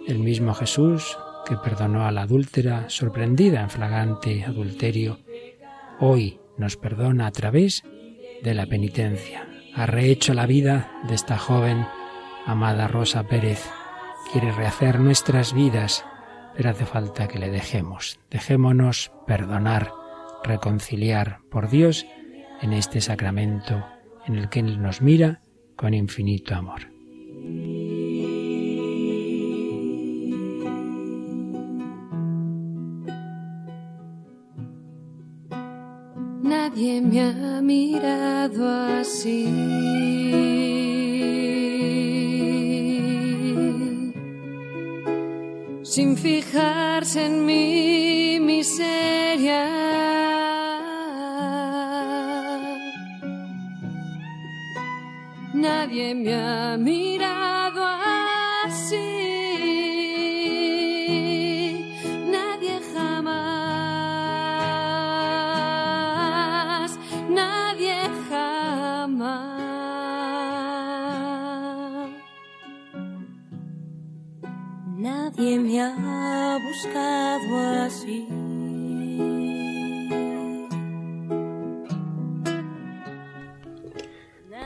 el 0.07 0.20
mismo 0.20 0.55
Jesús 0.55 1.18
que 1.47 1.57
perdonó 1.57 2.07
a 2.07 2.12
la 2.12 2.22
adúltera 2.22 2.89
sorprendida 2.89 3.61
en 3.61 3.70
flagrante 3.70 4.45
adulterio, 4.45 5.18
hoy 6.01 6.41
nos 6.57 6.77
perdona 6.77 7.27
a 7.27 7.33
través 7.33 7.83
de 8.43 8.55
la 8.55 8.66
penitencia. 8.66 9.47
Ha 9.74 9.87
rehecho 9.87 10.35
la 10.35 10.47
vida 10.47 10.91
de 11.09 11.14
esta 11.14 11.39
joven 11.39 11.87
amada 12.47 12.89
Rosa 12.89 13.24
Pérez. 13.24 13.68
Quiere 14.33 14.53
rehacer 14.53 15.01
nuestras 15.01 15.53
vidas, 15.53 16.05
pero 16.57 16.70
hace 16.70 16.87
falta 16.87 17.29
que 17.29 17.39
le 17.39 17.51
dejemos. 17.51 18.18
Dejémonos 18.31 19.12
perdonar, 19.27 19.93
reconciliar 20.45 21.41
por 21.51 21.68
Dios 21.68 22.07
en 22.62 22.72
este 22.72 23.01
sacramento 23.01 23.84
en 24.26 24.37
el 24.37 24.49
que 24.49 24.61
Él 24.61 24.80
nos 24.80 25.03
mira 25.03 25.41
con 25.76 25.95
infinito 25.95 26.55
amor. 26.55 26.82
Nadie 36.43 37.01
me 37.01 37.20
ha 37.20 37.61
mirado 37.62 38.68
así. 38.99 39.47
Sin 45.82 46.16
fijarse 46.16 47.26
en 47.26 47.47
mi 47.47 48.39
miseria. 48.41 50.05
Nadie 55.57 56.14
me 56.14 56.34
ha 56.34 56.76
mirado 56.76 57.82
así. 58.66 59.26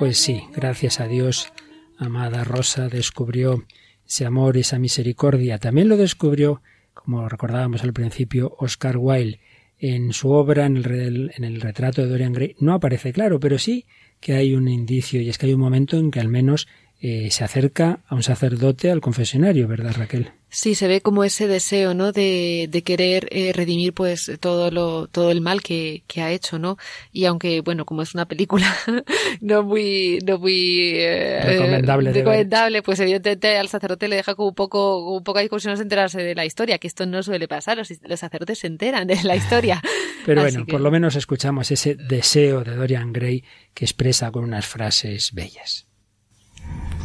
Pues 0.00 0.16
sí, 0.16 0.44
gracias 0.56 0.98
a 0.98 1.08
Dios, 1.08 1.52
amada 1.98 2.42
Rosa 2.42 2.88
descubrió 2.88 3.66
ese 4.08 4.24
amor, 4.24 4.56
esa 4.56 4.78
misericordia. 4.78 5.58
También 5.58 5.90
lo 5.90 5.98
descubrió, 5.98 6.62
como 6.94 7.28
recordábamos 7.28 7.82
al 7.82 7.92
principio, 7.92 8.56
Oscar 8.60 8.96
Wilde. 8.96 9.40
En 9.78 10.14
su 10.14 10.30
obra, 10.30 10.64
en 10.64 10.78
el, 10.78 11.32
en 11.36 11.44
el 11.44 11.60
retrato 11.60 12.00
de 12.00 12.08
Dorian 12.08 12.32
Gray, 12.32 12.56
no 12.60 12.72
aparece 12.72 13.12
claro, 13.12 13.40
pero 13.40 13.58
sí 13.58 13.84
que 14.20 14.32
hay 14.32 14.54
un 14.54 14.68
indicio, 14.68 15.20
y 15.20 15.28
es 15.28 15.36
que 15.36 15.44
hay 15.44 15.52
un 15.52 15.60
momento 15.60 15.98
en 15.98 16.10
que 16.10 16.20
al 16.20 16.28
menos 16.28 16.66
eh, 17.02 17.30
se 17.30 17.44
acerca 17.44 18.00
a 18.06 18.14
un 18.14 18.22
sacerdote 18.22 18.90
al 18.90 19.02
confesionario, 19.02 19.68
¿verdad, 19.68 19.96
Raquel? 19.98 20.30
Sí, 20.52 20.74
se 20.74 20.88
ve 20.88 21.00
como 21.00 21.22
ese 21.22 21.46
deseo, 21.46 21.94
¿no? 21.94 22.10
De, 22.12 22.66
de 22.68 22.82
querer 22.82 23.28
eh, 23.30 23.52
redimir, 23.54 23.92
pues, 23.94 24.30
todo 24.40 24.70
lo, 24.70 25.06
todo 25.06 25.30
el 25.30 25.40
mal 25.40 25.62
que, 25.62 26.02
que 26.08 26.22
ha 26.22 26.32
hecho, 26.32 26.58
¿no? 26.58 26.76
Y 27.12 27.24
aunque, 27.26 27.60
bueno, 27.60 27.84
como 27.84 28.02
es 28.02 28.14
una 28.14 28.26
película 28.26 28.66
no 29.40 29.62
muy, 29.62 30.18
no 30.26 30.38
muy 30.38 30.90
eh, 30.96 31.40
recomendable, 31.44 32.12
recomendable 32.12 32.82
pues 32.82 32.98
evidentemente 33.00 33.56
al 33.56 33.68
sacerdote 33.68 34.08
le 34.08 34.16
deja 34.16 34.34
como 34.34 34.48
un 34.48 34.54
poco, 34.54 35.14
un 35.16 35.22
poco 35.22 35.38
como 35.48 35.60
no 35.64 35.76
se 35.76 35.82
enterarse 35.82 36.20
de 36.22 36.34
la 36.34 36.44
historia, 36.44 36.78
que 36.78 36.88
esto 36.88 37.06
no 37.06 37.22
suele 37.22 37.46
pasar, 37.46 37.76
los, 37.78 37.88
los 38.02 38.18
sacerdotes 38.20 38.58
se 38.58 38.66
enteran 38.66 39.06
de 39.06 39.22
la 39.22 39.36
historia. 39.36 39.80
Pero 40.26 40.42
Así 40.42 40.50
bueno, 40.52 40.66
que- 40.66 40.72
por 40.72 40.80
lo 40.80 40.90
menos 40.90 41.14
escuchamos 41.16 41.70
ese 41.70 41.94
deseo 41.94 42.64
de 42.64 42.74
Dorian 42.74 43.12
Gray 43.12 43.44
que 43.72 43.84
expresa 43.84 44.30
con 44.32 44.44
unas 44.44 44.66
frases 44.66 45.32
bellas. 45.32 45.86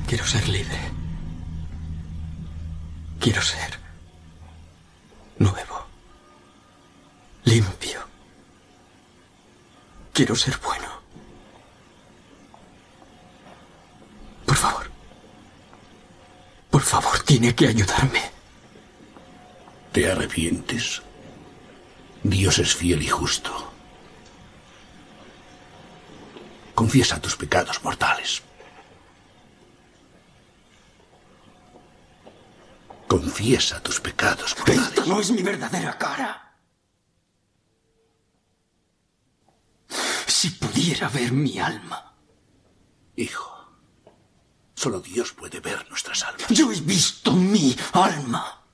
Quiero 0.08 0.26
ser 0.26 0.48
libre. 0.50 0.76
Quiero 3.20 3.42
ser 3.42 3.80
nuevo. 5.40 5.86
Limpio. 7.44 8.02
Quiero 10.14 10.36
ser 10.36 10.58
bueno. 10.60 10.88
Por 14.46 14.56
favor. 14.56 14.90
Por 16.70 16.82
favor, 16.82 17.20
tiene 17.24 17.54
que 17.56 17.68
ayudarme. 17.68 18.22
¿Te 19.92 20.12
arrepientes? 20.12 21.02
Dios 22.24 22.60
es 22.60 22.76
fiel 22.76 23.02
y 23.02 23.08
justo. 23.08 23.72
Confiesa 26.74 27.22
tus 27.22 27.36
pecados 27.36 27.84
mortales. 27.84 28.42
Confiesa 33.16 33.82
tus 33.82 34.02
pecados. 34.02 34.54
Esta 34.68 35.06
no 35.06 35.22
es 35.22 35.32
mi 35.32 35.42
verdadera 35.42 35.98
cara. 35.98 36.60
Si 40.28 40.50
pudiera 40.50 41.08
ver 41.08 41.32
mi 41.32 41.58
alma. 41.58 42.14
Hijo, 43.16 43.72
solo 44.74 45.00
Dios 45.00 45.32
puede 45.32 45.62
ver 45.62 45.90
nuestras 45.90 46.24
almas. 46.24 46.50
Yo 46.50 46.70
he 46.74 46.82
visto 46.82 47.32
mi 47.32 47.74
alma. 47.94 48.66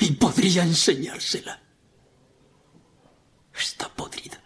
Y 0.00 0.10
podría 0.16 0.64
enseñársela. 0.64 1.62
Está 3.54 3.88
podrida. 3.88 4.42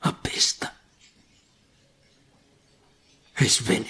Apesta. 0.00 0.74
Es 3.44 3.62
veneno. 3.68 3.84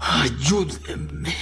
Ayúdenme. 0.00 1.36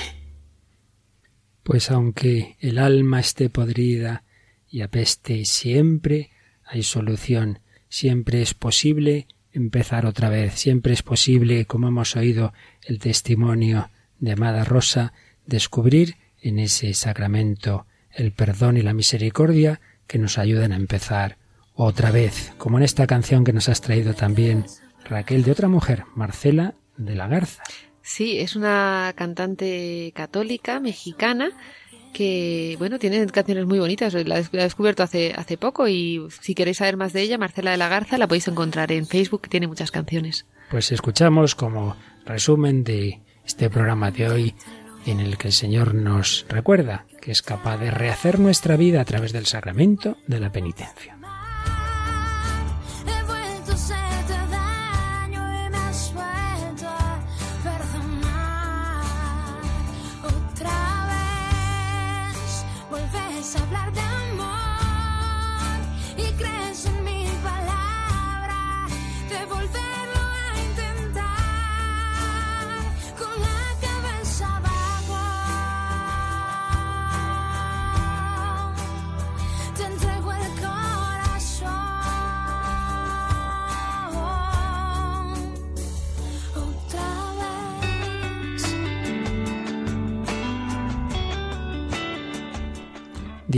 Pues 1.62 1.90
aunque 1.90 2.58
el 2.60 2.76
alma 2.78 3.18
esté 3.18 3.48
podrida 3.48 4.24
y 4.68 4.82
apeste, 4.82 5.46
siempre 5.46 6.28
hay 6.66 6.82
solución, 6.82 7.60
siempre 7.88 8.42
es 8.42 8.52
posible 8.52 9.26
empezar 9.52 10.04
otra 10.04 10.28
vez, 10.28 10.52
siempre 10.56 10.92
es 10.92 11.02
posible, 11.02 11.64
como 11.64 11.88
hemos 11.88 12.16
oído 12.16 12.52
el 12.82 12.98
testimonio 12.98 13.90
de 14.18 14.32
Amada 14.32 14.66
Rosa, 14.66 15.14
descubrir 15.46 16.16
en 16.42 16.58
ese 16.58 16.92
sacramento 16.92 17.86
el 18.10 18.32
perdón 18.32 18.76
y 18.76 18.82
la 18.82 18.92
misericordia 18.92 19.80
que 20.06 20.18
nos 20.18 20.36
ayudan 20.36 20.72
a 20.72 20.76
empezar 20.76 21.38
otra 21.74 22.10
vez, 22.10 22.52
como 22.58 22.78
en 22.78 22.84
esta 22.84 23.06
canción 23.06 23.44
que 23.44 23.52
nos 23.52 23.68
has 23.68 23.80
traído 23.80 24.14
también, 24.14 24.64
Raquel, 25.04 25.42
de 25.44 25.52
otra 25.52 25.68
mujer, 25.68 26.04
Marcela 26.14 26.74
de 26.96 27.14
la 27.14 27.26
Garza. 27.26 27.62
Sí, 28.02 28.38
es 28.38 28.56
una 28.56 29.12
cantante 29.16 30.12
católica 30.14 30.80
mexicana 30.80 31.50
que, 32.12 32.74
bueno, 32.78 32.98
tiene 32.98 33.24
canciones 33.26 33.66
muy 33.66 33.78
bonitas. 33.78 34.12
La, 34.14 34.38
he- 34.38 34.48
descubierto 34.52 35.02
hace, 35.02 35.32
hace 35.36 35.56
poco 35.56 35.86
y 35.88 36.26
si 36.40 36.54
queréis 36.54 36.78
saber 36.78 36.96
más 36.96 37.12
de 37.12 37.22
ella, 37.22 37.38
Marcela 37.38 37.70
de 37.70 37.76
la 37.76 37.88
Garza, 37.88 38.18
la 38.18 38.26
podéis 38.26 38.48
encontrar 38.48 38.90
en 38.92 39.06
Facebook, 39.06 39.42
que 39.42 39.48
tiene 39.48 39.68
muchas 39.68 39.90
canciones. 39.90 40.46
Pues 40.70 40.90
escuchamos 40.92 41.54
como 41.54 41.96
resumen 42.26 42.84
de 42.84 43.20
este 43.46 43.70
programa 43.70 44.10
de 44.10 44.28
hoy 44.28 44.54
en 45.06 45.20
el 45.20 45.38
que 45.38 45.48
el 45.48 45.54
Señor 45.54 45.94
nos 45.94 46.46
recuerda 46.48 47.06
que 47.20 47.30
es 47.32 47.42
capaz 47.42 47.78
de 47.78 47.90
rehacer 47.90 48.38
nuestra 48.38 48.76
vida 48.76 49.00
a 49.00 49.04
través 49.04 49.32
del 49.32 49.46
sacramento 49.46 50.16
de 50.26 50.40
la 50.40 50.50
penitencia. 50.52 51.16
Hablar 63.56 63.92
de 63.92 64.09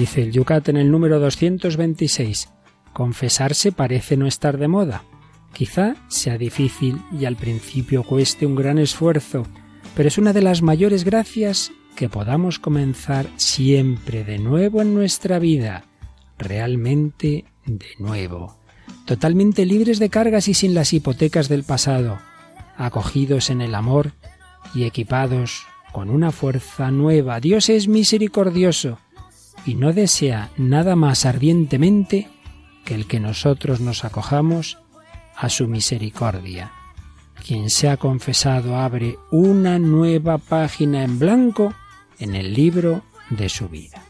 Dice 0.03 0.23
el 0.23 0.33
Yucat 0.33 0.69
en 0.69 0.79
el 0.79 0.91
número 0.91 1.21
226. 1.21 2.49
Confesarse 2.93 3.71
parece 3.71 4.17
no 4.17 4.27
estar 4.27 4.59
de 4.59 4.67
moda. 4.67 5.05
Quizá 5.53 5.95
sea 6.09 6.39
difícil 6.39 7.01
y 7.17 7.25
al 7.25 7.37
principio 7.37 8.03
cueste 8.03 8.45
un 8.45 8.57
gran 8.57 8.79
esfuerzo, 8.81 9.47
pero 9.95 10.09
es 10.09 10.19
una 10.19 10.33
de 10.33 10.43
las 10.43 10.61
mayores 10.61 11.05
gracias 11.05 11.71
que 11.95 12.09
podamos 12.09 12.59
comenzar 12.59 13.29
siempre 13.37 14.25
de 14.25 14.41
nuevo 14.41 14.83
en 14.83 14.93
nuestra 14.93 15.39
vida, 15.39 15.85
realmente 16.37 17.45
de 17.65 17.87
nuevo, 18.01 18.57
totalmente 19.07 19.67
libres 19.67 20.01
de 20.01 20.11
cargas 20.11 20.49
y 20.49 20.55
sin 20.55 20.75
las 20.75 20.93
hipotecas 20.93 21.49
del 21.49 21.63
pasado, 21.63 22.19
acogidos 22.77 23.51
en 23.51 23.61
el 23.61 23.73
amor 23.77 24.15
y 24.75 24.83
equipados 24.83 25.63
con 25.93 26.11
una 26.11 26.33
fuerza 26.33 26.91
nueva. 26.91 27.39
Dios 27.39 27.69
es 27.69 27.87
misericordioso 27.87 28.99
y 29.65 29.75
no 29.75 29.93
desea 29.93 30.51
nada 30.57 30.97
más 30.97 31.25
ardientemente 31.25 32.29
que 32.85 32.95
el 32.95 33.07
que 33.07 33.21
nosotros 33.21 33.81
nos 33.81 34.05
acojamos 34.05 34.79
a 35.37 35.49
su 35.49 35.69
misericordia. 35.69 36.73
Quien 37.45 37.71
se 37.71 37.89
ha 37.89 37.97
confesado 37.97 38.77
abre 38.77 39.17
una 39.31 39.79
nueva 39.79 40.39
página 40.39 41.03
en 41.03 41.19
blanco 41.19 41.75
en 42.19 42.35
el 42.35 42.55
libro 42.55 43.03
de 43.31 43.49
su 43.49 43.69
vida. 43.69 44.03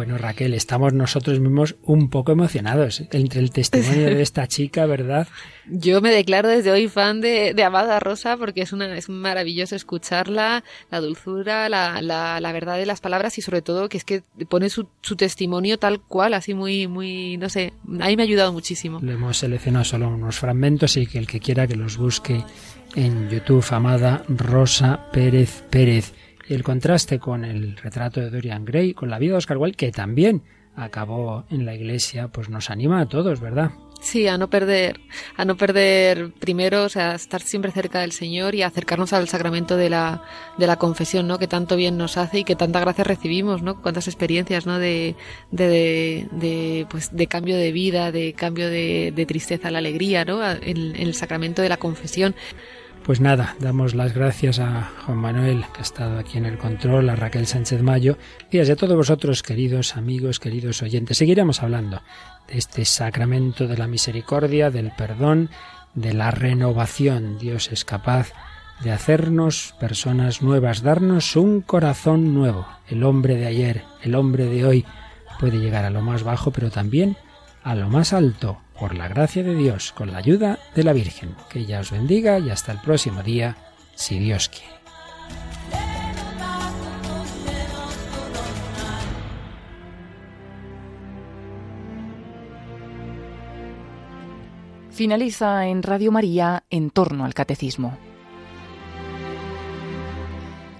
Bueno, 0.00 0.16
Raquel, 0.16 0.54
estamos 0.54 0.94
nosotros 0.94 1.40
mismos 1.40 1.76
un 1.82 2.08
poco 2.08 2.32
emocionados 2.32 3.02
entre 3.12 3.38
el 3.38 3.50
testimonio 3.50 4.06
de 4.06 4.22
esta 4.22 4.46
chica, 4.46 4.86
¿verdad? 4.86 5.28
Yo 5.66 6.00
me 6.00 6.10
declaro 6.10 6.48
desde 6.48 6.70
hoy 6.70 6.88
fan 6.88 7.20
de, 7.20 7.52
de 7.52 7.64
Amada 7.64 8.00
Rosa 8.00 8.38
porque 8.38 8.62
es 8.62 8.72
una 8.72 8.96
es 8.96 9.10
maravilloso 9.10 9.76
escucharla, 9.76 10.64
la 10.90 11.00
dulzura, 11.02 11.68
la, 11.68 12.00
la, 12.00 12.40
la 12.40 12.52
verdad 12.52 12.78
de 12.78 12.86
las 12.86 13.02
palabras 13.02 13.36
y 13.36 13.42
sobre 13.42 13.60
todo 13.60 13.90
que 13.90 13.98
es 13.98 14.04
que 14.06 14.22
pone 14.48 14.70
su, 14.70 14.88
su 15.02 15.16
testimonio 15.16 15.78
tal 15.78 16.00
cual, 16.00 16.32
así 16.32 16.54
muy, 16.54 16.88
muy, 16.88 17.36
no 17.36 17.50
sé, 17.50 17.74
a 18.00 18.06
mí 18.06 18.16
me 18.16 18.22
ha 18.22 18.24
ayudado 18.24 18.54
muchísimo. 18.54 19.00
Le 19.02 19.12
hemos 19.12 19.36
seleccionado 19.36 19.84
solo 19.84 20.08
unos 20.08 20.38
fragmentos 20.38 20.96
y 20.96 21.06
que 21.06 21.18
el 21.18 21.26
que 21.26 21.40
quiera 21.40 21.66
que 21.66 21.76
los 21.76 21.98
busque 21.98 22.42
en 22.96 23.28
YouTube, 23.28 23.66
Amada 23.70 24.24
Rosa 24.28 25.10
Pérez 25.12 25.62
Pérez 25.68 26.14
el 26.54 26.62
contraste 26.62 27.18
con 27.18 27.44
el 27.44 27.76
retrato 27.76 28.20
de 28.20 28.30
Dorian 28.30 28.64
Gray, 28.64 28.92
con 28.92 29.08
la 29.10 29.18
vida 29.18 29.32
de 29.32 29.38
Oscar 29.38 29.56
Wilde, 29.58 29.76
que 29.76 29.92
también 29.92 30.42
acabó 30.74 31.44
en 31.50 31.64
la 31.64 31.74
iglesia, 31.74 32.28
pues 32.28 32.48
nos 32.48 32.70
anima 32.70 33.00
a 33.00 33.06
todos, 33.06 33.40
¿verdad? 33.40 33.70
Sí, 34.00 34.26
a 34.28 34.38
no 34.38 34.48
perder, 34.48 34.98
a 35.36 35.44
no 35.44 35.58
perder 35.58 36.32
primero, 36.32 36.84
o 36.84 36.88
sea, 36.88 37.14
estar 37.14 37.42
siempre 37.42 37.70
cerca 37.70 38.00
del 38.00 38.12
Señor 38.12 38.54
y 38.54 38.62
acercarnos 38.62 39.12
al 39.12 39.28
sacramento 39.28 39.76
de 39.76 39.90
la, 39.90 40.22
de 40.56 40.66
la 40.66 40.76
confesión, 40.76 41.28
¿no? 41.28 41.38
Que 41.38 41.46
tanto 41.46 41.76
bien 41.76 41.98
nos 41.98 42.16
hace 42.16 42.38
y 42.38 42.44
que 42.44 42.56
tanta 42.56 42.80
gracia 42.80 43.04
recibimos, 43.04 43.60
¿no? 43.60 43.82
Cuántas 43.82 44.08
experiencias, 44.08 44.64
¿no? 44.64 44.78
De, 44.78 45.16
de, 45.50 46.86
pues, 46.88 47.14
de 47.14 47.26
cambio 47.26 47.56
de 47.56 47.72
vida, 47.72 48.10
de 48.10 48.32
cambio 48.32 48.70
de, 48.70 49.12
de 49.14 49.26
tristeza 49.26 49.68
a 49.68 49.70
la 49.70 49.78
alegría, 49.78 50.24
¿no? 50.24 50.40
En 50.50 50.96
el 50.96 51.14
sacramento 51.14 51.60
de 51.60 51.68
la 51.68 51.76
confesión. 51.76 52.34
Pues 53.04 53.20
nada, 53.20 53.56
damos 53.58 53.94
las 53.94 54.14
gracias 54.14 54.58
a 54.58 54.90
Juan 55.04 55.18
Manuel, 55.18 55.64
que 55.72 55.80
ha 55.80 55.82
estado 55.82 56.18
aquí 56.18 56.36
en 56.38 56.44
el 56.44 56.58
control, 56.58 57.08
a 57.08 57.16
Raquel 57.16 57.46
Sánchez 57.46 57.82
Mayo, 57.82 58.18
y 58.50 58.58
a 58.58 58.76
todos 58.76 58.94
vosotros, 58.94 59.42
queridos 59.42 59.96
amigos, 59.96 60.38
queridos 60.38 60.82
oyentes. 60.82 61.16
Seguiremos 61.16 61.62
hablando 61.62 62.02
de 62.46 62.58
este 62.58 62.84
sacramento 62.84 63.66
de 63.66 63.78
la 63.78 63.86
misericordia, 63.86 64.70
del 64.70 64.92
perdón, 64.92 65.48
de 65.94 66.12
la 66.12 66.30
renovación. 66.30 67.38
Dios 67.38 67.72
es 67.72 67.84
capaz 67.84 68.32
de 68.84 68.92
hacernos 68.92 69.74
personas 69.80 70.42
nuevas, 70.42 70.82
darnos 70.82 71.36
un 71.36 71.62
corazón 71.62 72.34
nuevo. 72.34 72.66
El 72.86 73.02
hombre 73.04 73.36
de 73.36 73.46
ayer, 73.46 73.84
el 74.02 74.14
hombre 74.14 74.44
de 74.44 74.64
hoy, 74.64 74.86
puede 75.40 75.58
llegar 75.58 75.86
a 75.86 75.90
lo 75.90 76.02
más 76.02 76.22
bajo, 76.22 76.50
pero 76.50 76.70
también 76.70 77.16
a 77.62 77.74
lo 77.74 77.88
más 77.88 78.12
alto, 78.12 78.58
por 78.80 78.96
la 78.96 79.08
gracia 79.08 79.42
de 79.42 79.54
Dios, 79.54 79.92
con 79.92 80.10
la 80.10 80.18
ayuda 80.18 80.58
de 80.74 80.82
la 80.82 80.94
Virgen. 80.94 81.36
Que 81.50 81.60
ella 81.60 81.80
os 81.80 81.90
bendiga 81.90 82.38
y 82.38 82.48
hasta 82.48 82.72
el 82.72 82.80
próximo 82.80 83.22
día, 83.22 83.56
si 83.94 84.18
Dios 84.18 84.48
quiere. 84.48 84.80
Finaliza 94.90 95.66
en 95.66 95.82
Radio 95.82 96.10
María 96.10 96.64
en 96.70 96.90
torno 96.90 97.24
al 97.24 97.34
catecismo. 97.34 98.09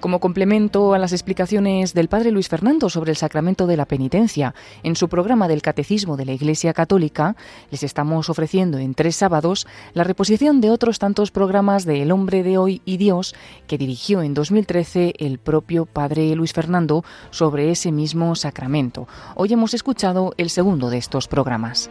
Como 0.00 0.18
complemento 0.18 0.94
a 0.94 0.98
las 0.98 1.12
explicaciones 1.12 1.92
del 1.92 2.08
Padre 2.08 2.30
Luis 2.30 2.48
Fernando 2.48 2.88
sobre 2.88 3.10
el 3.10 3.18
sacramento 3.18 3.66
de 3.66 3.76
la 3.76 3.84
penitencia 3.84 4.54
en 4.82 4.96
su 4.96 5.10
programa 5.10 5.46
del 5.46 5.60
Catecismo 5.60 6.16
de 6.16 6.24
la 6.24 6.32
Iglesia 6.32 6.72
Católica, 6.72 7.36
les 7.70 7.82
estamos 7.82 8.30
ofreciendo 8.30 8.78
en 8.78 8.94
tres 8.94 9.16
sábados 9.16 9.66
la 9.92 10.04
reposición 10.04 10.62
de 10.62 10.70
otros 10.70 10.98
tantos 10.98 11.30
programas 11.30 11.84
de 11.84 12.00
El 12.00 12.12
hombre 12.12 12.42
de 12.42 12.56
hoy 12.56 12.80
y 12.86 12.96
Dios 12.96 13.34
que 13.66 13.76
dirigió 13.76 14.22
en 14.22 14.32
2013 14.32 15.12
el 15.18 15.38
propio 15.38 15.84
Padre 15.84 16.34
Luis 16.34 16.54
Fernando 16.54 17.04
sobre 17.30 17.70
ese 17.70 17.92
mismo 17.92 18.34
sacramento. 18.36 19.06
Hoy 19.34 19.52
hemos 19.52 19.74
escuchado 19.74 20.32
el 20.38 20.48
segundo 20.48 20.88
de 20.88 20.96
estos 20.96 21.28
programas. 21.28 21.90